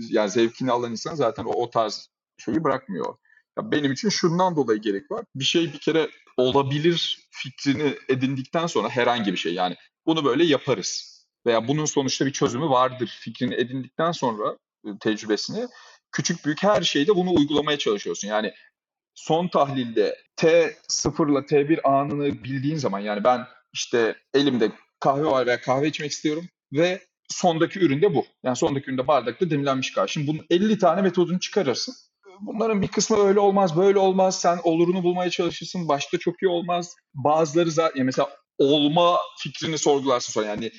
yani 0.09 0.29
zevkini 0.29 0.71
alan 0.71 0.91
insan 0.91 1.15
zaten 1.15 1.43
o, 1.43 1.51
o 1.51 1.69
tarz 1.69 2.09
şeyi 2.37 2.63
bırakmıyor. 2.63 3.15
Ya 3.57 3.71
benim 3.71 3.91
için 3.91 4.09
şundan 4.09 4.55
dolayı 4.55 4.81
gerek 4.81 5.11
var. 5.11 5.25
Bir 5.35 5.43
şey 5.43 5.73
bir 5.73 5.79
kere 5.79 6.09
olabilir 6.37 7.27
fikrini 7.31 7.93
edindikten 8.09 8.67
sonra 8.67 8.89
herhangi 8.89 9.31
bir 9.31 9.37
şey 9.37 9.53
yani 9.53 9.75
bunu 10.05 10.25
böyle 10.25 10.43
yaparız 10.43 11.19
veya 11.45 11.67
bunun 11.67 11.85
sonuçta 11.85 12.25
bir 12.25 12.33
çözümü 12.33 12.69
vardır 12.69 13.17
fikrini 13.19 13.55
edindikten 13.55 14.11
sonra 14.11 14.57
e, 14.85 14.89
tecrübesini 14.99 15.67
küçük 16.11 16.45
büyük 16.45 16.63
her 16.63 16.81
şeyde 16.81 17.15
bunu 17.15 17.33
uygulamaya 17.35 17.77
çalışıyorsun. 17.77 18.27
Yani 18.27 18.53
son 19.15 19.47
tahlilde 19.47 20.17
T0 20.37 21.31
ile 21.31 21.39
T1 21.39 21.81
anını 21.81 22.43
bildiğin 22.43 22.77
zaman 22.77 22.99
yani 22.99 23.23
ben 23.23 23.47
işte 23.73 24.15
elimde 24.33 24.71
kahve 24.99 25.25
var 25.25 25.47
veya 25.47 25.61
kahve 25.61 25.87
içmek 25.87 26.11
istiyorum 26.11 26.45
ve 26.73 27.01
sondaki 27.29 27.79
ürün 27.79 28.01
de 28.01 28.15
bu. 28.15 28.25
Yani 28.43 28.55
sondaki 28.55 28.89
üründe 28.89 29.07
bardakta 29.07 29.49
demlenmiş 29.49 29.93
kahve. 29.93 30.07
Şimdi 30.07 30.27
bunun 30.27 30.45
50 30.49 30.77
tane 30.77 31.01
metodunu 31.01 31.39
çıkarırsın. 31.39 31.95
Bunların 32.41 32.81
bir 32.81 32.87
kısmı 32.87 33.17
öyle 33.17 33.39
olmaz, 33.39 33.77
böyle 33.77 33.99
olmaz. 33.99 34.41
Sen 34.41 34.59
olurunu 34.63 35.03
bulmaya 35.03 35.29
çalışırsın. 35.29 35.87
Başta 35.87 36.17
çok 36.17 36.43
iyi 36.43 36.47
olmaz. 36.47 36.95
Bazıları 37.13 37.71
zaten 37.71 38.05
mesela 38.05 38.29
olma 38.57 39.17
fikrini 39.39 39.77
sorgularsın 39.77 40.33
sonra. 40.33 40.45
Yani 40.45 40.71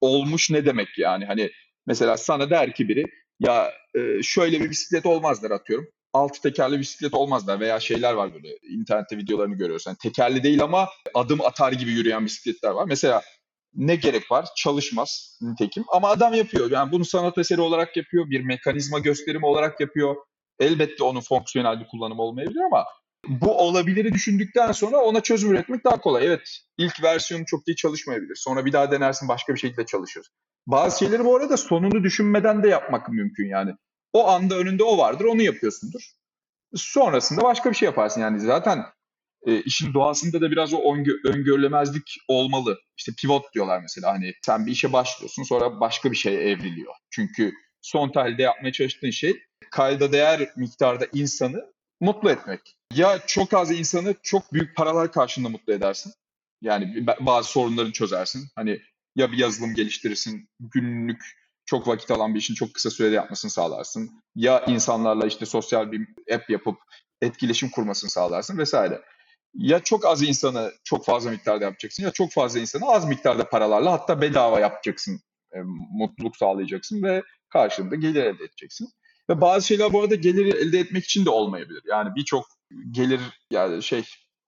olmuş 0.00 0.50
ne 0.50 0.66
demek 0.66 0.88
yani? 0.98 1.24
Hani 1.24 1.50
mesela 1.86 2.16
sana 2.16 2.50
der 2.50 2.74
ki 2.74 2.88
biri 2.88 3.04
ya 3.40 3.72
e, 3.94 4.22
şöyle 4.22 4.60
bir 4.60 4.70
bisiklet 4.70 5.06
olmazlar 5.06 5.50
atıyorum. 5.50 5.86
Altı 6.12 6.40
tekerli 6.40 6.78
bisiklet 6.78 7.14
olmazlar 7.14 7.60
veya 7.60 7.80
şeyler 7.80 8.12
var 8.12 8.34
böyle 8.34 8.48
internette 8.62 9.16
videolarını 9.16 9.54
görüyorsun. 9.54 9.90
Yani 9.90 9.98
tekerli 10.02 10.42
değil 10.42 10.62
ama 10.62 10.88
adım 11.14 11.40
atar 11.40 11.72
gibi 11.72 11.90
yürüyen 11.90 12.24
bisikletler 12.24 12.70
var. 12.70 12.84
Mesela 12.88 13.22
ne 13.76 13.96
gerek 13.96 14.30
var? 14.30 14.48
Çalışmaz 14.56 15.38
nitekim 15.42 15.84
ama 15.88 16.08
adam 16.08 16.34
yapıyor. 16.34 16.70
Yani 16.70 16.92
bunu 16.92 17.04
sanat 17.04 17.38
eseri 17.38 17.60
olarak 17.60 17.96
yapıyor, 17.96 18.30
bir 18.30 18.40
mekanizma 18.40 18.98
gösterimi 18.98 19.46
olarak 19.46 19.80
yapıyor. 19.80 20.16
Elbette 20.58 21.04
onun 21.04 21.20
fonksiyonel 21.20 21.80
bir 21.80 21.86
kullanımı 21.86 22.22
olmayabilir 22.22 22.60
ama 22.60 22.84
bu 23.28 23.58
olabiliri 23.58 24.12
düşündükten 24.14 24.72
sonra 24.72 24.96
ona 24.96 25.20
çözüm 25.20 25.50
üretmek 25.50 25.84
daha 25.84 26.00
kolay. 26.00 26.26
Evet 26.26 26.58
ilk 26.78 27.02
versiyonu 27.02 27.44
çok 27.46 27.68
iyi 27.68 27.76
çalışmayabilir. 27.76 28.36
Sonra 28.36 28.64
bir 28.64 28.72
daha 28.72 28.90
denersin 28.90 29.28
başka 29.28 29.54
bir 29.54 29.58
şekilde 29.58 29.86
çalışır. 29.86 30.26
Bazı 30.66 30.98
şeyleri 30.98 31.24
bu 31.24 31.36
arada 31.36 31.56
sonunu 31.56 32.04
düşünmeden 32.04 32.62
de 32.62 32.68
yapmak 32.68 33.08
mümkün 33.08 33.48
yani. 33.48 33.72
O 34.12 34.28
anda 34.28 34.54
önünde 34.54 34.84
o 34.84 34.98
vardır 34.98 35.24
onu 35.24 35.42
yapıyorsundur. 35.42 36.10
Sonrasında 36.74 37.42
başka 37.42 37.70
bir 37.70 37.74
şey 37.76 37.86
yaparsın 37.86 38.20
yani 38.20 38.40
zaten 38.40 38.84
e, 39.46 39.60
işin 39.62 39.94
doğasında 39.94 40.40
da 40.40 40.50
biraz 40.50 40.74
o 40.74 40.78
öngö- 40.78 41.28
öngörülemezlik 41.28 42.16
olmalı. 42.28 42.78
İşte 42.98 43.12
pivot 43.20 43.54
diyorlar 43.54 43.80
mesela 43.82 44.12
hani 44.12 44.32
sen 44.46 44.66
bir 44.66 44.72
işe 44.72 44.92
başlıyorsun 44.92 45.42
sonra 45.42 45.80
başka 45.80 46.10
bir 46.10 46.16
şeye 46.16 46.40
evriliyor. 46.40 46.94
Çünkü 47.10 47.52
son 47.82 48.12
tahlilde 48.12 48.42
yapmaya 48.42 48.72
çalıştığın 48.72 49.10
şey 49.10 49.42
kayda 49.70 50.12
değer 50.12 50.48
miktarda 50.56 51.06
insanı 51.12 51.72
mutlu 52.00 52.30
etmek. 52.30 52.60
Ya 52.94 53.18
çok 53.26 53.54
az 53.54 53.70
insanı 53.70 54.14
çok 54.22 54.52
büyük 54.52 54.76
paralar 54.76 55.12
karşılığında 55.12 55.48
mutlu 55.48 55.72
edersin. 55.72 56.12
Yani 56.62 57.06
bazı 57.20 57.50
sorunlarını 57.50 57.92
çözersin. 57.92 58.48
Hani 58.56 58.80
ya 59.16 59.32
bir 59.32 59.38
yazılım 59.38 59.74
geliştirirsin, 59.74 60.48
günlük 60.60 61.22
çok 61.66 61.88
vakit 61.88 62.10
alan 62.10 62.34
bir 62.34 62.38
işin 62.38 62.54
çok 62.54 62.74
kısa 62.74 62.90
sürede 62.90 63.14
yapmasını 63.14 63.50
sağlarsın. 63.50 64.10
Ya 64.34 64.64
insanlarla 64.66 65.26
işte 65.26 65.46
sosyal 65.46 65.92
bir 65.92 66.08
app 66.34 66.50
yapıp 66.50 66.78
etkileşim 67.22 67.70
kurmasını 67.70 68.10
sağlarsın 68.10 68.58
vesaire. 68.58 69.02
Ya 69.58 69.80
çok 69.80 70.06
az 70.06 70.22
insanı 70.22 70.72
çok 70.84 71.04
fazla 71.04 71.30
miktarda 71.30 71.64
yapacaksın 71.64 72.02
ya 72.04 72.10
çok 72.10 72.32
fazla 72.32 72.60
insanı 72.60 72.86
az 72.86 73.08
miktarda 73.08 73.48
paralarla 73.48 73.92
hatta 73.92 74.20
bedava 74.20 74.60
yapacaksın. 74.60 75.20
E, 75.52 75.58
mutluluk 75.90 76.36
sağlayacaksın 76.36 77.02
ve 77.02 77.22
karşılığında 77.48 77.94
gelir 77.94 78.24
elde 78.24 78.44
edeceksin. 78.44 78.88
Ve 79.30 79.40
bazı 79.40 79.66
şeyler 79.66 79.92
bu 79.92 80.00
arada 80.00 80.14
gelir 80.14 80.54
elde 80.54 80.78
etmek 80.78 81.04
için 81.04 81.24
de 81.24 81.30
olmayabilir. 81.30 81.82
Yani 81.86 82.14
birçok 82.16 82.46
gelir 82.90 83.20
yani 83.50 83.82
şey 83.82 84.04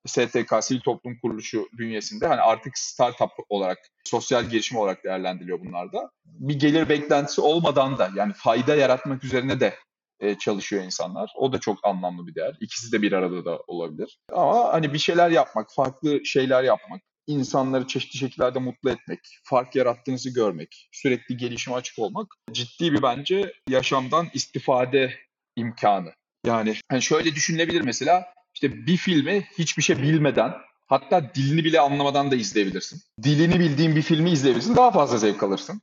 STK, 0.06 0.54
Sivil 0.60 0.80
Toplum 0.80 1.18
Kuruluşu 1.22 1.68
bünyesinde 1.72 2.26
hani 2.26 2.40
artık 2.40 2.78
startup 2.78 3.30
olarak, 3.48 3.78
sosyal 4.04 4.44
girişim 4.44 4.78
olarak 4.78 5.04
değerlendiriliyor 5.04 5.60
bunlar 5.60 5.92
da. 5.92 6.10
Bir 6.24 6.58
gelir 6.58 6.88
beklentisi 6.88 7.40
olmadan 7.40 7.98
da 7.98 8.10
yani 8.16 8.32
fayda 8.32 8.76
yaratmak 8.76 9.24
üzerine 9.24 9.60
de 9.60 9.74
e, 10.20 10.38
çalışıyor 10.38 10.84
insanlar. 10.84 11.32
O 11.36 11.52
da 11.52 11.60
çok 11.60 11.78
anlamlı 11.82 12.26
bir 12.26 12.34
değer. 12.34 12.56
İkisi 12.60 12.92
de 12.92 13.02
bir 13.02 13.12
arada 13.12 13.44
da 13.44 13.58
olabilir. 13.66 14.18
Ama 14.32 14.72
hani 14.72 14.92
bir 14.92 14.98
şeyler 14.98 15.30
yapmak, 15.30 15.74
farklı 15.74 16.24
şeyler 16.24 16.64
yapmak, 16.64 17.02
insanları 17.26 17.86
çeşitli 17.86 18.18
şekillerde 18.18 18.58
mutlu 18.58 18.90
etmek, 18.90 19.20
fark 19.42 19.76
yarattığınızı 19.76 20.30
görmek, 20.34 20.88
sürekli 20.92 21.36
gelişime 21.36 21.76
açık 21.76 21.98
olmak 21.98 22.26
ciddi 22.52 22.92
bir 22.92 23.02
bence 23.02 23.52
yaşamdan 23.68 24.28
istifade 24.34 25.14
imkanı. 25.56 26.12
Yani 26.46 26.74
hani 26.90 27.02
şöyle 27.02 27.34
düşünülebilir 27.34 27.80
mesela 27.80 28.24
işte 28.54 28.86
bir 28.86 28.96
filmi 28.96 29.48
hiçbir 29.58 29.82
şey 29.82 30.02
bilmeden 30.02 30.54
hatta 30.86 31.34
dilini 31.34 31.64
bile 31.64 31.80
anlamadan 31.80 32.30
da 32.30 32.36
izleyebilirsin. 32.36 33.00
Dilini 33.22 33.60
bildiğin 33.60 33.96
bir 33.96 34.02
filmi 34.02 34.30
izleyebilirsin 34.30 34.76
daha 34.76 34.90
fazla 34.90 35.18
zevk 35.18 35.42
alırsın. 35.42 35.80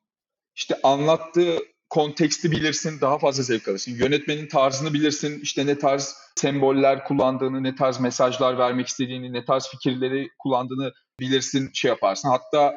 İşte 0.55 0.75
anlattığı 0.83 1.59
konteksti 1.89 2.51
bilirsin, 2.51 3.01
daha 3.01 3.17
fazla 3.17 3.43
zevk 3.43 3.67
alırsın. 3.67 3.91
Yönetmenin 3.91 4.47
tarzını 4.47 4.93
bilirsin, 4.93 5.39
işte 5.39 5.65
ne 5.65 5.77
tarz 5.77 6.15
semboller 6.35 7.03
kullandığını, 7.03 7.63
ne 7.63 7.75
tarz 7.75 7.99
mesajlar 7.99 8.57
vermek 8.57 8.87
istediğini, 8.87 9.33
ne 9.33 9.45
tarz 9.45 9.67
fikirleri 9.67 10.29
kullandığını 10.39 10.93
bilirsin, 11.19 11.69
şey 11.73 11.89
yaparsın. 11.89 12.29
Hatta 12.29 12.75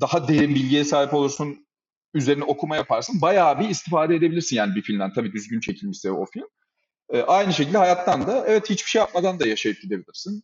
daha 0.00 0.28
derin 0.28 0.54
bilgiye 0.54 0.84
sahip 0.84 1.14
olursun, 1.14 1.66
üzerine 2.14 2.44
okuma 2.44 2.76
yaparsın. 2.76 3.20
Bayağı 3.20 3.60
bir 3.60 3.68
istifade 3.68 4.14
edebilirsin 4.14 4.56
yani 4.56 4.74
bir 4.74 4.82
filmden. 4.82 5.12
Tabii 5.12 5.32
düzgün 5.32 5.60
çekilmişse 5.60 6.10
o 6.10 6.26
film. 6.26 6.48
E, 7.12 7.22
aynı 7.22 7.52
şekilde 7.52 7.78
hayattan 7.78 8.26
da 8.26 8.44
evet 8.46 8.70
hiçbir 8.70 8.90
şey 8.90 8.98
yapmadan 8.98 9.40
da 9.40 9.48
yaşayıp 9.48 9.82
gidebilirsin. 9.82 10.42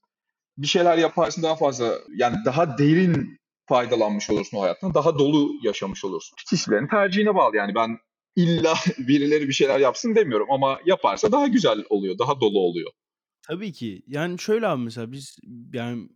Bir 0.58 0.66
şeyler 0.66 0.98
yaparsın 0.98 1.42
daha 1.42 1.56
fazla 1.56 1.98
yani 2.14 2.36
daha 2.44 2.78
derin 2.78 3.39
faydalanmış 3.70 4.30
olursun 4.30 4.56
o 4.56 4.62
hayattan. 4.62 4.94
Daha 4.94 5.18
dolu 5.18 5.52
yaşamış 5.62 6.04
olursun. 6.04 6.36
Kişilerin 6.50 6.88
tercihine 6.88 7.34
bağlı 7.34 7.56
yani 7.56 7.74
ben 7.74 7.98
illa 8.36 8.74
birileri 8.98 9.48
bir 9.48 9.52
şeyler 9.52 9.80
yapsın 9.80 10.14
demiyorum 10.14 10.46
ama 10.50 10.80
yaparsa 10.86 11.32
daha 11.32 11.46
güzel 11.46 11.84
oluyor, 11.90 12.18
daha 12.18 12.40
dolu 12.40 12.58
oluyor. 12.58 12.90
Tabii 13.42 13.72
ki. 13.72 14.02
Yani 14.06 14.38
şöyle 14.38 14.66
abi 14.66 14.82
mesela 14.82 15.12
biz 15.12 15.38
yani 15.72 16.08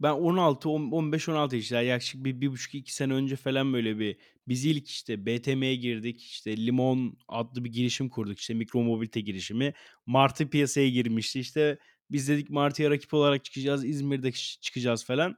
ben 0.00 0.12
16, 0.12 0.68
15-16 0.68 1.56
yaşında 1.56 1.82
yaklaşık 1.82 2.24
bir, 2.24 2.40
bir 2.40 2.48
buçuk 2.48 2.74
iki 2.74 2.94
sene 2.94 3.12
önce 3.12 3.36
falan 3.36 3.72
böyle 3.72 3.98
bir 3.98 4.16
biz 4.48 4.64
ilk 4.64 4.88
işte 4.88 5.26
BTM'ye 5.26 5.76
girdik. 5.76 6.22
işte 6.22 6.56
Limon 6.56 7.18
adlı 7.28 7.64
bir 7.64 7.72
girişim 7.72 8.08
kurduk. 8.08 8.38
işte 8.38 8.54
mikro 8.54 8.82
mobilite 8.82 9.20
girişimi. 9.20 9.74
Martı 10.06 10.50
piyasaya 10.50 10.88
girmişti. 10.88 11.40
işte 11.40 11.78
biz 12.10 12.28
dedik 12.28 12.50
Martı'ya 12.50 12.90
rakip 12.90 13.14
olarak 13.14 13.44
çıkacağız. 13.44 13.84
İzmir'de 13.84 14.32
çıkacağız 14.60 15.04
falan. 15.04 15.36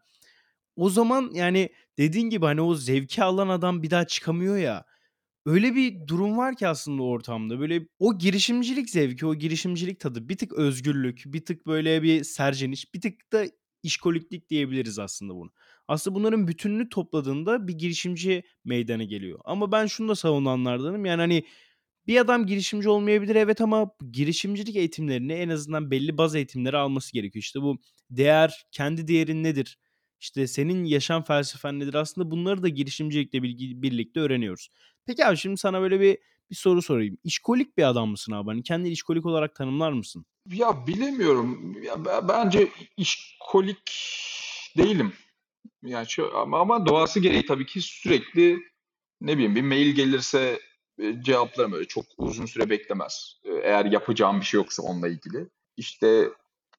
O 0.78 0.90
zaman 0.90 1.30
yani 1.34 1.68
dediğin 1.98 2.30
gibi 2.30 2.46
hani 2.46 2.60
o 2.60 2.74
zevki 2.74 3.24
alan 3.24 3.48
adam 3.48 3.82
bir 3.82 3.90
daha 3.90 4.06
çıkamıyor 4.06 4.56
ya. 4.58 4.84
Öyle 5.46 5.74
bir 5.74 6.06
durum 6.06 6.38
var 6.38 6.56
ki 6.56 6.68
aslında 6.68 7.02
ortamda. 7.02 7.60
Böyle 7.60 7.88
o 7.98 8.18
girişimcilik 8.18 8.90
zevki, 8.90 9.26
o 9.26 9.34
girişimcilik 9.34 10.00
tadı, 10.00 10.28
bir 10.28 10.38
tık 10.38 10.52
özgürlük, 10.52 11.22
bir 11.26 11.44
tık 11.44 11.66
böyle 11.66 12.02
bir 12.02 12.24
serceniş, 12.24 12.94
bir 12.94 13.00
tık 13.00 13.32
da 13.32 13.44
işkoliklik 13.82 14.50
diyebiliriz 14.50 14.98
aslında 14.98 15.34
bunu. 15.34 15.50
Aslında 15.88 16.14
bunların 16.16 16.48
bütününü 16.48 16.88
topladığında 16.88 17.68
bir 17.68 17.74
girişimci 17.74 18.42
meydana 18.64 19.04
geliyor. 19.04 19.40
Ama 19.44 19.72
ben 19.72 19.86
şunu 19.86 20.08
da 20.08 20.14
savunanlardanım. 20.14 21.04
Yani 21.04 21.20
hani 21.20 21.44
bir 22.06 22.16
adam 22.20 22.46
girişimci 22.46 22.88
olmayabilir 22.88 23.34
evet 23.36 23.60
ama 23.60 23.90
girişimcilik 24.12 24.76
eğitimlerini 24.76 25.32
en 25.32 25.48
azından 25.48 25.90
belli 25.90 26.18
baz 26.18 26.34
eğitimleri 26.34 26.76
alması 26.76 27.12
gerekiyor. 27.12 27.42
İşte 27.42 27.62
bu 27.62 27.78
değer, 28.10 28.66
kendi 28.72 29.08
değerin 29.08 29.44
nedir? 29.44 29.78
İşte 30.20 30.46
senin 30.46 30.84
yaşam 30.84 31.22
felsefen 31.22 31.80
nedir? 31.80 31.94
Aslında 31.94 32.30
bunları 32.30 32.62
da 32.62 32.68
girişimcilikle 32.68 33.42
birlikte 33.82 34.20
öğreniyoruz. 34.20 34.68
Peki 35.06 35.26
abi 35.26 35.36
şimdi 35.36 35.56
sana 35.56 35.80
böyle 35.80 36.00
bir 36.00 36.18
bir 36.50 36.54
soru 36.56 36.82
sorayım. 36.82 37.18
İşkolik 37.24 37.76
bir 37.78 37.82
adam 37.82 38.08
mısın 38.08 38.32
abi? 38.32 38.48
Hani 38.50 38.62
kendini 38.62 38.92
işkolik 38.92 39.26
olarak 39.26 39.54
tanımlar 39.54 39.92
mısın? 39.92 40.26
Ya 40.52 40.86
bilemiyorum. 40.86 41.76
Ya 41.82 42.04
bence 42.28 42.68
işkolik 42.96 43.92
değilim. 44.76 45.12
Yani 45.82 46.06
şu 46.08 46.38
ama, 46.38 46.60
ama 46.60 46.86
doğası 46.86 47.20
gereği 47.20 47.46
tabii 47.46 47.66
ki 47.66 47.80
sürekli 47.82 48.58
ne 49.20 49.34
bileyim 49.34 49.54
bir 49.54 49.62
mail 49.62 49.94
gelirse 49.94 50.60
e, 50.98 51.22
cevaplarım 51.22 51.72
öyle 51.72 51.84
çok 51.88 52.04
uzun 52.18 52.46
süre 52.46 52.70
beklemez. 52.70 53.34
E, 53.44 53.50
Eğer 53.50 53.84
yapacağım 53.84 54.40
bir 54.40 54.44
şey 54.46 54.58
yoksa 54.58 54.82
onunla 54.82 55.08
ilgili. 55.08 55.48
İşte 55.76 56.28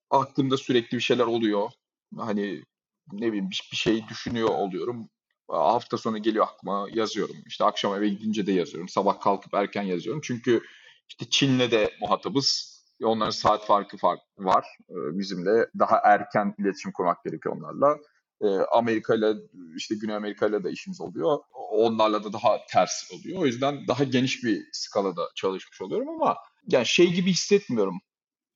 aklımda 0.09 0.57
sürekli 0.57 0.95
bir 0.97 1.03
şeyler 1.03 1.25
oluyor. 1.25 1.69
Hani 2.17 2.63
ne 3.11 3.27
bileyim 3.27 3.49
bir, 3.49 3.75
şey 3.75 4.07
düşünüyor 4.07 4.49
oluyorum. 4.49 5.09
Hafta 5.47 5.97
sonu 5.97 6.17
geliyor 6.17 6.47
aklıma 6.47 6.87
yazıyorum. 6.93 7.35
İşte 7.47 7.65
akşam 7.65 7.95
eve 7.95 8.09
gidince 8.09 8.47
de 8.47 8.51
yazıyorum. 8.51 8.89
Sabah 8.89 9.19
kalkıp 9.19 9.53
erken 9.53 9.83
yazıyorum. 9.83 10.21
Çünkü 10.23 10.61
işte 11.09 11.25
Çin'le 11.29 11.71
de 11.71 11.93
muhatabız. 12.01 12.79
Onların 13.03 13.31
saat 13.31 13.65
farkı 13.65 13.97
fark 13.97 14.19
var 14.37 14.65
e, 14.89 14.95
bizimle. 15.19 15.67
Daha 15.79 15.97
erken 15.97 16.55
iletişim 16.59 16.91
kurmak 16.91 17.23
gerekiyor 17.23 17.55
onlarla. 17.57 17.97
E, 18.41 18.47
Amerika 18.47 19.15
ile 19.15 19.33
işte 19.75 19.95
Güney 19.95 20.15
Amerika 20.15 20.47
ile 20.47 20.63
de 20.63 20.71
işimiz 20.71 21.01
oluyor. 21.01 21.37
Onlarla 21.71 22.23
da 22.23 22.33
daha 22.33 22.65
ters 22.69 23.11
oluyor. 23.11 23.41
O 23.41 23.45
yüzden 23.45 23.87
daha 23.87 24.03
geniş 24.03 24.43
bir 24.43 24.67
skalada 24.71 25.21
çalışmış 25.35 25.81
oluyorum 25.81 26.09
ama 26.09 26.37
yani 26.67 26.85
şey 26.85 27.13
gibi 27.13 27.31
hissetmiyorum 27.31 28.01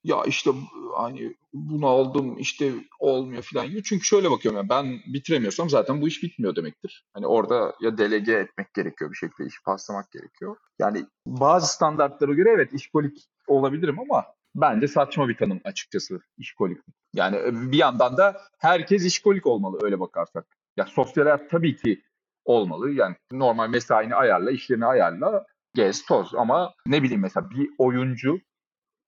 ya 0.03 0.23
işte 0.23 0.51
hani 0.95 1.35
bunu 1.53 1.87
aldım 1.87 2.37
işte 2.37 2.73
olmuyor 2.99 3.43
falan 3.43 3.69
gibi. 3.69 3.83
Çünkü 3.83 4.05
şöyle 4.05 4.31
bakıyorum 4.31 4.61
ya 4.61 4.69
ben 4.69 4.99
bitiremiyorsam 5.13 5.69
zaten 5.69 6.01
bu 6.01 6.07
iş 6.07 6.23
bitmiyor 6.23 6.55
demektir. 6.55 7.05
Hani 7.13 7.27
orada 7.27 7.75
ya 7.81 7.97
delege 7.97 8.33
etmek 8.33 8.73
gerekiyor 8.73 9.11
bir 9.11 9.15
şekilde 9.15 9.47
işi 9.47 9.63
paslamak 9.63 10.11
gerekiyor. 10.11 10.55
Yani 10.79 11.05
bazı 11.25 11.73
standartlara 11.73 12.33
göre 12.33 12.49
evet 12.49 12.73
işkolik 12.73 13.17
olabilirim 13.47 13.99
ama 13.99 14.25
bence 14.55 14.87
saçma 14.87 15.29
bir 15.29 15.37
tanım 15.37 15.61
açıkçası 15.63 16.19
işkolik. 16.37 16.77
Yani 17.13 17.37
bir 17.71 17.77
yandan 17.77 18.17
da 18.17 18.41
herkes 18.59 19.05
işkolik 19.05 19.45
olmalı 19.45 19.79
öyle 19.81 19.99
bakarsak. 19.99 20.45
Ya 20.77 20.85
sosyal 20.85 21.23
hayat 21.23 21.49
tabii 21.49 21.75
ki 21.75 22.01
olmalı. 22.45 22.91
Yani 22.91 23.15
normal 23.31 23.69
mesaini 23.69 24.15
ayarla, 24.15 24.51
işlerini 24.51 24.85
ayarla, 24.85 25.45
gez, 25.75 26.05
toz 26.05 26.35
ama 26.35 26.73
ne 26.85 27.03
bileyim 27.03 27.21
mesela 27.21 27.49
bir 27.49 27.69
oyuncu 27.77 28.39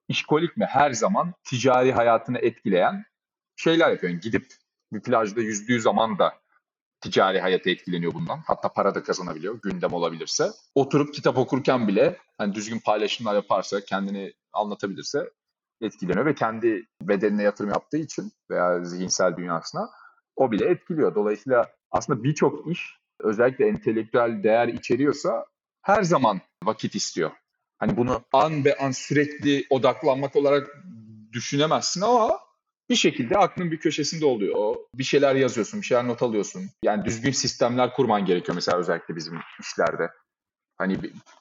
işkolik 0.07 0.57
mi 0.57 0.65
her 0.65 0.91
zaman 0.91 1.33
ticari 1.43 1.91
hayatını 1.91 2.37
etkileyen 2.37 3.05
şeyler 3.55 3.91
yapıyor. 3.91 4.11
Yani 4.11 4.21
gidip 4.21 4.45
bir 4.93 5.01
plajda 5.01 5.41
yüzdüğü 5.41 5.81
zaman 5.81 6.19
da 6.19 6.33
ticari 7.01 7.41
hayatı 7.41 7.69
etkileniyor 7.69 8.13
bundan. 8.13 8.39
Hatta 8.47 8.69
para 8.69 8.95
da 8.95 9.03
kazanabiliyor 9.03 9.59
gündem 9.61 9.93
olabilirse. 9.93 10.49
Oturup 10.75 11.13
kitap 11.13 11.37
okurken 11.37 11.87
bile 11.87 12.17
hani 12.37 12.55
düzgün 12.55 12.79
paylaşımlar 12.79 13.35
yaparsa, 13.35 13.81
kendini 13.81 14.33
anlatabilirse 14.53 15.29
etkileniyor 15.81 16.25
ve 16.25 16.35
kendi 16.35 16.85
bedenine 17.01 17.43
yatırım 17.43 17.69
yaptığı 17.69 17.97
için 17.97 18.31
veya 18.51 18.83
zihinsel 18.83 19.37
dünyasına 19.37 19.89
o 20.35 20.51
bile 20.51 20.65
etkiliyor. 20.65 21.15
Dolayısıyla 21.15 21.71
aslında 21.91 22.23
birçok 22.23 22.67
iş 22.67 22.99
özellikle 23.19 23.67
entelektüel 23.67 24.43
değer 24.43 24.67
içeriyorsa 24.67 25.45
her 25.81 26.03
zaman 26.03 26.41
vakit 26.63 26.95
istiyor. 26.95 27.31
Hani 27.77 27.97
bunu 27.97 28.21
an 28.33 28.65
be 28.65 28.77
an 28.77 28.91
sürekli 28.91 29.65
odaklanmak 29.69 30.35
olarak 30.35 30.67
düşünemezsin 31.31 32.01
ama 32.01 32.39
bir 32.89 32.95
şekilde 32.95 33.37
aklın 33.37 33.71
bir 33.71 33.77
köşesinde 33.77 34.25
oluyor. 34.25 34.75
Bir 34.95 35.03
şeyler 35.03 35.35
yazıyorsun, 35.35 35.81
bir 35.81 35.85
şeyler 35.85 36.07
not 36.07 36.23
alıyorsun. 36.23 36.69
Yani 36.83 37.05
düzgün 37.05 37.31
sistemler 37.31 37.93
kurman 37.93 38.25
gerekiyor 38.25 38.55
mesela 38.55 38.77
özellikle 38.77 39.15
bizim 39.15 39.39
işlerde. 39.59 40.11
Hani 40.77 40.97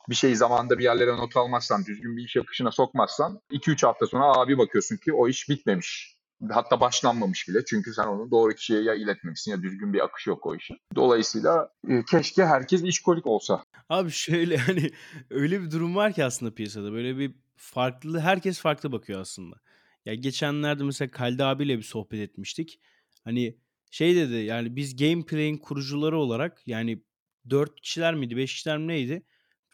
bir, 0.09 0.15
şeyi 0.15 0.37
zamanında 0.37 0.79
bir 0.79 0.85
yerlere 0.85 1.17
not 1.17 1.37
almazsan, 1.37 1.85
düzgün 1.85 2.17
bir 2.17 2.25
iş 2.25 2.37
akışına 2.37 2.71
sokmazsan 2.71 3.41
2-3 3.51 3.87
hafta 3.87 4.07
sonra 4.07 4.25
abi 4.25 4.59
bakıyorsun 4.59 4.97
ki 4.97 5.13
o 5.13 5.29
iş 5.29 5.49
bitmemiş. 5.49 6.17
Hatta 6.51 6.81
başlanmamış 6.81 7.49
bile. 7.49 7.65
Çünkü 7.65 7.95
sen 7.95 8.05
onu 8.07 8.31
doğru 8.31 8.55
kişiye 8.55 8.83
ya 8.83 8.95
iletmemişsin 8.95 9.51
ya 9.51 9.63
düzgün 9.63 9.93
bir 9.93 10.05
akışı 10.05 10.31
yok 10.31 10.47
o 10.47 10.57
işin. 10.57 10.77
Dolayısıyla 10.95 11.69
e, 11.89 12.05
keşke 12.11 12.47
herkes 12.47 12.83
işkolik 12.83 13.27
olsa. 13.27 13.64
Abi 13.89 14.11
şöyle 14.11 14.57
hani 14.57 14.91
öyle 15.31 15.63
bir 15.63 15.71
durum 15.71 15.97
var 15.97 16.13
ki 16.13 16.25
aslında 16.25 16.55
piyasada. 16.55 16.93
Böyle 16.93 17.19
bir 17.19 17.35
farklı 17.57 18.21
herkes 18.21 18.59
farklı 18.61 18.93
bakıyor 18.93 19.21
aslında. 19.21 19.57
Ya 20.05 20.15
geçenlerde 20.15 20.85
mesela 20.85 21.11
Kaldi 21.11 21.45
abiyle 21.45 21.79
bir 21.79 21.83
sohbet 21.83 22.21
etmiştik. 22.21 22.81
Hani 23.25 23.59
şey 23.91 24.17
dedi 24.17 24.35
yani 24.35 24.77
biz 24.77 24.97
gameplay'in 24.97 25.59
kurucuları 25.59 26.19
olarak 26.19 26.63
yani 26.69 27.03
4 27.51 27.81
kişiler 27.81 28.15
miydi 28.15 28.37
5 28.37 28.53
kişiler 28.55 28.79
mi 28.79 28.89
neydi? 28.89 29.23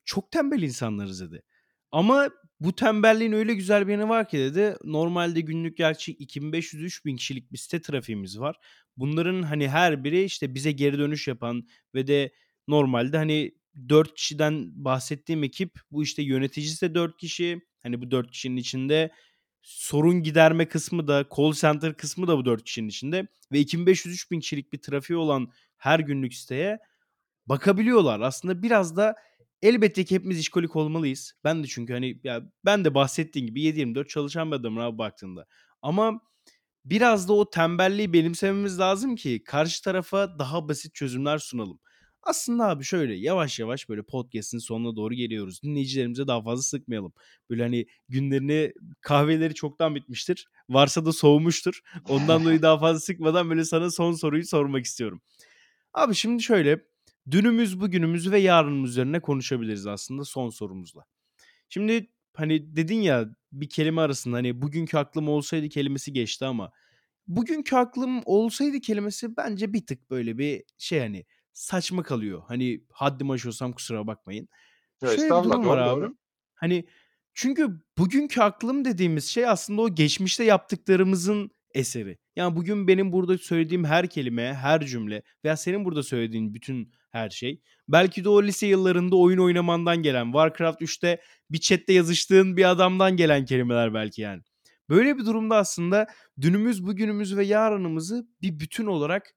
Çok 0.04 0.32
tembel 0.32 0.62
insanlarız 0.62 1.20
dedi. 1.20 1.42
Ama 1.92 2.30
bu 2.60 2.74
tembelliğin 2.76 3.32
öyle 3.32 3.54
güzel 3.54 3.86
bir 3.88 3.92
yanı 3.92 4.08
var 4.08 4.28
ki 4.28 4.38
dedi. 4.38 4.76
Normalde 4.84 5.40
günlük 5.40 5.76
gerçi 5.76 6.12
2500-3000 6.12 7.16
kişilik 7.16 7.52
bir 7.52 7.58
site 7.58 7.80
trafiğimiz 7.82 8.40
var. 8.40 8.56
Bunların 8.96 9.42
hani 9.42 9.68
her 9.68 10.04
biri 10.04 10.22
işte 10.24 10.54
bize 10.54 10.72
geri 10.72 10.98
dönüş 10.98 11.28
yapan 11.28 11.66
ve 11.94 12.06
de 12.06 12.32
normalde 12.68 13.16
hani 13.16 13.52
4 13.88 14.14
kişiden 14.14 14.84
bahsettiğim 14.84 15.44
ekip 15.44 15.80
bu 15.90 16.02
işte 16.02 16.22
yöneticisi 16.22 16.90
de 16.90 16.94
4 16.94 17.16
kişi. 17.16 17.60
Hani 17.82 18.02
bu 18.02 18.10
4 18.10 18.30
kişinin 18.30 18.56
içinde 18.56 19.10
sorun 19.62 20.22
giderme 20.22 20.68
kısmı 20.68 21.08
da 21.08 21.26
call 21.36 21.52
center 21.52 21.96
kısmı 21.96 22.28
da 22.28 22.38
bu 22.38 22.44
4 22.44 22.64
kişinin 22.64 22.88
içinde 22.88 23.26
ve 23.52 23.60
2500-3000 23.60 24.40
kişilik 24.40 24.72
bir 24.72 24.78
trafiği 24.78 25.16
olan 25.16 25.52
her 25.76 26.00
günlük 26.00 26.34
siteye 26.34 26.78
bakabiliyorlar. 27.46 28.20
Aslında 28.20 28.62
biraz 28.62 28.96
da 28.96 29.14
elbette 29.62 30.04
ki 30.04 30.14
hepimiz 30.14 30.38
işkolik 30.38 30.76
olmalıyız. 30.76 31.34
Ben 31.44 31.62
de 31.62 31.66
çünkü 31.66 31.92
hani 31.92 32.20
ya 32.24 32.42
ben 32.64 32.84
de 32.84 32.94
bahsettiğim 32.94 33.48
gibi 33.48 33.62
7-24 33.62 34.08
çalışan 34.08 34.50
bir 34.50 34.56
adamım 34.56 34.78
abi 34.78 34.98
baktığında. 34.98 35.46
Ama 35.82 36.20
biraz 36.84 37.28
da 37.28 37.32
o 37.32 37.50
tembelliği 37.50 38.12
benimsememiz 38.12 38.78
lazım 38.78 39.16
ki 39.16 39.44
karşı 39.44 39.82
tarafa 39.82 40.38
daha 40.38 40.68
basit 40.68 40.94
çözümler 40.94 41.38
sunalım. 41.38 41.80
Aslında 42.22 42.68
abi 42.68 42.84
şöyle 42.84 43.14
yavaş 43.14 43.58
yavaş 43.58 43.88
böyle 43.88 44.02
podcast'in 44.02 44.58
sonuna 44.58 44.96
doğru 44.96 45.14
geliyoruz. 45.14 45.62
Dinleyicilerimize 45.62 46.26
daha 46.26 46.42
fazla 46.42 46.62
sıkmayalım. 46.62 47.12
Böyle 47.50 47.62
hani 47.62 47.86
günlerini 48.08 48.72
kahveleri 49.00 49.54
çoktan 49.54 49.94
bitmiştir. 49.94 50.46
Varsa 50.68 51.06
da 51.06 51.12
soğumuştur. 51.12 51.80
Ondan 52.08 52.44
dolayı 52.44 52.62
daha 52.62 52.78
fazla 52.78 53.00
sıkmadan 53.00 53.50
böyle 53.50 53.64
sana 53.64 53.90
son 53.90 54.12
soruyu 54.12 54.46
sormak 54.46 54.84
istiyorum. 54.84 55.22
Abi 55.94 56.14
şimdi 56.14 56.42
şöyle 56.42 56.84
dünümüz, 57.30 57.80
bugünümüz 57.80 58.30
ve 58.30 58.38
yarınımız 58.38 58.90
üzerine 58.90 59.20
konuşabiliriz 59.20 59.86
aslında 59.86 60.24
son 60.24 60.50
sorumuzla. 60.50 61.04
Şimdi 61.68 62.10
hani 62.34 62.76
dedin 62.76 63.00
ya 63.00 63.26
bir 63.52 63.68
kelime 63.68 64.00
arasında 64.00 64.36
hani 64.36 64.62
bugünkü 64.62 64.98
aklım 64.98 65.28
olsaydı 65.28 65.68
kelimesi 65.68 66.12
geçti 66.12 66.44
ama 66.44 66.72
bugünkü 67.26 67.76
aklım 67.76 68.22
olsaydı 68.24 68.80
kelimesi 68.80 69.36
bence 69.36 69.72
bir 69.72 69.86
tık 69.86 70.10
böyle 70.10 70.38
bir 70.38 70.64
şey 70.78 71.00
hani 71.00 71.24
saçma 71.60 72.02
kalıyor. 72.02 72.42
Hani 72.48 72.80
haddimi 72.92 73.32
aşıyorsam 73.32 73.72
kusura 73.72 74.06
bakmayın. 74.06 74.48
Ya 75.02 75.08
Şöyle 75.08 75.24
bir 75.24 75.44
durum 75.44 75.66
var 75.66 75.78
abi. 75.78 75.90
doğru. 75.90 76.16
Hani 76.54 76.84
çünkü 77.34 77.68
bugünkü 77.98 78.40
aklım 78.40 78.84
dediğimiz 78.84 79.24
şey 79.24 79.46
aslında 79.48 79.82
o 79.82 79.94
geçmişte 79.94 80.44
yaptıklarımızın 80.44 81.50
eseri. 81.74 82.18
Yani 82.36 82.56
bugün 82.56 82.88
benim 82.88 83.12
burada 83.12 83.38
söylediğim 83.38 83.84
her 83.84 84.10
kelime, 84.10 84.54
her 84.54 84.86
cümle 84.86 85.22
veya 85.44 85.56
senin 85.56 85.84
burada 85.84 86.02
söylediğin 86.02 86.54
bütün 86.54 86.92
her 87.10 87.30
şey 87.30 87.60
belki 87.88 88.24
de 88.24 88.28
o 88.28 88.42
lise 88.42 88.66
yıllarında 88.66 89.16
oyun 89.16 89.38
oynamandan 89.38 90.02
gelen, 90.02 90.24
Warcraft 90.24 90.82
3'te 90.82 91.20
bir 91.50 91.58
chatte 91.60 91.92
yazıştığın 91.92 92.56
bir 92.56 92.70
adamdan 92.70 93.16
gelen 93.16 93.44
kelimeler 93.44 93.94
belki 93.94 94.22
yani. 94.22 94.42
Böyle 94.88 95.18
bir 95.18 95.26
durumda 95.26 95.56
aslında 95.56 96.06
dünümüz, 96.40 96.86
bugünümüz 96.86 97.36
ve 97.36 97.44
yarınımızı 97.44 98.26
bir 98.42 98.58
bütün 98.60 98.86
olarak 98.86 99.34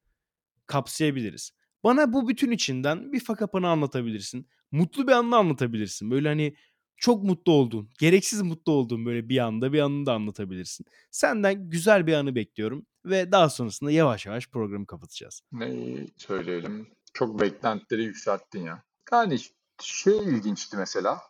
kapsayabiliriz. 0.67 1.51
Bana 1.83 2.13
bu 2.13 2.27
bütün 2.27 2.51
içinden 2.51 3.13
bir 3.13 3.19
fakapanı 3.19 3.67
anlatabilirsin. 3.67 4.47
Mutlu 4.71 5.07
bir 5.07 5.11
anını 5.11 5.37
anlatabilirsin. 5.37 6.11
Böyle 6.11 6.27
hani 6.27 6.55
çok 6.97 7.23
mutlu 7.23 7.51
olduğun, 7.51 7.89
gereksiz 7.99 8.41
mutlu 8.41 8.71
olduğun 8.71 9.05
böyle 9.05 9.29
bir 9.29 9.37
anda 9.37 9.73
bir 9.73 9.79
anını 9.79 10.05
da 10.05 10.13
anlatabilirsin. 10.13 10.85
Senden 11.11 11.69
güzel 11.69 12.07
bir 12.07 12.13
anı 12.13 12.35
bekliyorum 12.35 12.85
ve 13.05 13.31
daha 13.31 13.49
sonrasında 13.49 13.91
yavaş 13.91 14.25
yavaş 14.25 14.49
programı 14.49 14.87
kapatacağız. 14.87 15.41
Neyi 15.51 16.07
söyleyelim? 16.17 16.87
Çok 17.13 17.39
beklentileri 17.39 18.03
yükselttin 18.03 18.65
ya. 18.65 18.83
Yani 19.11 19.37
şey 19.81 20.17
ilginçti 20.17 20.77
mesela. 20.77 21.21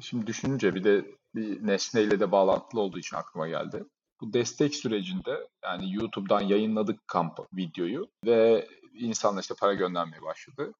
Şimdi 0.00 0.26
düşününce 0.26 0.74
bir 0.74 0.84
de 0.84 1.04
bir 1.34 1.66
nesneyle 1.66 2.20
de 2.20 2.32
bağlantılı 2.32 2.80
olduğu 2.80 2.98
için 2.98 3.16
aklıma 3.16 3.48
geldi. 3.48 3.84
Bu 4.20 4.32
destek 4.32 4.74
sürecinde 4.74 5.48
yani 5.64 5.94
YouTube'dan 5.94 6.40
yayınladık 6.40 7.08
kamp 7.08 7.38
videoyu 7.56 8.08
ve 8.26 8.68
insanlar 8.94 9.42
işte 9.42 9.54
para 9.60 9.74
göndermeye 9.74 10.22
başladı. 10.22 10.72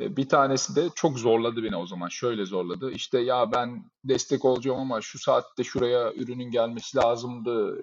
E, 0.00 0.16
Bir 0.16 0.28
tanesi 0.28 0.76
de 0.76 0.88
çok 0.94 1.18
zorladı 1.18 1.62
beni 1.62 1.76
o 1.76 1.86
zaman. 1.86 2.08
Şöyle 2.08 2.44
zorladı. 2.44 2.90
İşte 2.92 3.18
ya 3.20 3.52
ben 3.52 3.84
destek 4.04 4.44
olacağım 4.44 4.78
ama 4.80 5.00
şu 5.00 5.18
saatte 5.18 5.64
şuraya 5.64 6.12
ürünün 6.12 6.50
gelmesi 6.50 6.96
lazımdı. 6.96 7.80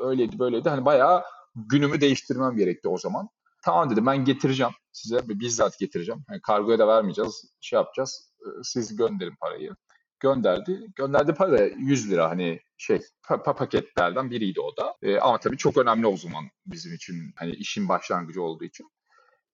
Öyleydi 0.00 0.38
böyleydi. 0.38 0.68
Hani 0.68 0.84
bayağı 0.84 1.22
günümü 1.54 2.00
değiştirmem 2.00 2.56
gerekti 2.56 2.88
o 2.88 2.98
zaman. 2.98 3.28
Tamam 3.64 3.90
dedim 3.90 4.06
ben 4.06 4.24
getireceğim 4.24 4.72
size 4.92 5.20
bizzat 5.28 5.78
getireceğim. 5.78 6.24
Yani 6.30 6.40
kargoya 6.42 6.78
da 6.78 6.88
vermeyeceğiz. 6.88 7.44
Şey 7.60 7.76
yapacağız. 7.76 8.32
Ee, 8.40 8.48
Siz 8.62 8.96
gönderin 8.96 9.34
parayı. 9.40 9.76
Gönderdi. 10.24 10.86
Gönderdi 10.96 11.34
para 11.34 11.52
da 11.52 11.64
100 11.64 12.10
lira 12.10 12.30
hani 12.30 12.60
şey 12.78 12.96
pa- 12.96 13.42
pa- 13.42 13.56
paketlerden 13.56 14.30
biriydi 14.30 14.60
o 14.60 14.76
da. 14.76 14.96
Ee, 15.02 15.18
ama 15.18 15.40
tabii 15.40 15.56
çok 15.56 15.76
önemli 15.76 16.06
o 16.06 16.16
zaman 16.16 16.44
bizim 16.66 16.94
için. 16.94 17.32
Hani 17.36 17.50
işin 17.50 17.88
başlangıcı 17.88 18.42
olduğu 18.42 18.64
için. 18.64 18.86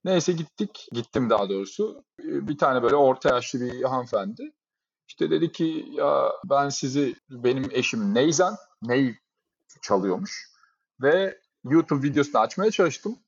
Neyse 0.04 0.32
gittik. 0.32 0.88
Gittim 0.92 1.30
daha 1.30 1.48
doğrusu. 1.48 2.04
Ee, 2.20 2.48
Bir 2.48 2.58
tane 2.58 2.82
böyle 2.82 2.96
orta 2.96 3.28
yaşlı 3.34 3.60
bir 3.60 3.82
hanımefendi. 3.82 4.52
İşte 5.08 5.30
dedi 5.30 5.52
ki 5.52 5.86
ya 5.92 6.32
ben 6.50 6.68
sizi 6.68 7.14
benim 7.30 7.64
eşim 7.70 8.14
Neyzen. 8.14 8.52
Ney 8.82 9.14
çalıyormuş. 9.82 10.48
Ve 11.02 11.38
YouTube 11.64 12.08
videosunu 12.08 12.40
açmaya 12.40 12.70
çalıştım. 12.70 13.18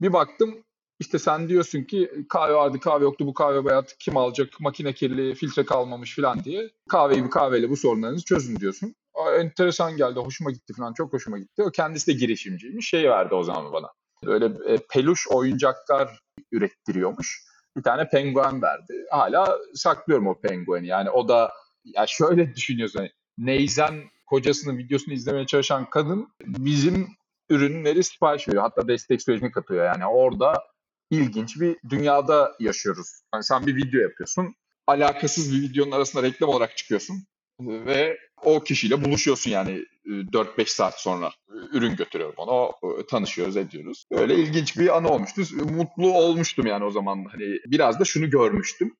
Bir 0.00 0.12
baktım 0.12 0.64
işte 0.98 1.18
sen 1.18 1.48
diyorsun 1.48 1.82
ki 1.82 2.10
kahve 2.28 2.54
vardı 2.54 2.80
kahve 2.80 3.04
yoktu 3.04 3.26
bu 3.26 3.34
kahve 3.34 3.64
bayat 3.64 3.96
kim 3.98 4.16
alacak 4.16 4.48
makine 4.60 4.92
kirli 4.92 5.34
filtre 5.34 5.64
kalmamış 5.64 6.16
falan 6.16 6.44
diye. 6.44 6.70
Kahveyi 6.88 7.24
bir 7.24 7.30
kahveyle 7.30 7.70
bu 7.70 7.76
sorunlarınızı 7.76 8.24
çözün 8.24 8.56
diyorsun. 8.56 8.94
Aa, 9.14 9.34
enteresan 9.34 9.96
geldi 9.96 10.20
hoşuma 10.20 10.50
gitti 10.50 10.72
falan 10.76 10.92
çok 10.92 11.12
hoşuma 11.12 11.38
gitti. 11.38 11.62
O 11.62 11.70
kendisi 11.70 12.06
de 12.06 12.12
girişimciymiş 12.12 12.88
şey 12.88 13.10
verdi 13.10 13.34
o 13.34 13.42
zaman 13.42 13.72
bana. 13.72 13.88
Böyle 14.26 14.44
e, 14.44 14.78
peluş 14.90 15.28
oyuncaklar 15.28 16.20
ürettiriyormuş. 16.52 17.46
Bir 17.76 17.82
tane 17.82 18.08
penguen 18.08 18.62
verdi. 18.62 19.06
Hala 19.10 19.58
saklıyorum 19.74 20.26
o 20.26 20.40
pengueni. 20.40 20.86
Yani 20.86 21.10
o 21.10 21.28
da 21.28 21.52
ya 21.84 22.06
şöyle 22.06 22.54
düşünüyorsun. 22.54 22.98
Hani, 22.98 23.10
Neyzen 23.38 23.94
kocasının 24.26 24.78
videosunu 24.78 25.14
izlemeye 25.14 25.46
çalışan 25.46 25.90
kadın 25.90 26.28
bizim 26.46 27.08
ürünleri 27.50 28.04
sipariş 28.04 28.48
veriyor. 28.48 28.62
Hatta 28.62 28.88
destek 28.88 29.22
sürecini 29.22 29.50
katıyor. 29.50 29.84
Yani 29.84 30.06
orada 30.06 30.62
ilginç 31.10 31.60
bir 31.60 31.76
dünyada 31.88 32.56
yaşıyoruz. 32.60 33.08
Yani 33.34 33.44
sen 33.44 33.66
bir 33.66 33.76
video 33.76 34.00
yapıyorsun. 34.00 34.54
Alakasız 34.86 35.54
bir 35.54 35.62
videonun 35.62 35.92
arasında 35.92 36.22
reklam 36.22 36.50
olarak 36.50 36.76
çıkıyorsun. 36.76 37.26
Ve 37.60 38.18
o 38.42 38.60
kişiyle 38.60 39.04
buluşuyorsun 39.04 39.50
yani 39.50 39.84
e, 40.06 40.10
4-5 40.10 40.66
saat 40.66 41.00
sonra. 41.00 41.30
Ürün 41.72 41.96
götürüyorum 41.96 42.34
ona. 42.36 42.72
Tanışıyoruz, 43.06 43.56
ediyoruz. 43.56 44.04
Böyle 44.12 44.34
ilginç 44.34 44.78
bir 44.78 44.96
anı 44.96 45.08
olmuştu. 45.08 45.42
Mutlu 45.54 46.12
olmuştum 46.12 46.66
yani 46.66 46.84
o 46.84 46.90
zaman. 46.90 47.24
Hani 47.24 47.60
biraz 47.66 48.00
da 48.00 48.04
şunu 48.04 48.30
görmüştüm. 48.30 48.96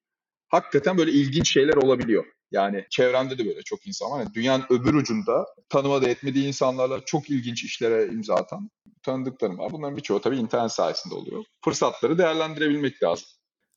Hakikaten 0.49 0.99
böyle 0.99 1.11
ilginç 1.11 1.53
şeyler 1.53 1.75
olabiliyor. 1.75 2.25
Yani 2.51 2.87
çevremde 2.91 3.39
de 3.39 3.47
böyle 3.47 3.63
çok 3.63 3.87
insan 3.87 4.11
var. 4.11 4.19
Yani 4.19 4.35
dünyanın 4.35 4.65
öbür 4.71 4.95
ucunda 4.95 5.47
tanımadığı 5.69 6.09
etmediği 6.09 6.47
insanlarla 6.47 7.01
çok 7.05 7.31
ilginç 7.31 7.65
işlere 7.65 8.07
imza 8.07 8.35
atan 8.35 8.71
tanıdıklarım 9.03 9.59
var. 9.59 9.73
Bunların 9.73 9.97
birçoğu 9.97 10.21
tabii 10.21 10.37
internet 10.37 10.73
sayesinde 10.73 11.15
oluyor. 11.15 11.45
Fırsatları 11.65 12.19
değerlendirebilmek 12.19 13.03
lazım. 13.03 13.29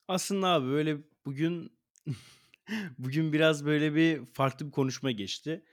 Aslında 0.08 0.48
abi 0.48 0.70
böyle 0.70 0.96
bugün 1.26 1.72
bugün 2.98 3.32
biraz 3.32 3.66
böyle 3.66 3.94
bir 3.94 4.26
farklı 4.32 4.66
bir 4.66 4.70
konuşma 4.70 5.10
geçti. 5.10 5.64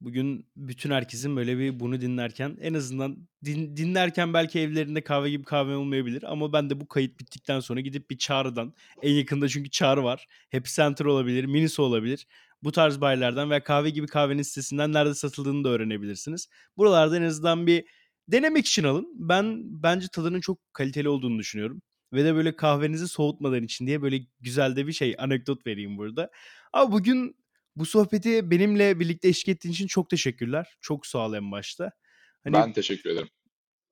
Bugün 0.00 0.46
bütün 0.56 0.90
herkesin 0.90 1.36
böyle 1.36 1.58
bir 1.58 1.80
bunu 1.80 2.00
dinlerken 2.00 2.56
en 2.60 2.74
azından 2.74 3.28
din- 3.44 3.76
dinlerken 3.76 4.34
belki 4.34 4.60
evlerinde 4.60 5.00
kahve 5.04 5.30
gibi 5.30 5.44
kahve 5.44 5.76
olmayabilir 5.76 6.22
ama 6.32 6.52
ben 6.52 6.70
de 6.70 6.80
bu 6.80 6.88
kayıt 6.88 7.20
bittikten 7.20 7.60
sonra 7.60 7.80
gidip 7.80 8.10
bir 8.10 8.18
Çağrı'dan 8.18 8.74
en 9.02 9.12
yakında 9.12 9.48
çünkü 9.48 9.70
Çağrı 9.70 10.04
var. 10.04 10.26
Happy 10.52 10.70
Center 10.70 11.04
olabilir, 11.04 11.44
Miniso 11.44 11.82
olabilir. 11.82 12.26
Bu 12.62 12.72
tarz 12.72 13.00
baylardan 13.00 13.50
veya 13.50 13.64
kahve 13.64 13.90
gibi 13.90 14.06
kahvenin 14.06 14.42
sitesinden 14.42 14.92
nerede 14.92 15.14
satıldığını 15.14 15.64
da 15.64 15.68
öğrenebilirsiniz. 15.68 16.48
Buralarda 16.76 17.16
en 17.16 17.22
azından 17.22 17.66
bir 17.66 17.84
denemek 18.28 18.66
için 18.66 18.84
alın. 18.84 19.08
Ben 19.14 19.62
bence 19.82 20.08
tadının 20.12 20.40
çok 20.40 20.58
kaliteli 20.72 21.08
olduğunu 21.08 21.38
düşünüyorum. 21.38 21.82
Ve 22.12 22.24
de 22.24 22.34
böyle 22.34 22.56
kahvenizi 22.56 23.08
soğutmadan 23.08 23.62
için 23.62 23.86
diye 23.86 24.02
böyle 24.02 24.20
güzel 24.40 24.76
de 24.76 24.86
bir 24.86 24.92
şey 24.92 25.14
anekdot 25.18 25.66
vereyim 25.66 25.98
burada. 25.98 26.30
Ama 26.72 26.92
bugün 26.92 27.36
bu 27.76 27.86
sohbeti 27.86 28.50
benimle 28.50 29.00
birlikte 29.00 29.28
eşlik 29.28 29.48
ettiğin 29.48 29.72
için 29.72 29.86
çok 29.86 30.10
teşekkürler. 30.10 30.76
Çok 30.80 31.06
sağ 31.06 31.26
ol 31.26 31.34
en 31.34 31.52
başta. 31.52 31.90
Hani 32.44 32.54
Ben 32.54 32.72
teşekkür 32.72 33.10
ederim. 33.10 33.28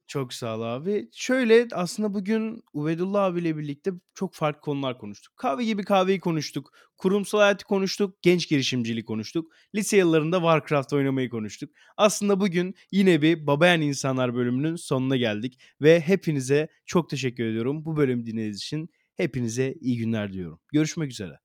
çok 0.06 0.32
sağ 0.34 0.56
ol 0.56 0.62
abi. 0.62 1.08
Şöyle 1.12 1.68
aslında 1.72 2.14
bugün 2.14 2.62
Uvedullah 2.72 3.24
abiyle 3.24 3.56
birlikte 3.58 3.90
çok 4.14 4.34
farklı 4.34 4.60
konular 4.60 4.98
konuştuk. 4.98 5.36
Kahve 5.36 5.64
gibi 5.64 5.84
kahveyi 5.84 6.20
konuştuk. 6.20 6.72
Kurumsal 6.98 7.38
hayatı 7.38 7.64
konuştuk. 7.64 8.22
Genç 8.22 8.48
girişimciliği 8.48 9.04
konuştuk. 9.04 9.52
Lise 9.74 9.96
yıllarında 9.96 10.36
Warcraft 10.36 10.92
oynamayı 10.92 11.28
konuştuk. 11.30 11.70
Aslında 11.96 12.40
bugün 12.40 12.74
yine 12.92 13.22
bir 13.22 13.46
Babayan 13.46 13.80
İnsanlar 13.80 14.34
bölümünün 14.34 14.76
sonuna 14.76 15.16
geldik. 15.16 15.60
Ve 15.80 16.00
hepinize 16.00 16.68
çok 16.86 17.10
teşekkür 17.10 17.44
ediyorum. 17.44 17.84
Bu 17.84 17.96
bölümü 17.96 18.26
dinlediğiniz 18.26 18.56
için 18.56 18.88
hepinize 19.16 19.74
iyi 19.80 19.98
günler 19.98 20.32
diyorum. 20.32 20.60
Görüşmek 20.72 21.10
üzere. 21.10 21.43